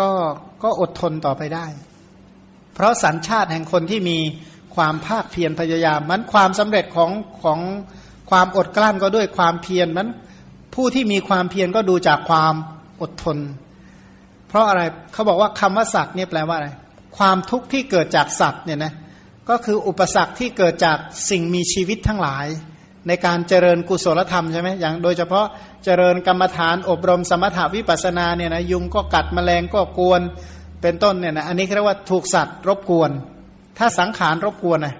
[0.00, 0.10] ก็
[0.62, 1.66] ก็อดทนต่อไปได้
[2.74, 4.18] เพราะสัญชาติแห่งคนที่มี
[4.76, 7.10] ความภาคเพียรพยายาม มันความสำเร็จของ
[7.42, 7.60] ของ
[8.30, 10.08] ความอดกลั้นก็ด้วยความเพียรมัน
[10.74, 12.54] ผู้ที่มีความเพียรก็ดูจากความ
[13.02, 13.38] อดทน
[14.48, 14.82] เพราะอะไร
[15.12, 16.68] เขาบอกว่าคำว่าสัตว์เนี่ยแปลว่าอะไร
[17.18, 18.92] ความทุกข์ที่เกิดจากสัตว์เนี่ยนะ
[19.48, 20.98] ก็คืออุปสรรคที่เกิดจาก
[21.30, 22.46] สิ่งมีชีวิตทั้งหลาย
[23.08, 25.46] ในการเจริญกุศลธรรมใช่ไหมอย่างโดยเฉพาะ
[25.84, 30.20] เจริญกรรมฐานอบรมสมถาวิปัสนาเนี่ยนะยุงก็กัดแมลงก็กวน
[30.82, 33.10] เป็นต้นเนี่ยนะอันนี้เรียกว่าถูกสัตว์รบกวน
[33.78, 34.94] ถ้าสังขารรบกวนนะ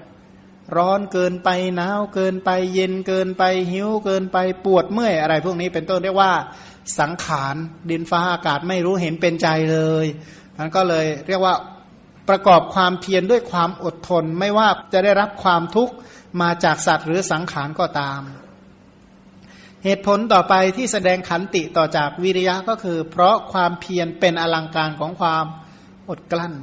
[0.76, 6.32] ร้อนเกินไปหนาวเกินไปเย็นเกินไปหิวเกินไปปวดเมื่อยอะไร พวกนี้เป็นต้นเรียกว่า
[7.00, 7.56] สังขาร
[7.90, 10.06] ดินฟ้าอากาศไม่รู้เห็นเป็นใจเลย
[10.58, 11.54] มันก็เลยเรียกว่า
[12.28, 15.94] ประกอบความเพียรด้วยความอดทน ไม่ว่าจะได้รับความทุกข์
[16.40, 18.20] มาจากสัตว์หรือสังขารก็ตาม
[19.84, 25.44] เหตุผลต่อไปที่แสดงขันติต่อจากวิริยะก็คือ เพราะความเพียรเป็นอลังการของความ
[26.10, 26.54] อดกลั้น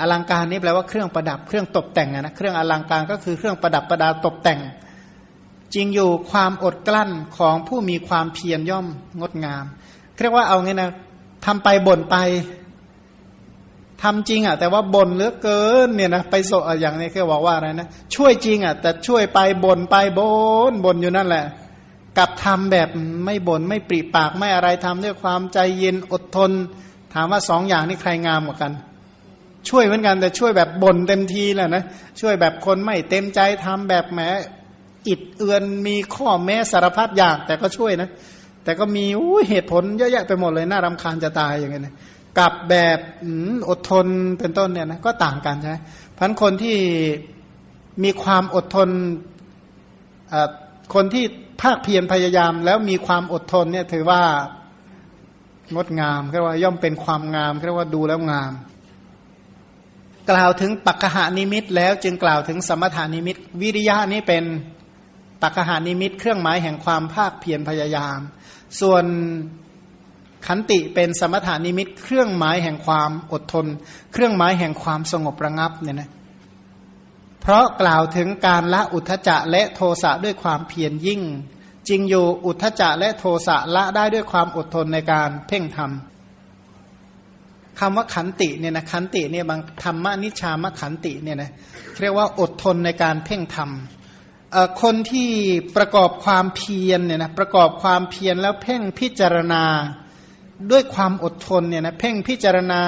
[0.00, 4.60] อลังการนี้แปลว่าเครื่องประดับเครื่องตกแต่งนะเครื่องอลังการก็คือเครื่องประดับประดาตกแต่ง
[5.74, 8.86] จริงอยู่ความอดกลั้นของผู้มีความเพียรย่อม
[9.20, 9.64] งดงาม
[10.22, 10.90] เรียกว่าเอาไงนะ
[11.44, 12.16] ทำไปบ่นไป
[14.02, 20.30] ทำจริงอะแต่ว่าบ่นเหลือเกินเนี่ยนะไปโซอย่างนี้เขาบอกว่าอะไรนะช่วยจริงอะแต่ช่วยไปบ่นไปบ่
[20.70, 21.44] นบ่นอยู่นั่นแหละ
[22.18, 22.88] กับทำแบบ
[23.24, 26.50] ไม่บ่นไม่ปริปากไม่อะไรทำด้วยความใจเย็นอดทน
[27.14, 28.72] ถามว่าสองอย่างนี้ใครงามกว่ากัน
[29.68, 31.84] ช่วยเหมือนกันแต่ช่วยแบบบ่นเต็มทีแหละนะ
[32.20, 34.20] ช่วยแบบคนไม่เต็มใจทำแบบแหม
[35.08, 38.08] อิดเอือนมีข้อแม้สารพัดอย่างแต่ก็ช่วยนะ
[38.64, 39.04] แต่ก็มี
[39.48, 41.94] เหตุผลเยอะแยะไปหมดเลยน่ารำคาญจะตายอย่างเงี้ย
[42.38, 42.98] กับแบบ
[43.68, 44.06] อดทน
[44.38, 45.76] เป็นต้นเนี่ยนะก็ต่างกันใช่ไหม
[46.18, 46.76] พันคนที่
[48.04, 48.88] มีความอดทน
[50.94, 51.24] คนที่
[51.62, 54.22] ภาคเพียรพยายามแล้วมีความอดทนเนี่ยถือว่า
[55.74, 58.52] งดงามเรียกว่าย่อมเป็นความงามเรียกว่าดูแล้วงาม
[60.30, 64.44] กล่าวถึงปัจหานิมิต แล้วจึงกล่าวถึงสมถานิมิต วิริยะนี้เป็น
[65.42, 68.18] ปัคคหนิมิต เครื่องหมายแห่งความภาคเพียรพยายาม
[68.80, 69.04] ส่วน
[70.46, 73.66] ขันติเป็นสมถนิมิตเครื่องหมายแห่งความอดทน
[74.12, 76.10] เครื่องหมายแห่งความสงบระงับเนี่ยนะ
[77.40, 81.22] เพราะกล่าวถึงการละอุทธัจจะและโทสะด้วยความเพียรยิ่ง
[81.88, 91.50] จริงอยู่อุทธัจจะและโทสะละได้ด้วยความอดทนในการเพ่งทำคำว่าขันติเนี่ยนะขันติเนี่ยบางธรรมนิชฌานขันติเนี่ยนะ
[92.00, 95.30] เรียกว่าอดทนในการเพ่งทำคนที่
[95.76, 99.64] ประกอบความเพียรเนี่ยนะประกอบความเพียรแล้วเพ่งพิจารณา
[100.70, 102.82] ด้วยความอดทนเนี่ยนะเพ่งพิจารณา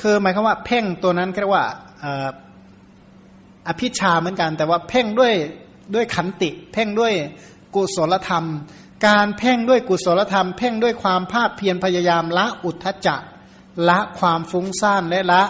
[0.00, 1.66] คือหมายความว่าเพ่งตัวนั้นเรียกว่า
[3.68, 5.32] อภิชาเหมือนกัน แต่ว่าเพ่งด้วย
[5.94, 7.12] ด้วยขันติ เพ่งด้วย
[7.74, 8.46] กุศลธรรม
[9.06, 13.22] การเพ่งด้วยกุศลธรรม เพ่งด้วยความภาคเพียรพยายามละอุทธจัก
[13.88, 15.42] ละความฟุ้งซ่านและละ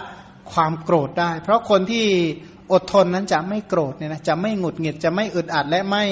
[0.51, 2.05] ความโกรธได้ เพราะคนที่
[2.71, 6.03] อดทนนั้นจะไม่โกรธเนี่ยนะจะไม่หงุดหงิดจะไม่อึดอัดและไม่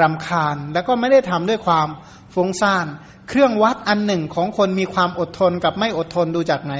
[0.00, 1.88] รำคาญ แล้วก็ไม่ได้ทำด้วยความ
[2.34, 2.86] ฟุ้งซ่าน
[3.28, 6.74] เครื่องวัดอันหนึ่งของคนมีความอดทนกับไม่อดทนดูจากไหน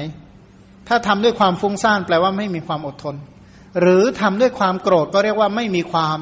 [0.87, 3.15] ถ้าทำด้วยความฟุ้งซ่านแปลว่าไม่มีความอดทน
[3.79, 6.17] หรือทำด้วยความโกรธก็เรียกว่าไม่มีความ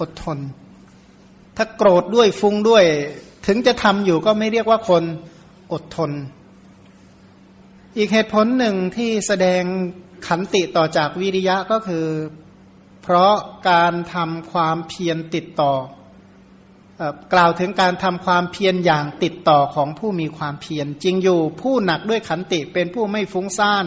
[0.00, 0.38] อดทน
[1.56, 2.84] ถ้าโกรธด้วยฟุ้งด้วย
[3.46, 5.02] ถึงจะทำอยู่ก็ไม่เรียกว่าคน
[5.72, 6.10] อดทน
[7.96, 9.62] อีกเหตุผลหนึ่งที่แสดง
[10.26, 12.06] ขันติต่อจากวิริยะก็คือ
[13.02, 13.34] เพราะ
[13.70, 15.72] การทำความเพียรติดต่อ
[17.34, 23.86] กล่าวถึงการทำความเพียรอย่างติดต่อของผู้มีความเพียรจริงอยู่ผู้หนักด้วยขันติเป็นผู้ไม่ฟุ้งซ่าน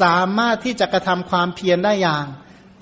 [0.00, 2.24] สามารถที่จะกระทำความเพียรได้อย่าง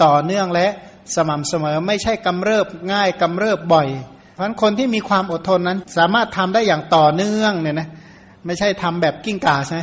[0.05, 0.67] ต่อเนื่องและ
[1.15, 3.89] สม่ำเสมอไม่ใช่กำเริบง่ายกำเริบบ่อย
[4.35, 7.89] เพราะคนที่มีความอดทนนั้น สามารถทำได้อย่างต่อเนื่องเนี่ยนะ
[8.47, 9.83] ไม่ใช่ทำแบบกิ้งก่าใช่ไหม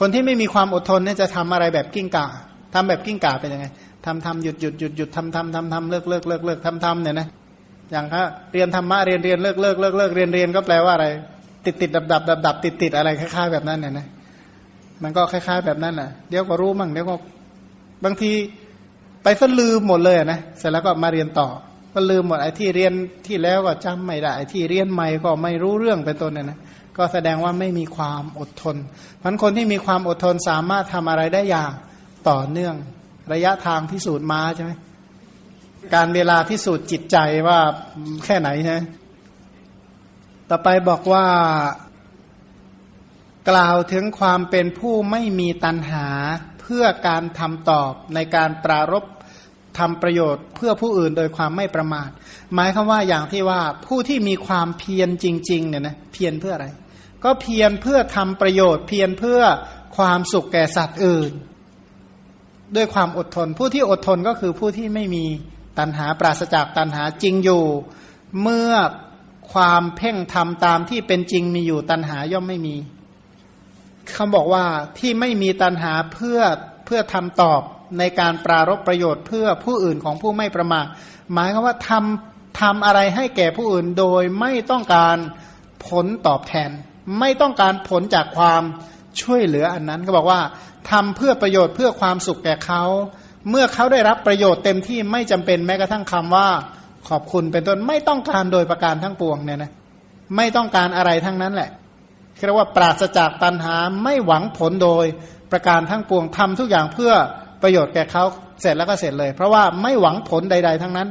[0.00, 2.26] คนที่ไม่มีความอดทนเนี่ยจะทำอะไรแบบกิ้งก่า
[2.74, 3.66] ทำแบบกิ้งก่าเป็นยังไง
[4.04, 7.28] ทำทำหยุดหยุดหยุดหยุดทำทำทำทำเลิกเลิกเลิกเลิกทำทำเนี่ยนะ
[7.90, 8.22] อย่างถ้า
[8.52, 11.08] เรียนธรรมะเรียนเรียนเลิกเลิกเลิกเลิกเรียนเรียนก็แปลว่าอะไร
[11.64, 14.06] ติดติดดับดับดับดับติดติดอะไรคล้ายๆแบบนั้นเนี่ยนะ
[15.02, 17.14] มันก็คล้ายๆแบบนั้นแหละเดี๋ยวก็รู้มั่งเดี๋ยวก็
[18.04, 18.32] บางที
[19.22, 21.48] ไปซะลืมหมดเลยนะเสร็จแล้วก็มาเรียนต่อ
[21.94, 22.92] ก็ลืมหมดไอ้ที่เรียน
[23.26, 26.58] ที่แล้วก็จำไม่ได้ไอ้ที่เรียนใหม่ก็ไม่รู้เรื่องเป็นต้นเนี่ยนะ
[26.96, 28.76] ก็แสดงว่าไม่มีความอดทน
[29.22, 31.72] พันคนที่มีความอดทนสามารถทำอะไรได้อย่าง
[32.28, 32.74] ต่อเนื่อง
[33.32, 34.72] ระยะทางพิสูจน์มาใช่ไหม
[35.94, 37.16] การเวลาพิสูจน์จิตใจ
[37.48, 37.60] ว่า
[38.24, 38.78] แค่ไหนใช่
[40.50, 41.26] ต่อไปบอกว่า
[43.50, 46.06] กล่าวถึงความเป็นผู้ไม่มีตัณหา
[46.60, 49.04] เพื่อการทำตอบในการปรารบ
[49.78, 52.10] ทำประโยชน์เพื่อผู้อื่นโดยความไม่ประมาท
[52.54, 56.68] หมายคือว่าอย่างที่ว่าผู้ที่มีความเพียรจริงๆเนี่ยนะเพียรเพื่ออะไร
[57.24, 59.40] ก็เพียรเพื่อทำประโยชน์ เพียรเพื่อ
[59.96, 61.32] ความสุขแก่สัตว์อื่น
[62.76, 65.24] ด้วยความอดทน ผู้ที่อดทนก็คือผู้ที่ไม่มี
[65.78, 67.64] ตัณหาปราศจากตัณหาจริงอยู่
[68.42, 68.72] เมื่อ
[69.52, 72.76] ความเพ่งทำตามที่เป็นจริงมีอยู่ตัณหาย่อมไม่มี
[74.10, 74.64] เขาบอกว่า
[74.98, 76.40] ที่ไม่มีตัณหาเพื่อ
[76.84, 77.60] เพื่อทำตอบ
[77.98, 80.86] ในการปรารบประโยชน์เพื่อผู้อื่นของผู้ไม่ประมาท
[81.32, 85.16] หมายคือว่าทำทำอะไรให้แก่ผู้อื่นโดยไม่ต้องการ
[85.86, 86.70] ผลตอบแทน
[87.18, 88.62] ไม่ต้องการผลจากความ
[89.20, 90.40] ช่วยเหลืออันนั้น ก็บอกว่า
[90.90, 92.84] ทำเพื่อประโยชน์เพื่อความสุขแก่เขา
[93.50, 96.48] เมื่อเขาได้รับประโยชน์เต็มที่ไม่จำเป็นแม้กระทั่งคำว่า
[97.08, 99.70] ขอบคุณเป็นต้นไม่ต้องการโดยประการทั้งปวงเนี่ยนะ
[100.36, 101.70] ไม่ต้องการอะไรทั้งนั้นแหละ
[102.44, 105.06] เรียกว่าปราศจากตัณหาไม่หวังผลโดย
[105.52, 107.12] ประการทั้งปวงทำทุกอย่างเพื่อ
[107.62, 108.24] ประโยชน์แก่เขา
[108.60, 111.08] เสร็จแล้วก็เสร็จเลย เพราะว่าไม่หวังผลใด ๆ ทั้งนั้น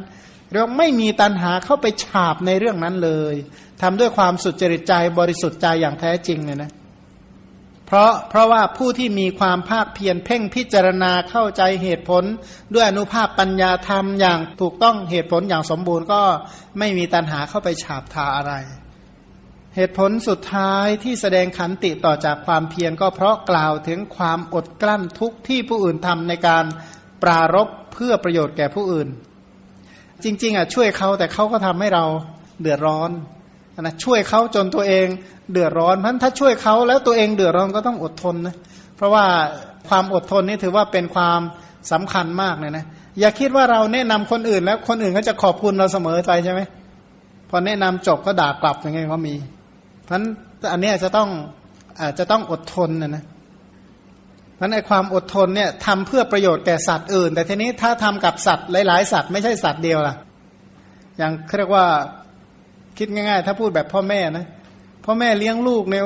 [0.51, 3.35] เรียกไม่มีตัณหาเข้าไปฉาบในเรื่องนั้นเลย
[3.81, 6.71] ทำด้วยความสุจริตใจบริสุทธิ์ใจอย่างแท้จริงเนี่ยนะ
[7.87, 12.23] เพราะเพราะว่าผู้ที่มีความภาคเพียรเพ่งพิจารณาเข้าใจเหตุผล
[12.73, 16.21] ด้วยอนุภาพปัญญาธรรมอย่างถูกต้องเหตุผลอย่างสมบูรณ์ก็
[16.79, 18.53] ไม่มีตัณหาเข้าไปฉาบทาอะไร
[19.75, 26.65] เหตุผลสุดท้ายที่แสดงขันติต่อจากความเพียรก็เพราะกล่าวถึงความอดกลั้นทุกที่ผู้อื่นทำในการ
[27.23, 29.07] ปรารบเพื่อประโยชน์แก่ผู้อื่น
[30.23, 32.05] จริง ๆอะช่วยเขาแต่เขาก็ทำให้เรา
[32.61, 33.11] เดือดร้อน
[33.81, 35.07] นะช่วยเขาจนตัวเอง
[35.51, 38.55] เดือดร้อนเพราะถ้าช่วยเขาแล้วตัวเองเดือดร้อนก็ต้องอดทนนะ
[38.95, 39.25] เพราะว่า
[39.89, 41.39] ความอดทนนี่ถือว่าเป็นความ
[41.91, 42.85] สำคัญมากเลยนะ
[43.19, 46.61] อย่าคิดว่าเราแนะนำคนอื่น แล้วคนอื่นก็จะขอบคุณเราเสมอไปใช่ไหม
[47.49, 49.35] พอแนะนำจบก็ด่ากลับอย่างเงี้ยก็มี
[50.03, 50.25] เพราะนั้น
[50.71, 51.29] อันนี้จะต้อง
[51.99, 53.23] อาจจะต้องอดทนนะนะ
[54.55, 60.15] เพราะในความอดทนเนี่ยทำเพื่อประโยชน์แก่สัตว์อื่น แต่ทีนี้ถ้าทำกับสัตว์หลาย ๆ สัตว์ไม่ใช่สัตว์เดียวล่ะ
[61.17, 61.85] อย่างเรียกว่า
[62.97, 64.45] คิดง่ายๆ ถ้าพูดแบบพ่อแม่นะ
[65.05, 66.03] พ่อแม่เลี้ยงลูกเนี่ย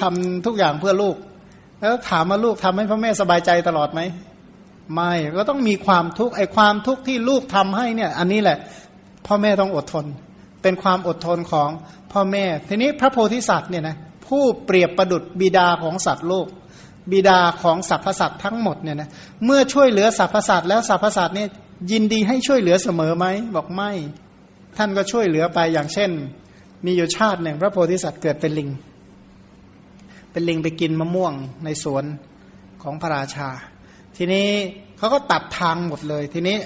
[0.00, 1.16] ทำทุกอย่างเพื่อลูก
[1.80, 4.00] แล้วถามมาลูกทำให้พ่อแม่สบายใจตลอดไหม
[4.94, 8.58] ไม่ก็ต้องมีความทุกข์ไอ้ความทุกข์ที่ลูกทำให้เนี่ย อันนี้แหละ
[9.26, 10.06] พ่อแม่ต้องอดทน
[10.62, 11.68] เป็นความอดทนของ
[12.12, 13.96] พ่อแม่ ทีนี้พระโพธิสัตว์เนี่ยนะ
[14.26, 16.46] ผู้เปรียบประดุดบิดาของสัตว์โลก
[17.12, 19.08] บิดาของสรรพสัตว์ทั้งหมดเนี่ยนะ
[19.44, 21.48] เมื่อช่วยเหลือสรรพสัตว์แล้วสรรพสัตว์เนี่ย
[21.90, 23.90] ยินดีให้ช่วยเหลือเสมอไหมบอกไม่
[24.76, 26.10] ท่านก็ช่วยเหลือไปอย่างเช่น
[26.84, 28.70] มีอยู่ชาติหนึ่ง พระโพธิสัตว์เกิดเป็นลิง
[30.32, 31.34] เป็นลิงไปกินมะม่วง
[31.64, 32.04] ในสวน
[32.82, 33.48] ของพระราชา
[34.16, 34.48] ทีนี้
[34.98, 36.56] เขาก็ตัดทางหมดเลย ทีนี้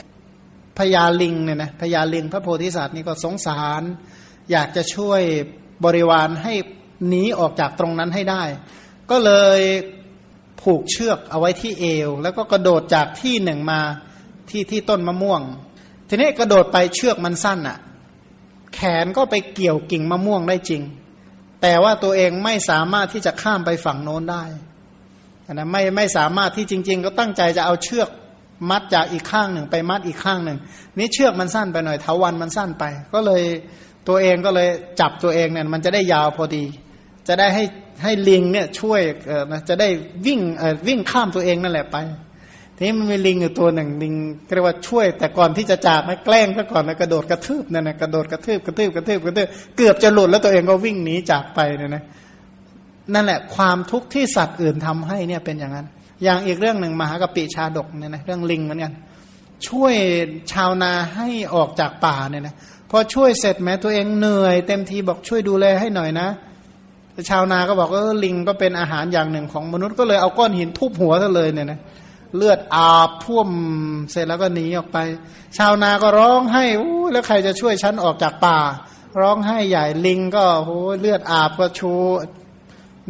[0.78, 3.82] พญาลิงเนี่ยนะพญาลิงพระโพธิสัตว์นี่ก็สงสาร
[4.50, 5.22] อยากจะช่วย
[5.84, 6.54] บริวารให้
[7.08, 8.42] หนีออกจากตรงนั้นให้ได้
[9.10, 9.60] ก็เลย
[10.62, 13.80] ผูกเชือกเอาไว้ที่เอว แล้วก็กระโดดจากที่หนึ่งมา
[14.50, 15.42] ที่ที่ต้นมะม่วง
[16.08, 17.78] ทีนี้กระโดดไปเชือกมันสั้นอะ่ะ
[18.78, 20.82] แขนก็ไปเกี่ยวกิ่งมะม่วงได้จริง
[21.62, 24.44] แต่ว่าตัวเองไม่สามารถที่จะข้ามไปฝั่งโน้นได้
[25.52, 28.08] นะไม่ไม่สามารถที่จริง ๆ ก็ตั้งใจจะเอาเชือก
[28.70, 30.58] มัดจากอีกข้างหนึ่งไปมัดอีกข้างหนึ่ง
[30.98, 32.84] นี่เชือกมันสั้นไปหน่อยเถาวันมันสั้นไป
[33.14, 33.42] ก็เลย
[34.08, 34.68] ตัวเองก็เลย
[35.00, 36.64] จับตัวเองเนี่ยมันจะได้ยาวพอดี
[37.28, 37.64] จะได้ให้
[38.02, 39.88] ให้ลิงเนี่ยช่วยเออนะจะได้
[40.26, 41.96] วิ่งเออวิ่งข้ามตัวเองนั่นแหละไป
[42.78, 44.14] ทีนี้มันมีลิงอยู่ตัวหนึ่งลิง
[44.54, 52.02] เรียกว่าช่วย แต่ก่อนที่จะจากนะแกล้งซะก่อนนะกระโดดกระทืบนั่นนะกระโดดกระทืบกระทืบกระทืบกระทืบเกือบจะหลุดแล้วตัวเองก็วิ่งหนีจากไปเนี่ยนะ
[53.14, 55.86] นั่นแหละความทุกข์ที่สัตว์อื่นทำให้เนี่ยเป็นอย่างนั้น
[56.22, 58.92] อย่างอีกเรื่องหนึ่งมหากปิชาดกเนี่ยนะเรื่องลิงเหมือนกัน
[59.68, 59.94] ช่วย
[60.52, 62.54] ชาวนาให้ออกจากป่าเนี่ยนะ
[62.90, 66.28] พอช่วยเสร็จแม้ตัวเองเหนื่อย เต็มทีบอกช่วยดูแลให้หน่อยนะ
[67.30, 71.78] ชาวนาก็บอกว่าลิงก็เป็นอาหารอย่างหนึ่งของมนุษย์ก็เลยเอาก้อนหินทุบหัวซะเลยเนี่ยนะ
[72.36, 73.48] เลือดอาบท่วม
[74.10, 74.98] เสร็จแล้วก็หนีออกไป
[75.58, 78.58] ชาวนาก็ร้องให้อู้แล้วใครจะช่วยฉันออกจากป่า
[79.20, 81.92] ร้องให้ใหญ่ลิงก็โอ้เลือดอาบก็ชู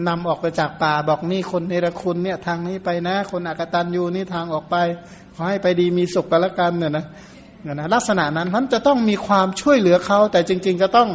[0.08, 4.76] นำออกไปจากป่าบอกนี่คนเนรคุณเนี่ยทางนี้ไปนะ คนอากตันยูนี่ทางออกไป
[5.34, 7.04] ขอให้ไปดีมีสุขกันละกันเนี่ยนะ
[7.72, 11.08] นะลักษณะนั้นท่านจะต้องมีความช่วยเหลือเขาแต่จริง ๆ จะต้อง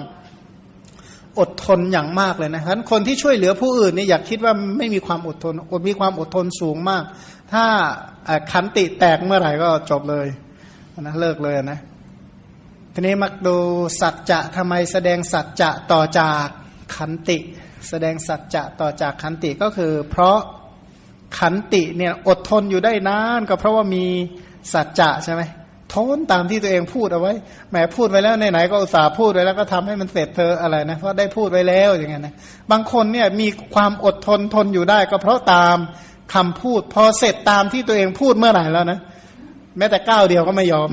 [1.39, 7.03] อดทนอย่างมากเลยนะฉะนั้นคนที่ช่วยเหลือผู้อื่นเนี่ยอยากคิดว่าไม่มีความอดทนอดมีความอดทนสูงมาก
[7.53, 7.65] ถ้า
[8.51, 10.27] ขันติแตกเมื่อไหร่ก็จบเลย
[11.01, 11.79] นะเลิกเลยนะ
[12.93, 13.57] ทีนี้มักดู
[14.01, 16.45] สัจจะทำไมแสดงสัจจะต่อจาก
[16.95, 17.37] ขันติ
[17.89, 20.39] แสดงสัจจะต่อจากขันติก็คือ เพราะ
[21.39, 24.05] ขันติเนี่ยอดทนอยู่ได้นานก็เพราะว่ามี
[24.73, 25.41] สัจจะใช่ไหม
[25.93, 27.33] ทนตามที่ตัวเองพูดเอาไว้
[27.69, 32.35] แหมพูดไว้แล้วไหนๆก็อุตส่าห์พูดไว้แล้วก็ทำให้มันเสร็จเธออะไรนะเพราะได้พูดไว้แล้วอย่างเงี้ยนะ
[32.71, 35.77] บางคนเนี่ยมีความอดทนทนอยู่ได้ก็เพราะตาม
[36.33, 38.99] คำพูด พอเสร็จตามที่ตัวเองพูดเมื่อไหร่แล้วนะ
[39.77, 40.89] แม้แต่ก้าวเดียวก็ไม่ยอม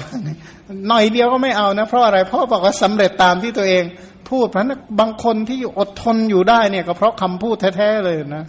[0.89, 3.85] หน่อยเดียวก็ไม่เอานะ เพราะอะไร เพราะบอกว่าสำเร็จตามที่ตัวเอง
[4.31, 8.45] พูดเพราะนั้นบางคนที่อดทนอยู่ได้เนี่ยก็เพราะคำพูดแท้ๆเลยนะ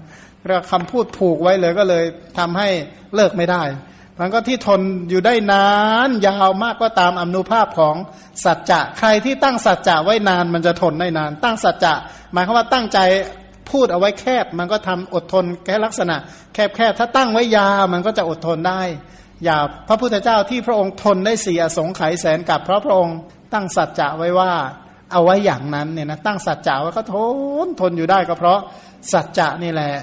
[0.48, 2.04] เราคำพูดผูกไว้เลยก็เลย
[2.38, 2.70] ทำให้
[3.16, 3.64] เลิกไม่ได้
[4.20, 5.68] มันก็ที่ทนอยู่ได้นา
[6.08, 7.96] นยาวมากก็ตามอนุภาพของ
[8.44, 11.94] สัจจะ ใครที่ตั้งสัจจะไว้นานมันจะทนได้นาน ตั้งสัจจะ
[12.34, 13.00] หมายความว่าตั้งใจ
[13.72, 16.16] พูดเอาไว้แคบมันก็ทำอดทนแค่ลักษณะ
[16.54, 18.82] แคบแคบถ้าตั้งไว้ยาวมันก็จะอดทนได้
[19.48, 23.18] ยาวพระพุทธเจ้าที่พระองค์ทนได้สี่อสงไขยแสนกับเพราะพระองค์
[23.54, 24.52] ตั้งสัจจะไว้ว่า
[25.12, 27.16] เอาไว้อย่างนั้นเนี่ยนะตั้งสัจจะไว้ก็ท
[27.66, 28.60] นทนอยู่ได้ก็เพราะ
[29.12, 29.94] สัจจะนี่แหละ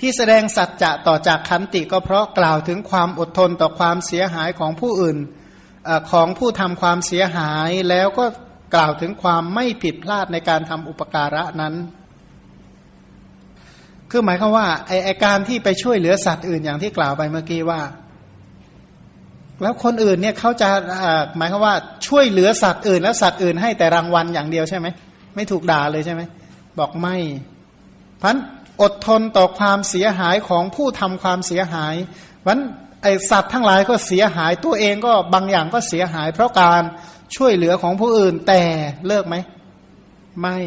[0.00, 5.18] ที่แสดงสัจจะต่อจากขันติก็เพราะกล่าวถึงความอดทนต่อความเสียหายของผู้อื่น
[5.88, 8.24] อของผู้ทำความเสียหายแล้วก็
[8.74, 11.74] กล่าวถึงความไม่ผิดพลาดในการทำอุปการะนั้น
[14.10, 17.80] คือหมายความว่าไอไอการที่ไปช่วยเหลือสัตว์อื่นอย่างที่กล่าวไปเมื่อกี้ว่า
[19.62, 20.68] แล้วคนอื่นเนี่ยเขาจะ
[21.36, 21.74] หมายความว่า
[22.06, 24.86] ช่วยเหลือสัตว์อื่น แล้วสัตว์อื่นให้แต่รางวัลอย่างเดียวใช่ไหม
[25.34, 26.22] ไม่ถูกด่าเลยใช่ไหม
[26.78, 27.16] บอกไม่
[28.22, 28.36] พัน
[28.82, 31.94] อดทนต่อความเสียหายของผู้ทำความเสียหาย
[32.46, 32.58] วัน
[33.02, 36.82] ไอสัตว์ทั้งหลายก็เสียหายตัวเองก็บางอย่างก็เสียหาย เพราะการ
[37.36, 38.60] ช่วยเหลือของผู้อื่นแต่
[39.06, 39.36] เลิกไหม
[40.42, 40.58] ไม่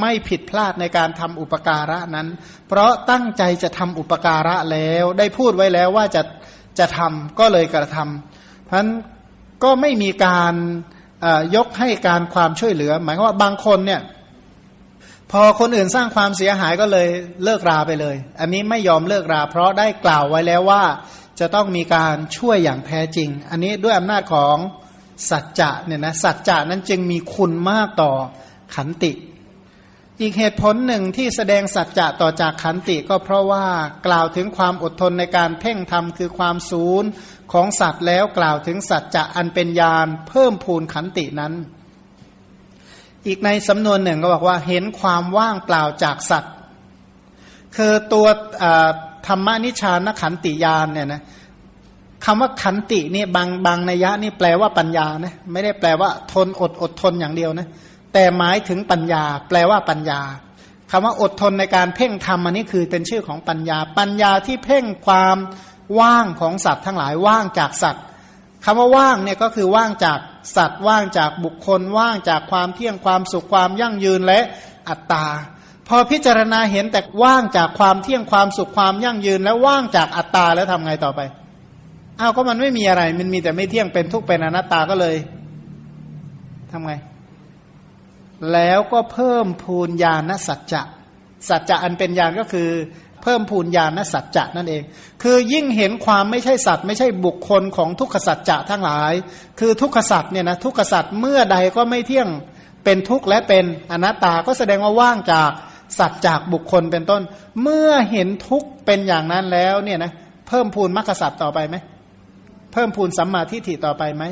[0.00, 2.28] ไม่ผิดพลาดในการทำอุปการะนั้น
[2.68, 6.22] เพราะตั้งใจจะทำอุปการะแล้วได้พูดไว้แล้วว่าจะ
[6.78, 8.90] จะทำก็เลยกระทำเพราะนั้น
[9.64, 10.54] ก็ไม่มีการ
[11.56, 14.02] ยกให้การความช่วยเหลือ หมายว่าบางคนเนี่ย
[15.32, 17.08] พอคนอื่นสร้างความเสียหายก็เลย
[17.44, 20.82] เลิกราไปเลย อันนี้ไม่ยอมเลิกรา เพราะได้กล่าวไว้แล้วว่า
[21.40, 24.56] จะต้องมีการช่วยอย่างแท้จริง อันนี้ด้วยอำนาจของ
[25.30, 28.12] สัจจะเนี่ยนะสัจจะนั้นจึงมีคุณมากต่อ
[28.74, 29.12] ขันติ
[30.20, 33.66] อีกเหตุผลหนึ่งที่แสดงสัจจะต่อจากขันติก็เพราะว่า
[34.06, 37.08] กล่าวถึงความอดทนในการเพ่งทำคือความศูนย์
[37.52, 41.52] ของสัตว์แล้วกล่าวถึงสัจจะอันเป็นญาณเพิ่มพูนขันตินั้น
[43.26, 46.54] อีกในสำนวนหนึ่งก็บอกว่าเห็นความว่างเปล่าจากสัตว์
[47.76, 48.26] คือตัว
[49.26, 51.22] ธรรมนิชานขันติยานเนี่ยนะ
[52.24, 57.68] คำว่าขันตินี่บางบางนัยยะนี่แปลว่าปัญญานะไม่ได้แปลว่าทนอดอดทนอย่างเดียวนะ
[58.12, 60.20] แต่หมายถึงปัญญา แปลว่าปัญญา
[60.90, 65.36] คำว่าอดทนในการเพ่งธรรมอันนี้คือเป็นชื่อของปัญญา ปัญญาที่เพ่งความ
[66.00, 68.04] ว่างของสัตว์ทั้งหลายว่างจากสัตว์
[68.64, 70.18] คำว่าว่างเนี่ยก็คือว่างจาก
[70.56, 74.40] สัตว์ ว่างจากบุคคล ว่างจากความเที่ยงความสุขความยั่งยืนและ
[74.88, 75.26] อัตตา
[75.88, 81.20] พอพิจารณาเห็นแต่ว่างจากความเที่ยงความสุขความยั่งยืน แล้วว่างจากอัตตาแล้วทำไงต่อไป
[82.20, 85.16] อ้าวก็มันไม่มีอะไร มันมีแต่ไม่เที่ยงเป็นทุกข์เป็นอนัตตาก็เลย
[86.72, 86.92] ทำไง
[88.52, 90.82] แล้วก็เพิ่มพูนญาณสัจจะ
[91.48, 92.68] สัจจะอันเป็นญาณก็คือ
[93.22, 94.82] เพิ่มพูนญาณสัจจะนั่นเอง
[95.22, 99.12] คือยิ่งเห็นความไม่ใช่สัตว์ ไม่ใช่บุคคลของทุกขสัจจะทั้งหลาย
[99.60, 102.28] คือทุกขสัจเนี่ยนะทุกขสัจเมื่อใดก็ไม่เที่ยง
[102.84, 105.50] เป็นทุกข์และเป็นอนัตตาก็แสดงว่าว่างจาก
[105.98, 107.22] สัตว์จากบุคคลเป็นต้น
[107.62, 110.12] เมื่อเห็นทุกข์เป็นอย่างนั้นแล้วเนี่ยนะ
[110.48, 111.76] เพิ่มพูนมรรคสัจต่อไปไหม
[112.72, 114.24] เพิ่มพูนสัมมาทิฏฐิต่อไปไหม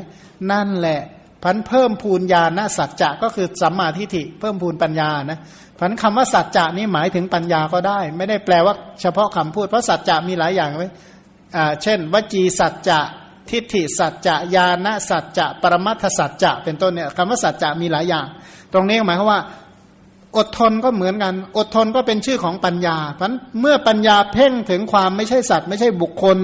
[0.51, 0.99] นั่นแหละ
[1.43, 5.39] พันเพิ่มพูนญาณสัจจะก็คือสัมมาทิฏฐิเพิ่มพูนปัญญานะ
[5.79, 10.89] พันคำว่าสัจจะนี่หมายถึงปัญญาก็ได้ ไม่ได้แปลว่าเฉพาะคำพูดเพราะสัจจะมีหลายอย่างไว้
[11.55, 12.99] อ่าเช่น วจีสัจจะ
[13.49, 18.25] ทิฏฐิสัจจะญาณสัจจะปรมัตถสัจจะเป็นต้นเนี่ยคำว่าสัจจะมีหลายอย่าง
[18.73, 19.41] ตรงนี้หมายความว่า
[20.37, 26.37] อดทนก็เหมือนกัน อดทนก็เป็นชื่อของปัญญาเพราะเมื่อปัญญาเพ่งถึงความไม่ใช่สัตว์ ไม่ใช่บุคคล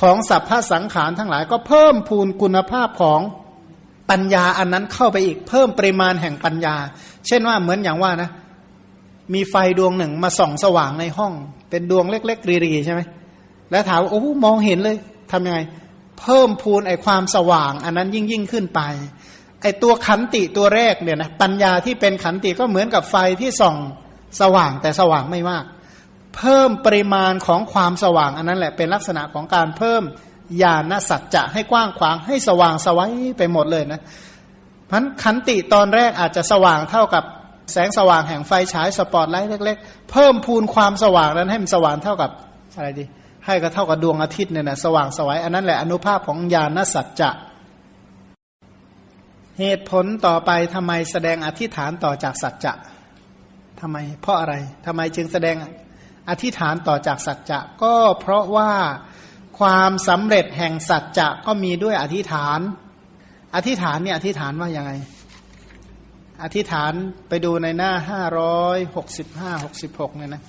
[0.00, 3.20] ของสัพพะสังขารทั้งหลายก็เพิ่มพูนคุณภาพของ
[4.10, 6.74] ปัญญาอันนั้นเข้าไปอีกเพิ่มปริมาณแห่งปัญญา
[7.26, 8.30] เช่นว่าเหมือนอย่างว่านะ
[9.34, 11.32] มีไฟดวงหนึ่งมาส่องสว่างในห้อง
[11.70, 13.00] เป็นดวงเล็กๆรีๆใช่ไหม
[13.70, 14.96] แล้วถามว่าโอ้มองเห็นเลย
[15.30, 15.60] ทำยังไง
[16.20, 18.80] เพิ่มพูนไอความสว่าง อันนั้นยิ่งยิ่งขึ้นไป
[19.62, 23.76] ไอตัวขันติตัวแรกเนี่ยนะปัญญาที่เป็นขันติก็เหมือนกับไฟที่ส่อง
[24.40, 25.64] สว่างแต่สว่างไม่มาก
[26.36, 30.02] เพิ่มปริมาณของความสว่างอันนั้นแหละเป็นลักษณะของการเพิ่ม
[30.62, 34.00] ญาณสัจจะให้กว้างขวางให้สว่างสวัยไปหมดเลยนะ
[34.90, 37.24] พันขันติตอนแรกอาจจะสว่างเท่ากับ
[37.72, 42.30] แสงสว่างแห่งไฟฉายสปอตไลท์เล็ก ๆ เพิ่มพูนความสว่างนั้นให้มันสว่างเท่ากับ
[42.76, 43.04] อะไรดี
[43.46, 47.30] ให้ก็เท่ากับดวงอาทิตย์เนี่ยนะสว่างสวัยอันนั้นแหละอนุภาพของญาณสัจจะ
[49.60, 52.72] เหตุผลต่อไปทำไมแสดงอธิษฐานต่อจากสัจจะ
[53.80, 54.54] ทำไม เพราะอะไร
[54.86, 55.56] ทำไมจึงแสดง
[56.30, 58.70] อธิษฐานต่อจากสัจจะ ก็เพราะว่า
[59.58, 62.60] ความสำเร็จแห่งสัจจะก็มีด้วยอธิษฐาน
[63.54, 64.92] อธิษฐานเนี่ยอธิษฐานว่ายังไง
[66.42, 66.92] อธิษฐาน
[67.28, 70.42] ไปดูในหน้าห้าร้อยหกสิบห้าหกสิบหกเนี่ยนะ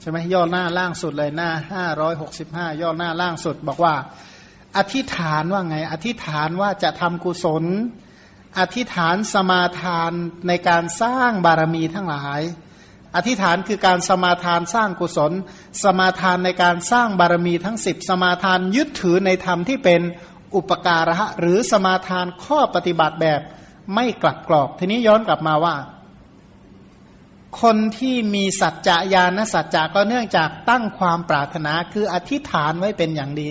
[0.00, 3.94] ใช่ไหมย่อหน้าล่างสุดเลยหน้าห้าร้อยหกสิบห้าย่อหน้าล่างสุด บอกว่า
[4.76, 7.64] อธิษฐานว่าไง อธิษฐานว่าจะทำกุศล
[8.58, 10.12] อธิษฐานสมาทาน
[10.48, 12.40] ในการสร้างบารมีทั้งหลาย
[13.16, 15.32] อธิษฐานคือการสมาทานสร้างกุศล
[15.84, 20.00] สมาทานในการสร้างบารมีทั้งสิบสมาทานยึดถือในธรรมที่เป็น
[20.54, 23.40] อุปการะหรือสมาทานข้อปฏิบัติแบบ
[23.94, 25.76] ไม่กลับกรอก ทีนี้ย้อนกลับมาว่า
[27.62, 33.50] คนที่มีสัจจะญาณสัจจะก็เนื่องจากตั้งความปรารถนาคืออธิษฐานไว้เป็นอย่างดี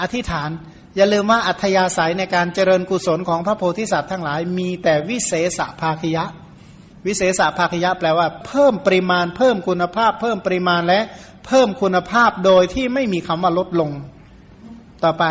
[0.00, 0.50] อธิษฐาน
[0.96, 6.24] อย่าลืมว่าอัธยาศัยในการเจริญกุศลของพระโพธิสัตว์ทั้งหลายมีแต่วิเศษภาคยะ
[7.06, 11.00] วิเศษภาคยะแปลว่า เพิ่มปริมาณ เพิ่มคุณภาพ เพิ่มปริมาณและ
[11.46, 13.90] เพิ่มคุณภาพโดยที่ไม่มีคำว่าลดลง
[15.04, 15.24] ต่อไป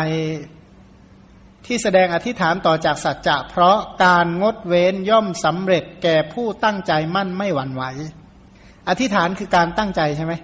[1.66, 7.84] ที่แสดงอธิษฐานต่อจากสัจจะเพราะการงดเว้นย่อมสำเร็จแก่ผู้ตั้งใจมั่นไม่หวั่นไหว
[8.88, 10.34] อธิษฐานคือการตั้งใจใช่ไหม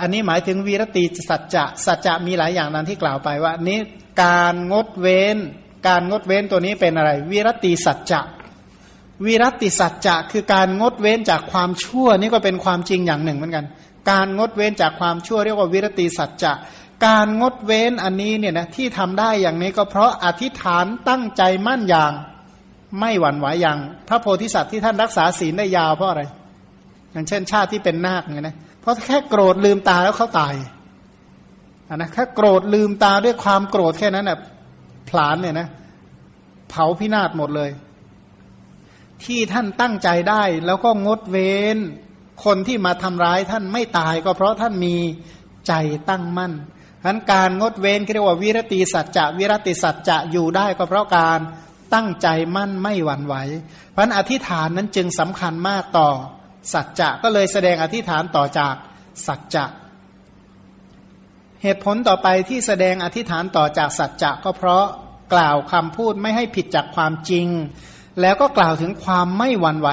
[0.00, 3.78] อันนี้หมายถึงวีรติสัจจะสัจจะมีหลายอย่างนั้นที่กล่าวไปว่านี้
[4.24, 5.36] การงดเว้น
[5.88, 8.20] การงดเว้นตัวนี้เป็นอะไร วีรติสัจจะ
[9.26, 13.64] วิรัติสัจจะคือการงดเว้นจากความชั่วนี่ก็เป็นความจริงอย่างหนึ่งเหมือนกัน
[14.10, 16.52] การงดเว้นจากความชั่วเรียกว่าวิรติสัจจะ
[17.06, 22.12] การงดเว้นอันนี้เนี่ยนะที่ทำได้อย่างนี้ก็เพราะอธิษฐานตั้งใจมั่นอย่าง
[23.00, 23.78] ไม่หวั่นไหวอย่าง
[24.08, 26.22] พระโพธิสัตว์ที่ท่านรักษาศีลได้ยาวเพราะอะไร
[27.12, 30.54] อย่างเช่น ชาติที่เป็นนาคไงนะเพราะแค่โกรธลืมตาแล้วเขาตาย
[31.88, 34.38] นนะแค่โกรธลืมตาด้วยความโกรธแค่นั้นนะ่ะ
[35.08, 35.68] ผลานเนี่ยนะ
[36.70, 37.70] เผาพินาศหมดเลย
[39.26, 41.78] ที่ท่านตั้งใจได้ แล้วก็งดเว้น
[42.44, 44.96] คนที่มาทำร้ายท่านไม่ตายก็เพราะท่านมี
[45.68, 45.72] ใจ
[46.10, 46.52] ตั้งมั่น
[47.00, 51.40] ฉะนั้นการงดเว้นเรียกว่าวิรติสัจจะวิรติสัจจะอยู่ได้ก็เพราะการ
[51.94, 53.34] ตั้งใจมั่นไม่หวั่นไหว
[53.90, 56.08] เพราะอธิษฐานนั้นจึงสำคัญมากต่อ
[56.72, 58.74] สัจจะก็เลยแสดงอธิษฐานต่อจาก
[59.26, 59.64] สัจจะ
[61.62, 64.84] เหตุผลต่อไปที่แสดงอธิษฐานต่อจากสัจจะก็เพราะ
[65.34, 67.46] กล่าวคำพูดไม่ให้ผิดจากความจริง
[68.20, 69.88] แล้วก็กล่าวถึงความไม่หวั่นไหว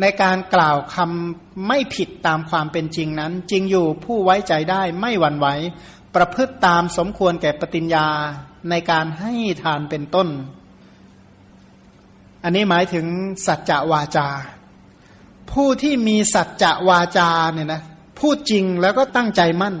[0.00, 5.46] ในการกล่าวคำไม่ผิดตามความเป็นจริงนั้น จริงอยู่ผู้ไว้ใจได้ไม่หวั่นไหว
[6.14, 8.06] ประพฤติตามสมควรแก่ปฏิญญา
[8.70, 10.28] ในการให้ทานเป็นต้น
[12.44, 13.06] อันนี้หมายถึง
[13.46, 14.28] สัจจะวาจา
[15.52, 17.82] ผู้ที่มีสัจจะวาจาเนี่ยนะ
[18.18, 19.76] พูดจริงแล้วก็ตั้งใจมั่น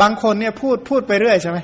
[0.00, 1.58] บางคนเนี่ยพูดพูดไปเรื่อยใช่ไหม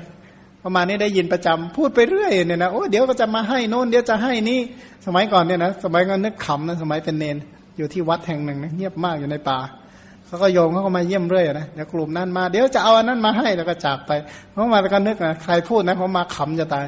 [0.69, 4.59] ประมาณนี้ได้ยินประจำพูดไปเรื่อยเนี่ยนะโอ้เดี๋ยวก็จะมาให้โน่นเดี๋ยวจะให้นี่
[5.05, 7.37] สมัยก่อนเนี่ยนะสมัยก่อนนึกขำนะสมัยเป็นเนน
[7.77, 9.59] อยู่ที่วัดแห่งหนึ่งนะเงียบมากอยู่ในป่า
[10.25, 14.11] เขาก็โยมเขาก็มาเยี่ยมเรื่อยนะเดี๋ยวกลุ่มนั้นมาเดี๋ยวจะเอาอันนั้นมาให้แล้วก็จากไป
[14.51, 16.85] เพราะมาแล้วก็นึกนะใครพูดนะเขามาขำจะตาย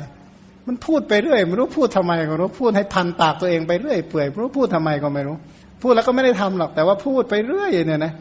[0.67, 5.35] มันพูดไปเรื่อยไม่รู้พูดทำไมก็รู้พูดให้พันปากตัวเองไปเรื่อยเปื่อยไม่รู้พูดทำไมก็ไม่รู้
[5.81, 8.13] พูดแล้วก็ไม่ได้ทำหรอกแต่ว่าพูดไปเรื่อยเนี่ยนะ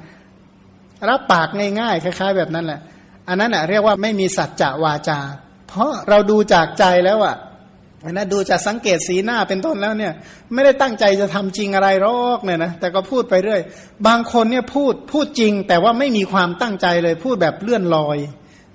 [1.08, 1.48] รับปาก
[1.80, 2.80] ง่ายๆคล้าย ๆ แบบนั้นแหละ
[3.28, 5.18] อันนั้นแหะเรียกว่าไม่มีสัจจะวาจา
[5.70, 7.36] เพราะเราดูจากใจแล้วอะ
[8.10, 10.12] นะดูจากสังเกตสีหน้าเป็นต้นแล้วเนี่ย
[10.52, 13.60] ไม่ได้ตั้งใจจะทำจริงอะไรหรอกเนี่ยนะแต่ก็พูดไปเรื่อย
[14.06, 18.18] บางคนเนี่ยพูดพูดจริง แต่ว่าไม่มีความตั้งใจเลยพูดแบบเลื่อนลอย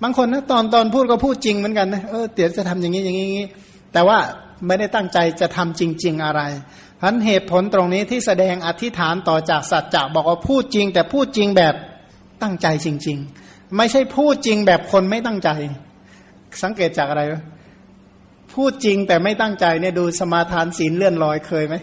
[0.02, 3.48] บางคนนะตอนตอนพูดก็พูดจริงเหมือนกันนะเออเดี๋ยวจะทำอย่างนี้อย่างนี้อย่างนี้
[3.94, 4.18] แต่ว่า
[4.68, 6.42] ไม่ได้ตั้งใจจะทำจริง ๆอะไร
[7.02, 11.76] พันเหตุผลตรงนี้ที่แสดงอธิษฐานต่อจากสัจจะบอกว่าพูดจริง แต่พูดจริงแบบ
[12.42, 13.18] ตั้งใจจริง
[13.48, 15.50] ๆ ไม่ใช่พูดจริงแบบคนไม่ตั้งใจ
[16.64, 17.22] สังเกตจากอะไร
[18.54, 21.76] พูดจริงแต่ไม่ตั้งใจเนี่ยดูสมาทานศีลเลื่อนลอยเคยไหม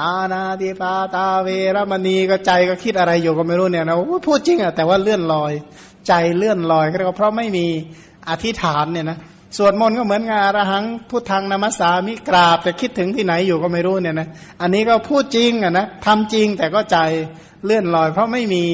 [0.00, 5.52] อาณาติปาตาเวรมณีก็ใจก็คิดอะไรอยู่ก็ไม่รู้เนี่ยนะพูดจริงอะแต่ว่าเลื่อนลอย
[6.08, 7.66] ใจเลื่อนลอยก็เพราะไม่มี
[8.28, 9.18] อธิษฐานเนี่ยนะ
[9.56, 14.28] สวดมนต์ก็เหมือนงานระหังพุทธังนามัสสามิกราบ แต่คิดถึงที่ไหนอยู่ก็ไม่รู้เนี่ยนะ
[14.60, 16.98] อันนี้ก็พูดจริงอะนะทำจริงแต่ก็ใจ
[17.64, 18.64] เลื่อนลอย เพราะไม่มี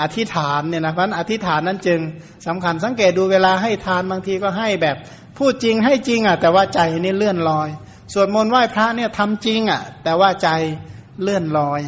[0.00, 2.00] อธิษฐานเนี่ยนะเพราะอธิษฐานนั้นจึง
[2.46, 4.96] สำคัญสังเกตดูเวลาให้ทานบางทีก็ให้แบบ
[5.38, 7.68] พูดจริงให้จริงอะแต่ว่าใจนี่เลื่อนลอย
[8.12, 10.48] สวดมนต์ไหว้พระเนี่ยทำจริงอะแต่ว่าใจ
[11.22, 11.82] เลื่อนลอย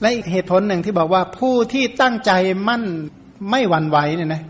[0.00, 2.32] และอีกเหตุผลหนึ่งที่บอกว่าผู้ที่ตั้งใจ
[2.68, 2.84] มั่น
[3.50, 4.42] ไม่หวั่นไหวเนี่ยนะ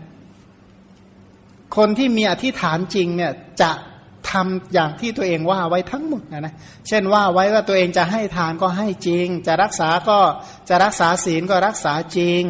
[1.77, 3.71] คนที่มีอธิษฐานจริงเนี่ยจะ
[4.33, 6.53] ทำอย่างที่ตัวเองว่าไว้ทั้งหมดนะนะ
[6.87, 10.17] เช่นว่าไว้ว่าตัวเองจะให้ทานก็ให้จริง จะรักษาก็
[10.69, 12.43] จะรักษาศีลก็รักษาจริง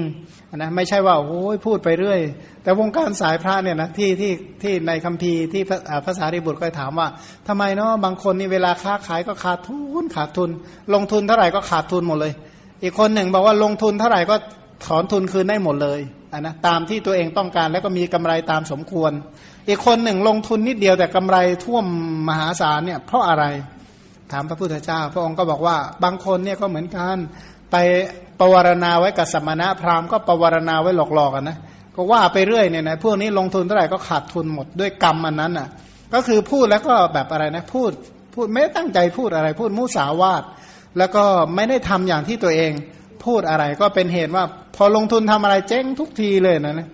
[0.56, 2.20] นะไม่ใช่ว่าโอ้ยพูดไปเรื่อย
[2.64, 4.32] แต่วงการสายพระเนี่ยนะที่ที่
[4.64, 5.64] ที่ในคัมภีร์ที่
[6.06, 7.08] ภาษาริบุตรก็ถามว่า
[7.48, 10.50] ทำไมเนาะบางคนนี่เวลาค้าขายก็ขาดทุนขาดทุน
[10.94, 12.34] ลงทุนเท่าไหร่ก็ขาดทุนหมดเลย
[12.84, 14.36] อีกคนหนึ่งบอกว่าลงทุนเท่าไหร่ก็
[14.86, 16.00] ถอนทุนคืนได้หมดเลย
[16.40, 19.12] นะตามที่ตัวเองต้องการแล้วก็มีกำไรตามสมควร
[19.68, 21.86] อีกคนหนึ่งลงทุนนิดเดียวแต่กำไรท่วม
[22.28, 23.46] มหาศาลเนี่ยเพราะอะไร
[24.32, 27.18] ถามพระพุทธเจ้า พระองค์ก็บอกว่าบางคนเนี่ยก็เหมือนกัน
[27.72, 27.76] ไป
[28.40, 31.58] ปวารณาไว้กับสมณะพราหมณ์ก็ปวารณาไว้หลอกๆกันนะ
[31.96, 35.68] ก็ว่าไปเรื่อยเนี่ยนะพวกนี้ลงทุนเท่าไหร่ก็ขาดทุนหมดด้วยกรรมอันนั้นอะ
[36.14, 37.92] ก็คือพูดแล้วก็แบบอะไรนะพูด
[38.34, 40.44] พูดไม่ตั้งใจพูดอะไร พูดมุสาวาท
[40.98, 41.24] แล้วก็
[41.56, 42.72] ไม่ได้ทำอย่างที่ตัวเอง
[43.26, 44.44] พูดอะไรก็เป็นเหตุว่า
[44.76, 46.88] พอลงทุนทำอะไรเจ๊งทุกทีเลยนะนะ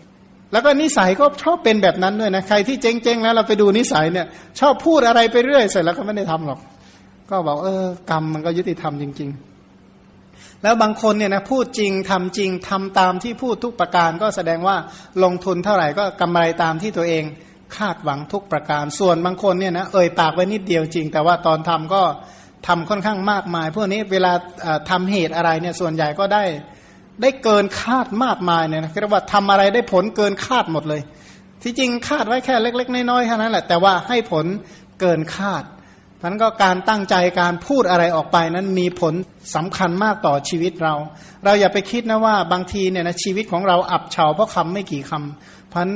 [0.51, 4.27] แล้วก็นิสัยก็ชอบเป็นแบบนั้นด้วยนะใครที่เจ๊งๆแล้วเราไปดูนิสัยเนี่ย
[4.59, 6.59] ชอบพูดอะไรไปเรื่อยเสร็จแล้วก็ไม่ได้ทำหรอก
[7.29, 14.75] ก็บอกเออกรรมมันก็ยุติธรรมจริง ๆ แล้วบางคนเนี่ยนะพูดจริงทำจริงทำตามที่พูดทุกประการก็แสดงว่า
[15.23, 17.23] ลงทุนเท่าไหร่ก็กำไรตามที่ตัวเอง
[17.77, 22.01] คาดหวังทุกประการ ส่วนบางคนเนี่ยนะเอ่ยปากไว้นิดเดียวจริง แต่ว่าตอนทำก็
[22.67, 24.31] ทำค่อนข้างมากมาย พวกนี้เวลา
[24.89, 26.43] ทำเหตุอะไรเนี่ยส่วนใหญ่ก็ได้
[27.21, 31.01] ได้เกินคาดมากมายเนี่ยนะเรียกว่าทำอะไรได้ผลเกินคาดหมดเลย
[31.63, 34.45] ที่จริงคาดไว้แค่เล็ก ๆ น้อยๆแค่นั้นแหละแต่ว่าให้ผล
[34.99, 35.63] เกินคาด
[36.21, 39.13] พันก็การตั้งใจการพูดอะไรออกไปนั้นมีผล
[39.55, 40.93] สำคัญมากต่อชีวิตเรา
[41.45, 45.89] เราอย่าไปคิดนะว่าบางทีเนี่ยนะชีวิตของเราอับเฉาเพราะคำไม่กี่คำพัน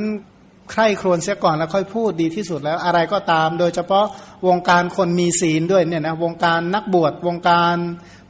[0.70, 4.06] ใคร่ครวญเสียก่อนแล้วค่อยพูดดีที่สุดแล้วอะไรก็ตาม โดยเฉพาะ
[4.48, 7.76] วงการคนมีศีลด้วยเนี่ยนะวงการนักบวชวงการ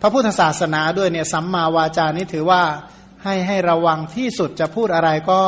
[0.00, 2.62] พระพุทธศาสนาด้วยเนี่ยสัมมาวาจานี่ถือว่า
[3.24, 5.40] ให้ให้ระวังที่สุดจะพูดอะไรก็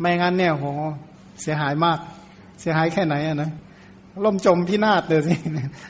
[0.00, 0.66] ไม่งั้นเนี่ยโห
[1.42, 1.98] เสียหายมาก
[2.60, 3.50] เสียหายแค่ไหนอะนะ
[4.24, 5.34] ล่มจมพินาศเลยสิ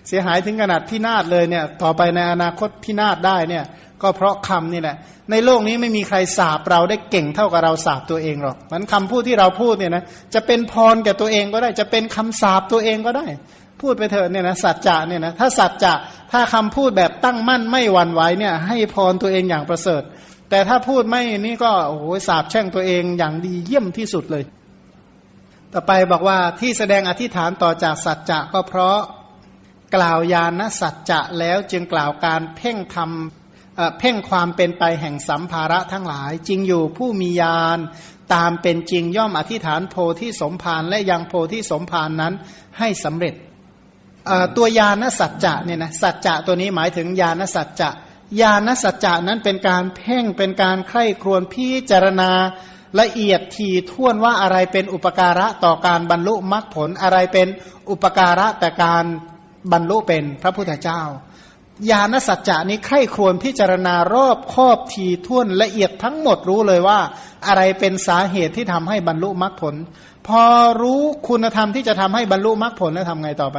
[0.08, 3.64] เสียหายถึงขนาดพินาศเลยเนี่ย ต่อไปในอนาคตพินาศได้เนี่ย
[4.02, 4.96] ก็เพราะคำนี่แหละ
[5.30, 10.04] ในโลกนี้ไม่มีใครสาบเราได้เก่งเท่ากับเราสาบตัวเองหรอกมันคำพูดที่เราพูดเนี่ยนะ
[10.34, 13.26] จะเป็นพรแก่ตัวเองก็ได้ จะเป็นคำสาบตัวเองก็ได้
[13.80, 15.94] พูดไปเถอะเนี่ยนะสัจจะเนี่ยนะถ้าสัจจะ
[16.32, 20.02] ถ้าคำพูดแบบตั้งมั่นไม่หวั่นไหวเนี่ยให้พรตัวเองอย่างประเสริฐ
[20.50, 24.44] แต่ถ้าพูดไม่นี่ก็โอ้โหสาบแช่งตัวเองอย่างดีเยี่ยมที่สุดเลย
[25.72, 28.98] ต่อไปบอกว่าที่แสดงอธิษฐานต่อจากสัจจะก็เพราะ
[29.96, 33.43] กล่าวยานสัจจะแล้วจึงกล่าวการเพ่งทำ
[33.98, 37.78] เพ่งความเป็นไปแห่งสัมภาระทั้งหลาย จริงอยู่ผู้มียาน
[38.34, 42.34] ตามเป็นจริงย่อมอธิษฐานโพธิสมภารและยังโพธิสมภารนั้น
[42.78, 43.34] ให้สำเร็จ
[44.56, 47.90] ตัวยานสัจจะเนี่ยนะสัจจะตัวนี้หมายถึงยานสัจจะ
[48.40, 52.30] ญาณสัจจะนั้นเป็นการเพ่งเป็นการใคร่ครวญพิจารณา
[53.00, 57.48] ละเอียดทีท่วนว่าอะไรเป็นอุปการะต่อการบรรลุมรรคผลอะไรเป็น
[57.90, 59.04] อุปการะแต่การ
[59.72, 61.02] บรรลุเป็นพระพุทธเจ้า
[61.90, 66.98] ญาณสัจจะนี้ใคร่ครวญพิจารณารอบครอบทีท่วนละเอียดทั้งหมดรู้เลยว่า
[67.46, 69.74] อะไรเป็นสาเหตุที่ทำให้บรรลุมรรคผล
[70.26, 70.42] พอ
[70.82, 73.58] รู้คุณธรรมที่จะทำให้บรรลุมรรคผลแล้วทำไงต่อไป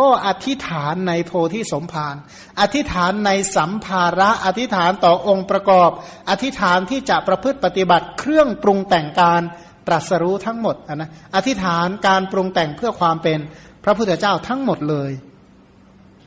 [0.00, 2.14] ก็อธิษฐานในโพธิสมภาร
[2.60, 5.90] อธิษฐานในสัมภาระอธิษฐานต่อองค์ประกอบ
[6.30, 9.42] อธิษฐานที่จะประพฤติปฏิบัติเครื่องปรุงแต่งการ
[9.86, 13.38] ตรัสรู้ทั้งหมดนะอธิษฐานการปรุงแต่งเพื่อความเป็น
[13.84, 15.10] พระพุทธเจ้าทั้งหมดเลย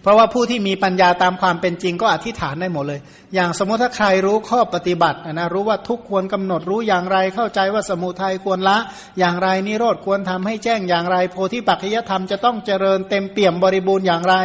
[0.04, 3.00] เพราะว่าผู้ที่มีปัญญาตามความเป็นจริงก็อธิษฐานได้หมดเลย
[3.34, 8.78] อย่างสมมติถ้าใครรู้ข้อปฏิบัตินะรู้ว่าทุกควรกำหนดรู้อย่างไรเข้าใจว่าสมุทัยควรละ
[9.20, 14.36] อย่างไรนิโรธควรทำให้แจ้งอย่างไร โพธิปัจจยธรรมจะต้องเจริญเต็มเปี่ยมบริบูรณ์อย่างไร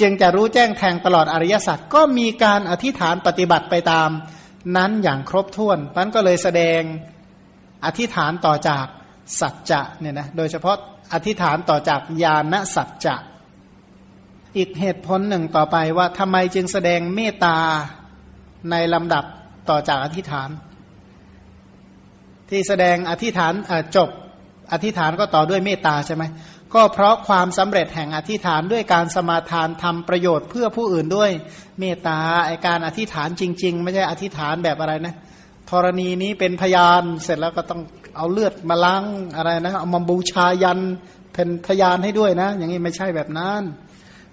[0.00, 4.10] จึงจะรู้แจ้งแทงตลอดอริยสัจก็มีการอธิษฐานปฏิบัติไปตาม
[4.76, 6.80] นั้นอย่างครบถ้วนนั้นก็เลยแสดง
[7.84, 8.86] อธิษฐานต่อจาก
[9.40, 10.76] สัจจะเนี่ยนะโดยเฉพาะ
[11.14, 13.16] อธิษฐานต่อจากญาณสัจจะ
[14.56, 17.58] อีกเหตุผลหนึ่งต่อไปว่าทำไมจึงแสดงเมตตา
[18.70, 19.24] ในลำดับ
[19.70, 20.50] ต่อจากอธิษฐาน
[22.50, 23.52] ที่แสดงอธิษฐาน
[23.96, 24.08] จบ
[24.72, 26.24] อธิษฐานก็ต่อด้วยเมตตาใช่ไหม
[26.74, 31.30] ก็เพราะความสำเร็จแห่งอธิษฐานด้วยการสมาทานทำประโยชน์เพื่อผู้อื่นด้วย
[31.80, 35.14] เมตตาไอการอธิษฐานจริง ๆ ไม่ใช่อธิษฐานแบบอะไรนะ
[35.70, 37.80] ธรณีนี้เป็นพยานเสร็จแล้วก็ต้อง
[38.16, 39.04] เอาเลือดมาล้าง
[39.36, 40.80] อะไรนะเอามาบูชายัน
[41.34, 43.62] เป็นพยานให้ด้วยนะ อย่างนี้ไม่ใช่แบบนั้น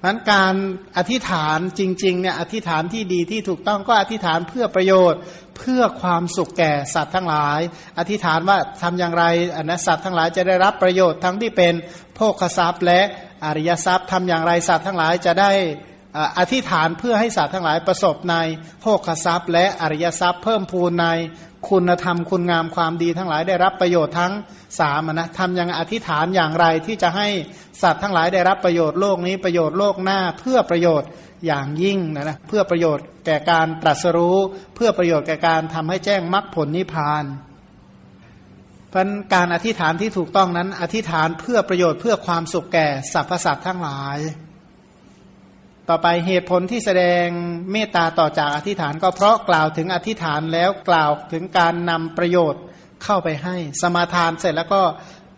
[0.06, 0.56] นั้นการ
[0.98, 5.20] อธิษฐานจริงๆเนี่ยอธิษฐานที่ดีที่ถูกต้องก็อธิษฐานเพื่อประโยชน์
[5.58, 7.60] เพื่อความสุขแก่สัตว์ทั้งหลาย
[8.00, 9.24] อธิษฐานว่าทำอย่างไร
[9.56, 11.74] อนนะสัตว์ทั้งหลายจะได้รับประโยชน์ทั้งที่เป็น
[12.16, 13.02] โภคทรัพย์และ
[13.46, 15.52] อริยทรัพย์ทำอย่างไรสัตว์ทั้งหลายจะได้
[16.40, 18.36] อธิษฐานเพื่อให้สัตว์ทั้งหลายประสบใน
[18.82, 21.08] โภคทรัพย์ และอริยทรัพย์ เพิ่มพูนใน
[21.70, 24.34] คุณธรรมคุณงามความดีทั้งหลายได้รับประโยชน์ทั้ง
[24.80, 27.28] สามนะทำยังอธิษฐานอย่างไรที่จะให้
[27.82, 31.10] สัตว์ทั้งหลายได้รับประโยชน์โลกนี้ประโยชน์โลกหน้าเพื่อประโยชน์
[31.46, 34.38] อย่างยิ่งนะนะเพื่อประโยชน์แก่การตรัสรู้
[34.76, 37.24] เพื่อประโยชน์แก่การทำให้แจ้งมรรคผลนิพพาน
[38.90, 44.18] เพราะการอธิษฐานที่ถูกต้องนั้น อธิษฐานเพื่อประโยชน์เพื่อความสุขแก่สรรพสัตว์ทั้งหลาย
[45.90, 47.26] ต่อไปเหตุผลที่แสดง
[47.72, 52.62] เมตตาต่อจากอธิษฐาน ก็เพราะกล่าวถึงอธิษฐานแล้วกล่าวถึงการนำประโยชน์
[53.04, 54.82] เข้าไปให้ สมาทานเสร็จแล้วก็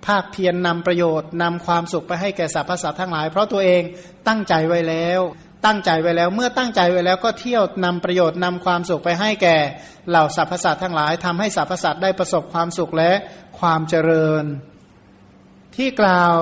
[0.06, 3.84] ภาคเพียรนนำประโยชน์นำความสุขไปให้แก่สรรพสัตว์ทั้งหลาย เพราะตัวเอง
[4.28, 5.22] ตั้งใจไว้แล้ว
[5.65, 9.57] ตั้งใจไว้แล้ว เมื่อตั้งใจไว้แล้วก็เที่ยวนำประโยชน์นำความสุขไปให้แก่
[10.10, 13.11] เหล่าสรรพสัตว์ทั้งหลายทำให้สรรพสัตว์ได้ประสบความสุขและ
[13.60, 14.44] ความเจริญ
[15.76, 16.38] ที่กล่าว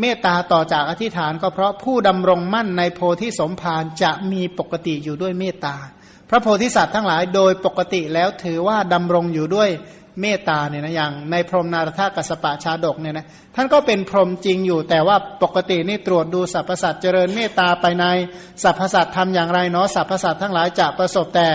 [0.00, 5.76] เมตตาต่อจากอธิษฐานก็เพราะผู้ดำรงมั่นในโพธิสมภารจะมีปกติอยู่ด้วยเมตตา
[6.30, 9.70] พระโพธิสัตว์ทั้งหลายโดยปกติแล้วถือว่าดำรงอยู่ด้วย
[10.20, 18.04] เมตตาเนี่ยนะอย่างในพรหมนารถากัสปะชาดกเนี่ยนะท่านก็เป็นพรหมจริงอยู่ แต่ว่าปกตินี่ตรวจดูสรรพสัตว์เจริญเมตตาไปใน
[18.62, 21.48] สรรพสัตว์ทำอย่างไรเนาะสรรพสัตว์ทั้งหลายจะประสบแต่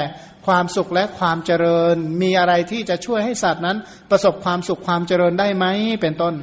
[0.47, 3.77] ความสุขและความเจริญมีอะไรที่จะช่วยให้สัตว์นั้น
[4.11, 5.65] ประสบความสุขความเจริญได้ไหม
[6.01, 6.33] เป็นต้น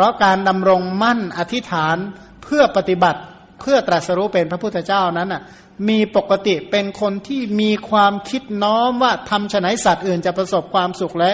[0.00, 1.96] ราะการดำรงมั่นอธิษฐาน
[2.42, 3.20] เพื่อปฏิบัติ
[3.60, 5.42] เพื่อตรัสรู้เป็นพระพุทธเจ้านั้นอะ
[5.88, 11.32] มีปกติเป็นคนที่มีความคิดน้อมว่าทำฉนัยสัตว์อื่นจะประสบความสุขและ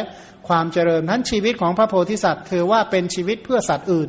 [0.49, 4.09] ความเจริญทั้นชีวิตของพระโพธิสัตว์ถือว่าเป็นชีวิตเพื่อสัตว์อื่น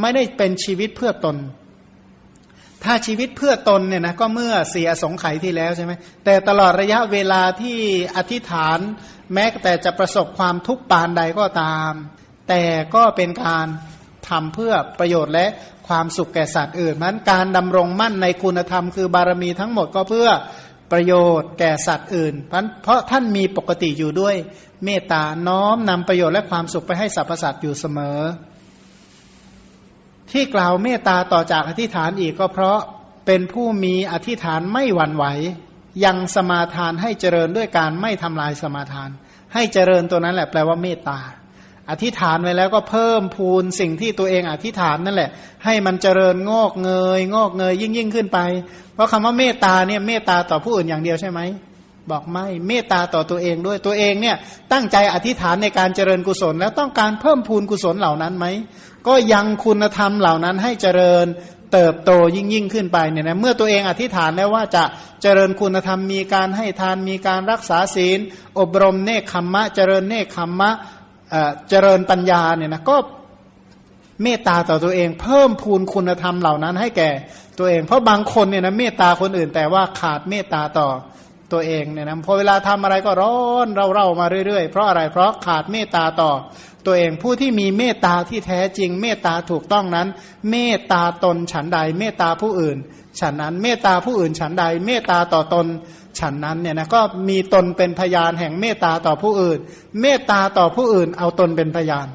[0.00, 1.36] ไม่ได้เป็นชีวิตเพื่อตน
[2.84, 5.92] ถ้าชีวิตเพื่อตนเนี่ยนะก็เมื่อเสียสงไขที่แล้วใช่ไหม
[6.24, 7.78] แต่ตลอดระยะเวลาที่
[8.16, 8.78] อธิษฐาน
[9.34, 11.92] แม้แต่จะประสบความทุกข์ปานใดก็ตาม
[12.48, 12.62] แต่
[12.94, 13.66] ก็เป็นการ
[14.28, 15.46] ทำเพื่อประโยชน์และ
[15.88, 20.28] ความสุขแก่สัตว์อื่นนั้นการดำรงมั่นในคุณธรรมคือบารมีทั้งหมดก็เพื่อ
[20.92, 22.34] ประโยชน์แก่สัตว์อื่น
[22.82, 24.36] เพราะท่านมีปกติอยู่ด้วย
[24.84, 28.20] เมตตาน้อมนำประโยชน์และความสุขไปให้สรรพสัตว์อยู่เสมอ
[30.32, 32.78] ที่กล่าวเมตตาต่อจากอธิษฐานอีกก็เพราะ
[33.26, 35.24] เป็นผู้มีอธิษฐานไม่หวั่นไหว
[36.04, 39.10] ยังสมาทานให้เจริญด้วยการไม่ทำลายสมาทาน
[39.54, 41.18] ให้เจริญตัวนั้นแหละแปลว่าเมตตา
[41.90, 45.30] อธิษฐานไว้แล้วก็เพิ่มพูนสิ่งที่ตัวเองอธิษฐานนั่นแหละ
[45.64, 48.38] ให้มันเจริญงอกเงย งอกเงยยิ่งยิ่งขึ้นไป
[48.94, 51.40] เพราะคำว่าเมตตาเนี่ยเมตตาต่อผู้อื่นอย่างเดียวใช่ไหม
[52.10, 54.36] บอกไม่เมตตาต่อตัวเองด้วยตัวเองเนี่ย
[54.72, 58.46] ตั้งใจอธิษฐานในการเจริญกุศล แล้วต้องการเพิ่มพูนกุศลเหล่านั้นไหม
[59.06, 61.26] ก็ยังคุณธรรมเหล่านั้นให้เจริญ
[61.72, 64.84] เติบโตยิ่งยิ่งขึ้นไปเนี่ยนะเมื่อตัวเองอธิษฐานแล้วว่าจะ
[65.22, 68.18] เจริญคุณธรรมมีการให้ทานมีการรักษาศีล
[68.58, 70.70] อบรมเนคขมมะ เจริญเนคขมมะ
[71.68, 72.96] เจริญปัญญาเนี่ยนะก็
[74.22, 77.10] เมตตาต่อตัวเอง เพิ่มพูนคุณธรรมเหล่านั้นให้แก่
[77.58, 80.88] ตัวเอง เพราะบางคนเนี่ยนะเมตตาคนอื่นแต่ว่าขาดเมตตาต่อ
[81.52, 83.36] ตัวเองเนี่ยนะพอเวลาทำอะไรก็ร้อ
[83.66, 86.32] นเร่าๆมาเรื่อยๆ เพราะอะไรเพราะขาดเมตตาต่อ
[86.86, 90.08] ตัวเองผู้ที่มีเมตตาที่แท้จริง เมตตาถูกต้องนั้น
[90.50, 92.78] เมตตาตนฉันใด เมตตาผู้อื่น
[93.20, 95.66] ฉันนั้นเมตตาผู้อื่นฉันใด เมตตาต่อตน
[96.18, 99.58] ฉันนั้นเนี่ยนะก็มีตนเป็นพยานแห่งเมตตาต่อผู้อื่น
[100.00, 102.08] เมตตาต่อผู้อื่น เอาตนเป็นพยาน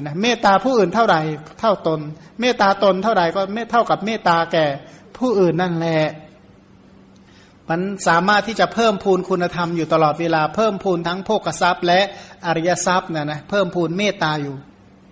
[0.00, 1.20] นะเมตตาผู้อื่นเท่าไหร่
[1.60, 2.00] เท่าตน
[2.40, 4.66] เมตตาตนเท่าไหร่ก็ไม่เท่ากับเมตตาแก่
[5.18, 6.02] ผู้อื่นนั่นแหละ
[7.70, 12.00] มันสามารถที่จะเพิ่มพูนคุณธรรมอยู่ตลอดเวลาเพิ่มพูนทั้งโภกทรัพย์ และ
[12.46, 14.56] อริยทรัพย์นะนะเพิ่มพูนเมตตาอยู่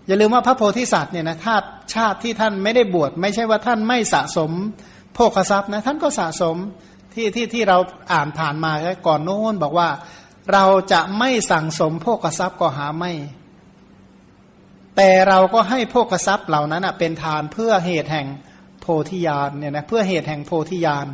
[0.06, 1.54] อย่าลืมว่าพระโพธิสัตว์เนี่ยนะถ้า
[1.94, 4.50] ชาติที่ท่านไม่ได้บวชไม่ใช่ว่าท่านไม่สะสม
[5.14, 6.56] โภกทรัพย์นะท่านก็สะสม
[7.14, 7.78] ที่ที่ที่เรา
[8.12, 8.72] อ่านผ่านมา
[9.06, 9.88] ก่อนโน้นบอกว่า
[10.52, 13.12] เราจะไม่สั่งสมโภกทรัพย์ก็หาไม่
[14.96, 18.26] แต่เราก็ให้โภกทรัพย์เหล่านั้นเป็นทานเพื่อเหตุแห่ง
[18.80, 21.06] โพธิญาณเนี่ยนะเพื่อเหตุแห่งโพธิญาณ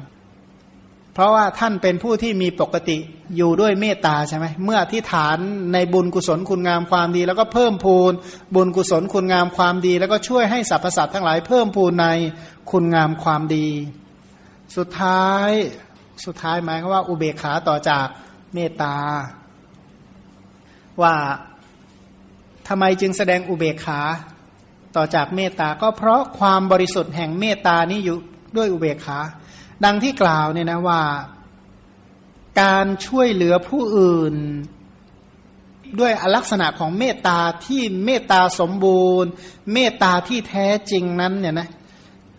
[1.14, 2.98] เพราะว่าท่านเป็นผู้ที่มีปกติ
[3.36, 5.38] อยู่ด้วยเมตตาใช่ไหมเมื่อที่ฐาน
[5.72, 8.12] ในบุญกุศลคุณงามความดี แล้วก็เพิ่มพูน
[8.54, 12.06] บุญกุศลคุณงามความดี แล้วก็ช่วยให้สรรพสัตว์ทั้งหลายเพิ่มพูนใน
[12.70, 13.68] คุณงามความดี
[14.76, 15.48] สุดท้าย
[16.24, 18.06] สุดท้ายหมายว่าอุเบกขาต่อจาก
[18.54, 18.96] เมตตา
[21.02, 21.14] ว่า
[22.68, 24.00] ทำไมจึงแสดงอุเบกขา
[24.96, 28.16] ต่อจากเมตตา ก็เพราะความบริสุทธิ์แห่งเมตตานี้อยู่
[28.56, 29.18] ด้วยอุเบกขา
[29.84, 31.02] ดังที่กล่าวเนี่ยนะว่า
[32.62, 34.34] การช่วยเหลือผู้อื่น
[36.00, 39.30] ด้วยลักษณะของเมตตาที่เมตตาสมบูรณ์
[39.72, 41.68] เมตตาที่แท้จริงนั้นเนี่ยนะ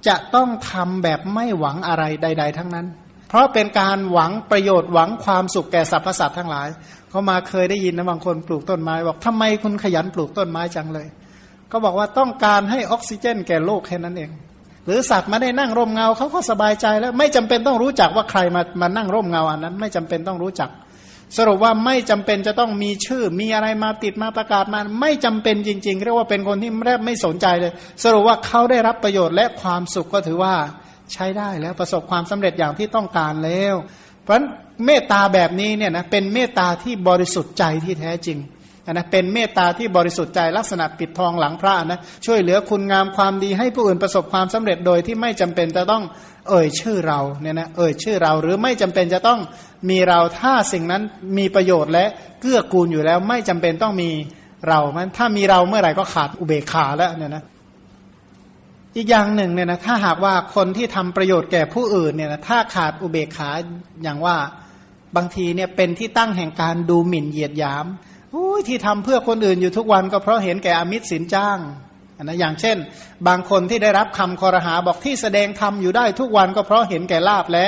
[0.08, 2.88] จะต้องทำแบบไม่หวังอะไรใด ๆ ทั้งนั้น
[3.28, 6.68] เพราะเป็นการหวังประโยชน์หวังความสุขแก่สรรพสัตว์ทั้งหลาย
[7.10, 11.08] เขามาเคยได้ยินนะบางคนปลูกต้นไม้ บอกทำไมคุณขยันปลูกต้นไม้จังเลย
[11.72, 14.32] ก็บอกว่าต้องการให้ออกซิเจนแก่โลกแค่นั้นเอง
[14.86, 20.70] หรือสัตว์มาได้นั่งร่มเงาเขาก็สบายใจแล้วไม่จำเป็นต้องรู้จักว่าใครมามานั่งร่มเงาอันนั้น ไม่จำเป็นต้องรู้จัก
[21.38, 27.72] สรุปว่าไม่จำเป็นจะต้องมีชื่อ มีอะไรมาติดมาประกาศมาไม่จำเป็นจริง ๆ เรียกว่าเป็นคนที่แทบไม่สนใจเลย
[28.04, 30.54] สรุปว่าเขาได้รับประโยชน์และความสุขก็ถือว่า
[31.14, 33.76] ใช้ได้แล้วประสบความสำเร็จอย่างที่ต้องการแล้ว
[34.24, 34.36] เพราะ
[34.86, 38.38] เมตตาแบบนี้เนี่ยนะเป็นเมตตาที่บริสุทธิ์ใจที่แท้จริง
[38.92, 46.04] นะเป็นเมตตาที่บริสุทธิ์ใจลักษณะปิดทองหลังพระนะช่วยเหลือคุณงามความดีให้ผู้อื่นประสบความสำเร็จโดยที่ไม่จำเป็นจะต้อง
[46.50, 49.40] เอ่ยชื่อเราเนี่ยนะเอ่ยชื่อเราหรือไม่จำเป็นจะต้อง
[49.90, 51.02] มีเราถ้าสิ่งนั้น
[51.38, 52.06] มีประโยชน์และ
[52.42, 54.10] เกื้อกูลอยู่แล้ว ไม่จำเป็นต้องมี
[54.68, 57.44] เรามันถ้ามีเราเมื่อไหร่ก็ขาดอุเบกขาแล้วเนี่ยนะ
[58.96, 63.50] อีกอย่างหนึ่งเนี่ยนะถ้าหากว่าคนที่ทำประโยชน์แก่ผู้อื่นเนี่ยนะถ้าขาดอุเบกขา
[64.04, 64.38] อย่างว่า
[65.16, 67.86] บางทีเนี่ยเป็นที่ตั้งแห่งการดูหมิ่นเหยียดหยาม
[68.68, 71.60] ที่ทำเพื่อคนอื่นอยู่ทุกวันก็เพราะเห็นแก่อมิตรสินจ้าง
[72.24, 72.78] นะอย่างเช่น
[73.28, 77.66] บางคนที่ได้รับคำคอรหาบอกที่แสดงธรรมอยู่ได้ทุกวันก็เพราะเห็นแก่ลาบและ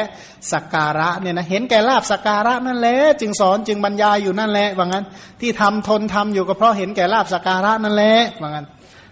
[0.51, 5.05] สักการะเนี่ยนะเห็นแก่ลาบสักการะนั่นแหละจึงสอนจึงบรรยายอยู่นั่นแหละว่างั้น
[5.41, 8.65] ที่ทำทนทำอยู่ก็เพราะเห็นแก่ลาบสักการะนั่นแหละว่างั้น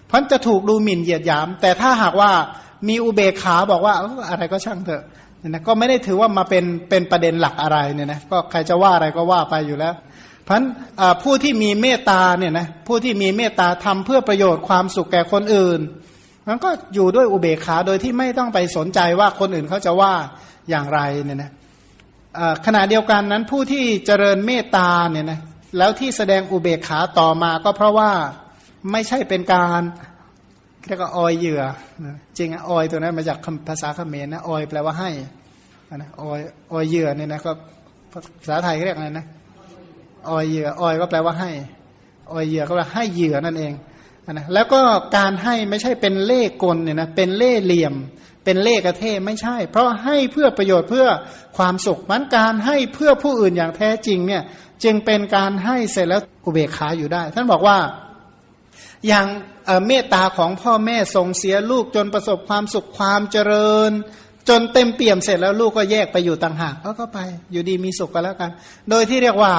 [0.09, 2.31] พันจะถูกดูหมิ่นเหยียดหยาม แต่ถ้าหากว่า
[2.87, 3.93] มีอุเบกขาบอกว่า
[4.29, 5.03] อะไรก็ช่างเถอะ
[5.47, 9.93] นะก็ไม่ได้ถือว่ามาเป็นเป็นประเด็นหลักอะไรเนี่ยนะก็ใครจะว่าอะไรก็ว่าไปอยู่แล้ว
[10.47, 10.63] พัน
[11.23, 15.79] ผู้ที่มีเมตตาเนี่ยนะผู้ที่มีเมตตาทำเพื่อประโยชน์ความสุขแก่คนอื่น
[16.47, 20.13] มันก็อยู่ด้วยอุเบกขาโดยที่ไม่ต้องไปสนใจว่าคนอื่นเขาจะว่า
[20.69, 21.51] อย่างไรเนี่ยนะ
[22.65, 25.39] ขณะเดียวกันนั้นผู้ที่เจริญเมตตาเนี่ยนะ
[25.77, 28.11] แล้วที่แสดงอุเบกขาต่อมาก็เพราะว่า
[28.91, 29.81] ไม่ใช่เป็นการ
[30.87, 31.63] เรียกว่าออยเหยื่อ
[32.37, 33.37] จริงออยตัวนั้นมาจาก
[33.67, 35.09] ภาษาเขมรนะออยแปลว่าให้
[35.95, 36.39] นะออย
[36.71, 37.51] ออยเหยื่อเนี่ยนะก็
[38.11, 39.25] ภาษาไทยเรียกอะไรนะ
[40.29, 41.51] ออยเหยื่อออยก็แปลว่าให้
[42.31, 43.73] ออยเหยื่อก็แปลให้เหยื่อนั่นเอง
[44.31, 44.81] นะแล้วก็
[45.17, 47.93] การให้ไม่ใช่เป็นเล่กลเนี่ยนะเป็นเล่เหลี่ยม
[48.43, 51.07] เป็นเล่กระเทไม่ใช่ เพราะให้เพื่อประโยชน์เพื่อ
[51.57, 54.43] ความสุขมันการให้เพื่อผู้อื่นอย่างแท้จริงเนี่ย
[54.83, 57.77] จึงเป็นการให้เสร็จแล้วอุเบกขาอยู่ได้ ท่านบอกว่า
[59.07, 59.25] อย่าง
[59.87, 63.91] เมตตาของพ่อแม่ส่งเสียลูกจนประสบความสุขความเจริญ
[64.49, 67.19] จนเต็มเปี่ยมเสร็จแล้วลูกก็แยกไปอยู่ต่างหากเขาก็ไป
[67.51, 68.51] อยู่ดีมีสุขกันแล้วกัน
[68.89, 69.53] โดยที่เรียกว่า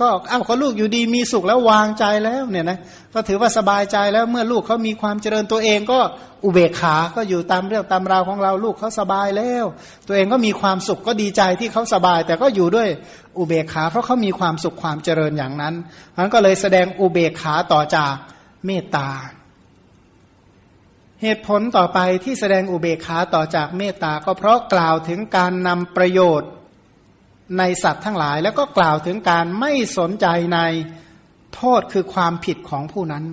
[0.00, 2.78] ก็เอ้าเขาลูกอยู่ดีมีสุขแล้ววางใจแล้วเนี่ยนะ
[3.14, 5.98] ก็ถือว่าสบายใจแล้วเมื่อลูกเขามีความเจริญตัวเองก็
[6.44, 9.64] อุเบกขา ก็อยู่ตามเรื่องตามราวของเราลูกเขาสบายแล้ว
[10.06, 12.88] ตัวเองก็มีความสุขก็ดีใจที่เขาสบาย แต่ก็อยู่ด้วย
[13.38, 15.74] อุเบกขา เพราะเขามีความสุขความเจริญอย่างนั้น
[16.18, 18.12] มันก็เลยแสดงอุเบกขาต่อจาก
[18.66, 19.08] เมตตา
[21.22, 26.50] เหตุผลต่อไปที่แสดงอุเบกขาต่อจากเมตตาก็เพราะกล่าวถึงการนำประโยชน์
[27.58, 30.58] ในสัตว์ทั้งหลาย แล้วก็กล่าวถึงการไม่สนใจใน
[31.54, 33.24] โทษคือความผิดของผู้นั้น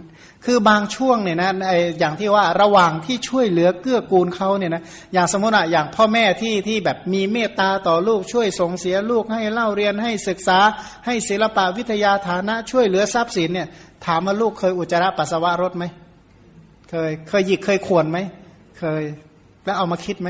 [0.45, 1.51] คือบางช่วงเนี่ยนะ
[1.99, 4.83] อย่างที่ว่าระหว่างที่ช่วยเหลือเกื้อกูลเขาเนี่ยนะ
[5.13, 10.59] อย่างสมมติอะอย่างพ่อแม่ที่ที่แบบมีเมตตาต่อลูกช่วยส่งเสียลูกให้เล่าเรียนให้ศึกษา
[11.05, 13.67] ให้ศิลปะวิทยาฐานะช่วยเหลือทรัพย์สินเนี่ย
[14.05, 15.85] ถามว่าลูกเคยอุจจาระปัสสาวะรถไหม
[16.95, 18.19] เคย เคยหยิกเคยขวนไหม
[18.79, 19.03] เคย
[19.65, 20.29] แล้วเอามาคิดไหม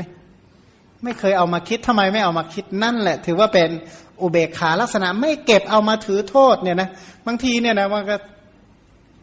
[1.04, 3.68] ไม่เคยเอามาคิดทำไมไม่เอามาคิดนั่นแหละ ถือว่าเป็น
[4.20, 6.88] อุเบกขาลักษณะ ไม่เก็บเอามาถือโทษเนี่ยนะ
[7.26, 8.16] บางทีเนี่ยนะมันก็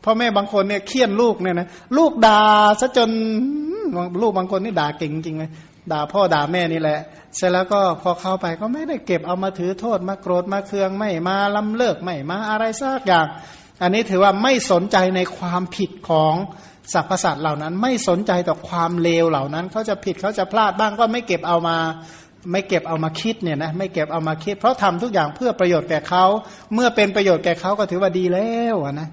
[0.03, 2.43] พ่อแม่บางคนเนี่ยเคี่ยนลูกเนี่ยนะลูกด่า
[2.81, 3.09] ซะจน
[4.21, 5.51] ลูกบางคนนี่ด่าเก่งจริงเลย
[5.91, 6.99] ด่าพ่อด่าแม่นี่แหละ
[7.35, 13.27] เสร็จแล้วก็พอเข้าไปก็ไม่ได้เก็บเอามาถือโทษมาโกรธมาเคืองไม่มาล้ำเลิกไม่มาอะไรสักอย่าง
[13.81, 16.35] อันนี้ถือว่าไม่สนใจในความผิดของ
[16.93, 21.77] สรรพสัตว์เหล่านั้นไม่สนใจต่อความเลวเหล่านั้นเขาจะผิดเขาจะพลาดบ้างก็ไม่เก็บเอามา
[22.51, 26.25] ไม่เก็บเอามาคิดเนี่ยนะไม่เก็บเอามาคิด เพราะทำทุกอย่างเพื่อประโยชน์แก่เขา
[26.73, 29.09] เมื่อเป็นประโยชน์แก่เขาก็ถือว่าดีแล้วนะ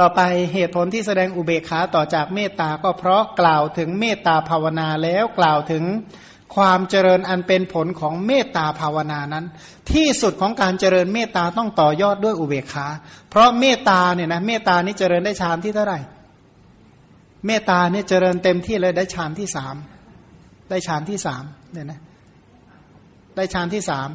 [0.00, 0.20] ต่อไป
[0.52, 5.84] เหตุผลที่แสดงอุเบกขาต่อจากเมตตาก็เพราะกล่าวถึงเมตตาภาวนาแล้วกล่าวถึง
[6.56, 9.44] ความเจริญอันเป็นผลของเมตตาภาวนานั้น
[9.92, 12.86] ที่สุดของการเจริญเมตตาต้องต่อยอดด้วยอุเบกขา
[13.30, 16.00] เพราะเมตตาเนี่ยนะเมตตานี่เจริญได้ฌานที่เท่าไหร่
[17.46, 19.74] เมตตาเนี่ยเจริญเต็มที่เลยได้ฌานที่สาม
[20.70, 22.00] ได้ฌานที่สามเนี่ยนะ
[23.36, 24.08] ได้ฌานที่สาม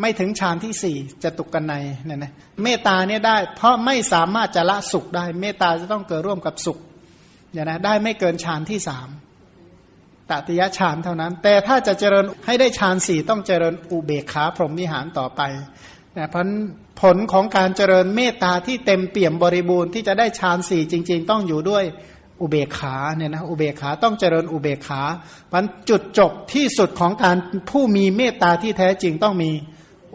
[0.00, 1.74] ไม่ถึงฌานที่สี่จะตุกกันใน
[2.06, 2.32] เนี่ยนะ
[2.62, 6.78] เมตตาเนี่ยได้ เพราะไม่สามารถจะละสุขได้ เมตตาจะต้องเกิดร่วมกับสุข
[7.52, 9.08] เนี่ยนะได้ไม่เกินฌานที่สาม
[10.30, 15.40] ตติยฌานเท่านั้น แต่ถ้าจะเจริญให้ได้ฌานสี่ต้องเจริญอุเบกขาพรหมวิหารต่อไป
[16.18, 16.46] นะเพราะ
[17.00, 21.84] ผลของการเจริญเมตตาที่เต็มเปี่ยมบริบูรณ์ที่จะได้ฌานสี่จริง ๆ ต้องอยู่ด้วย
[22.42, 25.02] อุเบกขาเนี่ยนะอุเบกขาต้องเจริญอุเบกขา
[25.52, 27.36] พันจุดจบที่สุดของการ
[27.70, 29.50] ผู้มีเมตตาที่แท้จริงต้องมี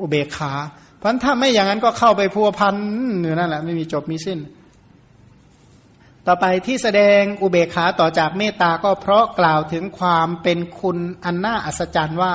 [0.02, 0.54] อุเบกขา
[1.02, 2.76] พันถ้าไม่อย่างนั้นก็เข้าไปพัวพัน
[3.22, 4.40] อยู่นั่นแหละไม่มีจบมีสิ้น
[6.28, 12.34] ต่อไปที่แสดงอุเบกขาต่อจากเมตตาก็เพราะกล่าวถึงความเป็นคุณอันน่าอัศจรรย์ว่า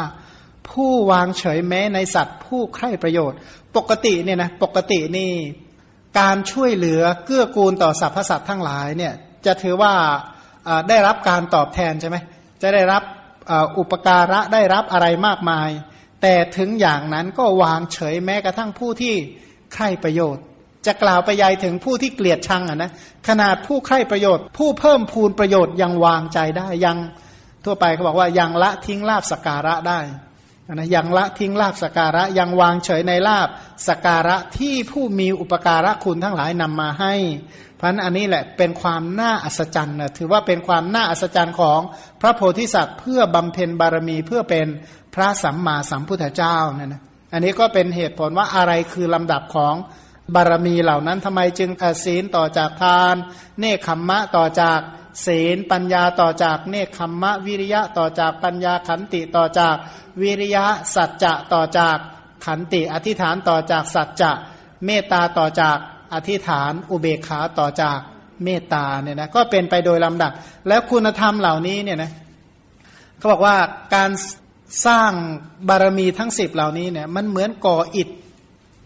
[0.71, 3.39] ผู้วางเฉยแม้ในสัตว์ ผู้ใคร่ประโยชน์
[3.77, 5.33] ปกติเนี่ยนะปกตินี่
[6.19, 9.15] การช่วยเหลือเกื้อกูลต่อสรรพสัตว์ทั้งหลายเนี่ย
[9.47, 9.93] จะถือว่า
[10.89, 12.17] ได้รับการตอบแทนใช่ไหม
[12.63, 13.03] จะได้รับ
[13.79, 15.71] อุปการะได้รับอะไรมากมาย
[16.23, 19.15] แต่ถึงอย่างนั้นก็วางเฉยแม้กระทั่งผู้ที่
[19.73, 20.45] ใคร่ประโยชน์
[20.87, 22.91] จะกล่าวไปยายถึงผู้ที่เกลียดชังอะนะ
[23.29, 26.99] ขนาดผู้ใคร่ประโยชน์ ผู้เพิ่มพูนประโยชน์ยังวางใจได้ยัง
[27.65, 30.01] ทั่วไปเขาบอกว่ายังละทิ้งลาบสการะได้
[30.73, 33.49] นะยังละทิ้งลาบสการะยังวางเฉยในลาบ
[33.89, 37.15] สการะที่ผู้มีอุปการะคุณทั้งหลายนำมาให้
[37.83, 41.81] พันอันนี้แหละเป็นความน่าอัศจรรย์นะถือว่าเป็นความน่าอัศจรรย์ของ
[42.21, 44.67] พระโพธิสัตว์ เพื่อบำเพ็ญบารมีเพื่อเป็น
[45.15, 47.03] พระสัมมาสัมพุทธเจ้าเนี่ยนะ
[47.33, 49.75] อันนี้ก็เป็นเหตุผลว่าอะไรคือลำดับของ
[50.35, 51.71] บารมีเหล่านั้นทำไมจึง
[52.05, 53.17] ศีลต่อจากทาน
[53.61, 54.81] เนคขมมะต่อจาก
[55.27, 59.77] ศีลปัญญาต่อจากเนคขมมะวิริยะต่อจากปัญญาขันติต่อจาก
[60.23, 60.65] วิริยะ
[60.95, 61.97] สัจจะต่อจาก
[62.47, 64.33] ขันติ อธิษฐานต่อจากสัจจะ
[64.85, 65.79] เมตตาต่อจาก
[66.15, 67.99] อธิษฐานอุเบกขาต่อจาก
[68.45, 70.33] เมตตาเนี่ยนะก็เป็นไปโดยลำดับ
[70.69, 72.11] แล้วคุณธรรมเหล่านี้เนี่ยนะ
[73.19, 73.57] เขาบอกว่า
[73.95, 74.11] การ
[74.87, 75.13] สร้าง
[75.69, 78.09] บารมีทั้งสิบเหล่านี้เนี่ยมันเหมือนก่ออิฐ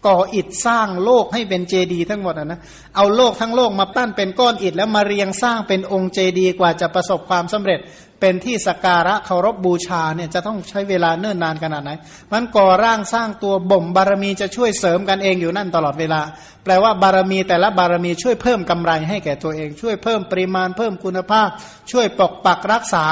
[0.07, 2.59] ก่ออิฐสร้างโลกให้เป็นเจดีย์ทั้งหมดนะ
[2.95, 7.79] เอาโลกทั้งโลกมาปั้นเป็นก้อนอิฐแล้วมาเรียงสร้างเป็นองค์เจดีย์กว่าจะประสบความสำเร็จ
[8.19, 11.91] เป็นที่สการะเคารพบูชาเนี่ยจะต้องใช้เวลาเนิ่นนานขนาดไหน
[12.33, 16.21] มันก่อร่างสร้างตัวบ่มบารมีจะช่วยเสริมกันเองอยู่นั่นตลอดเวลา
[16.63, 21.49] แปลว่าบารมีแต่ละบารมีช่วยเพิ่มกำไรให้แก่ตัวเอง ช่วยเพิ่มปริมาณเพิ่มคุณภาพ
[21.91, 23.05] ช่วยปกปักรักษา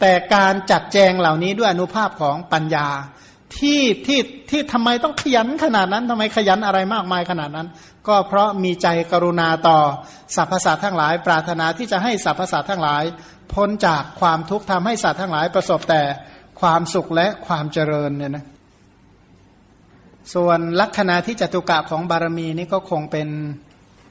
[0.00, 2.88] แต่การจัดแจงเหล่านี้ด้วยอนุภาพของปัญญา
[3.58, 4.20] ที่ที่
[4.50, 7.68] ที่ทำไมต้องขยันขนาดนั้นทำไมขยันอะไรมากมายขนาดนั้น
[8.08, 9.78] ก็เพราะมีใจกรุณาต่อ
[10.36, 13.02] สรรพสัตว์ทั้งหลาย ปรารถนาที่จะให้สรรพสัตว์ทั้งหลาย
[13.54, 16.02] พ้นจากความทุกข์ทำให้สัตว์ทั้งหลายประสบแต่
[16.60, 18.44] ความสุขและความเจริญเนี่ยนะ
[20.34, 23.28] ส่วนลักษณะที่จตุกะของบารมีนี่ก็คงเป็น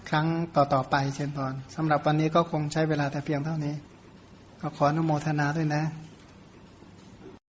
[0.10, 3.76] ครั้งต่อ ๆ ไปเช่นตอนสำหรับวันนี้ก็คงใช้เวลาแต่เพียงเท่านี้
[4.62, 5.84] ก็ขออนุโมทนาด้วยนะ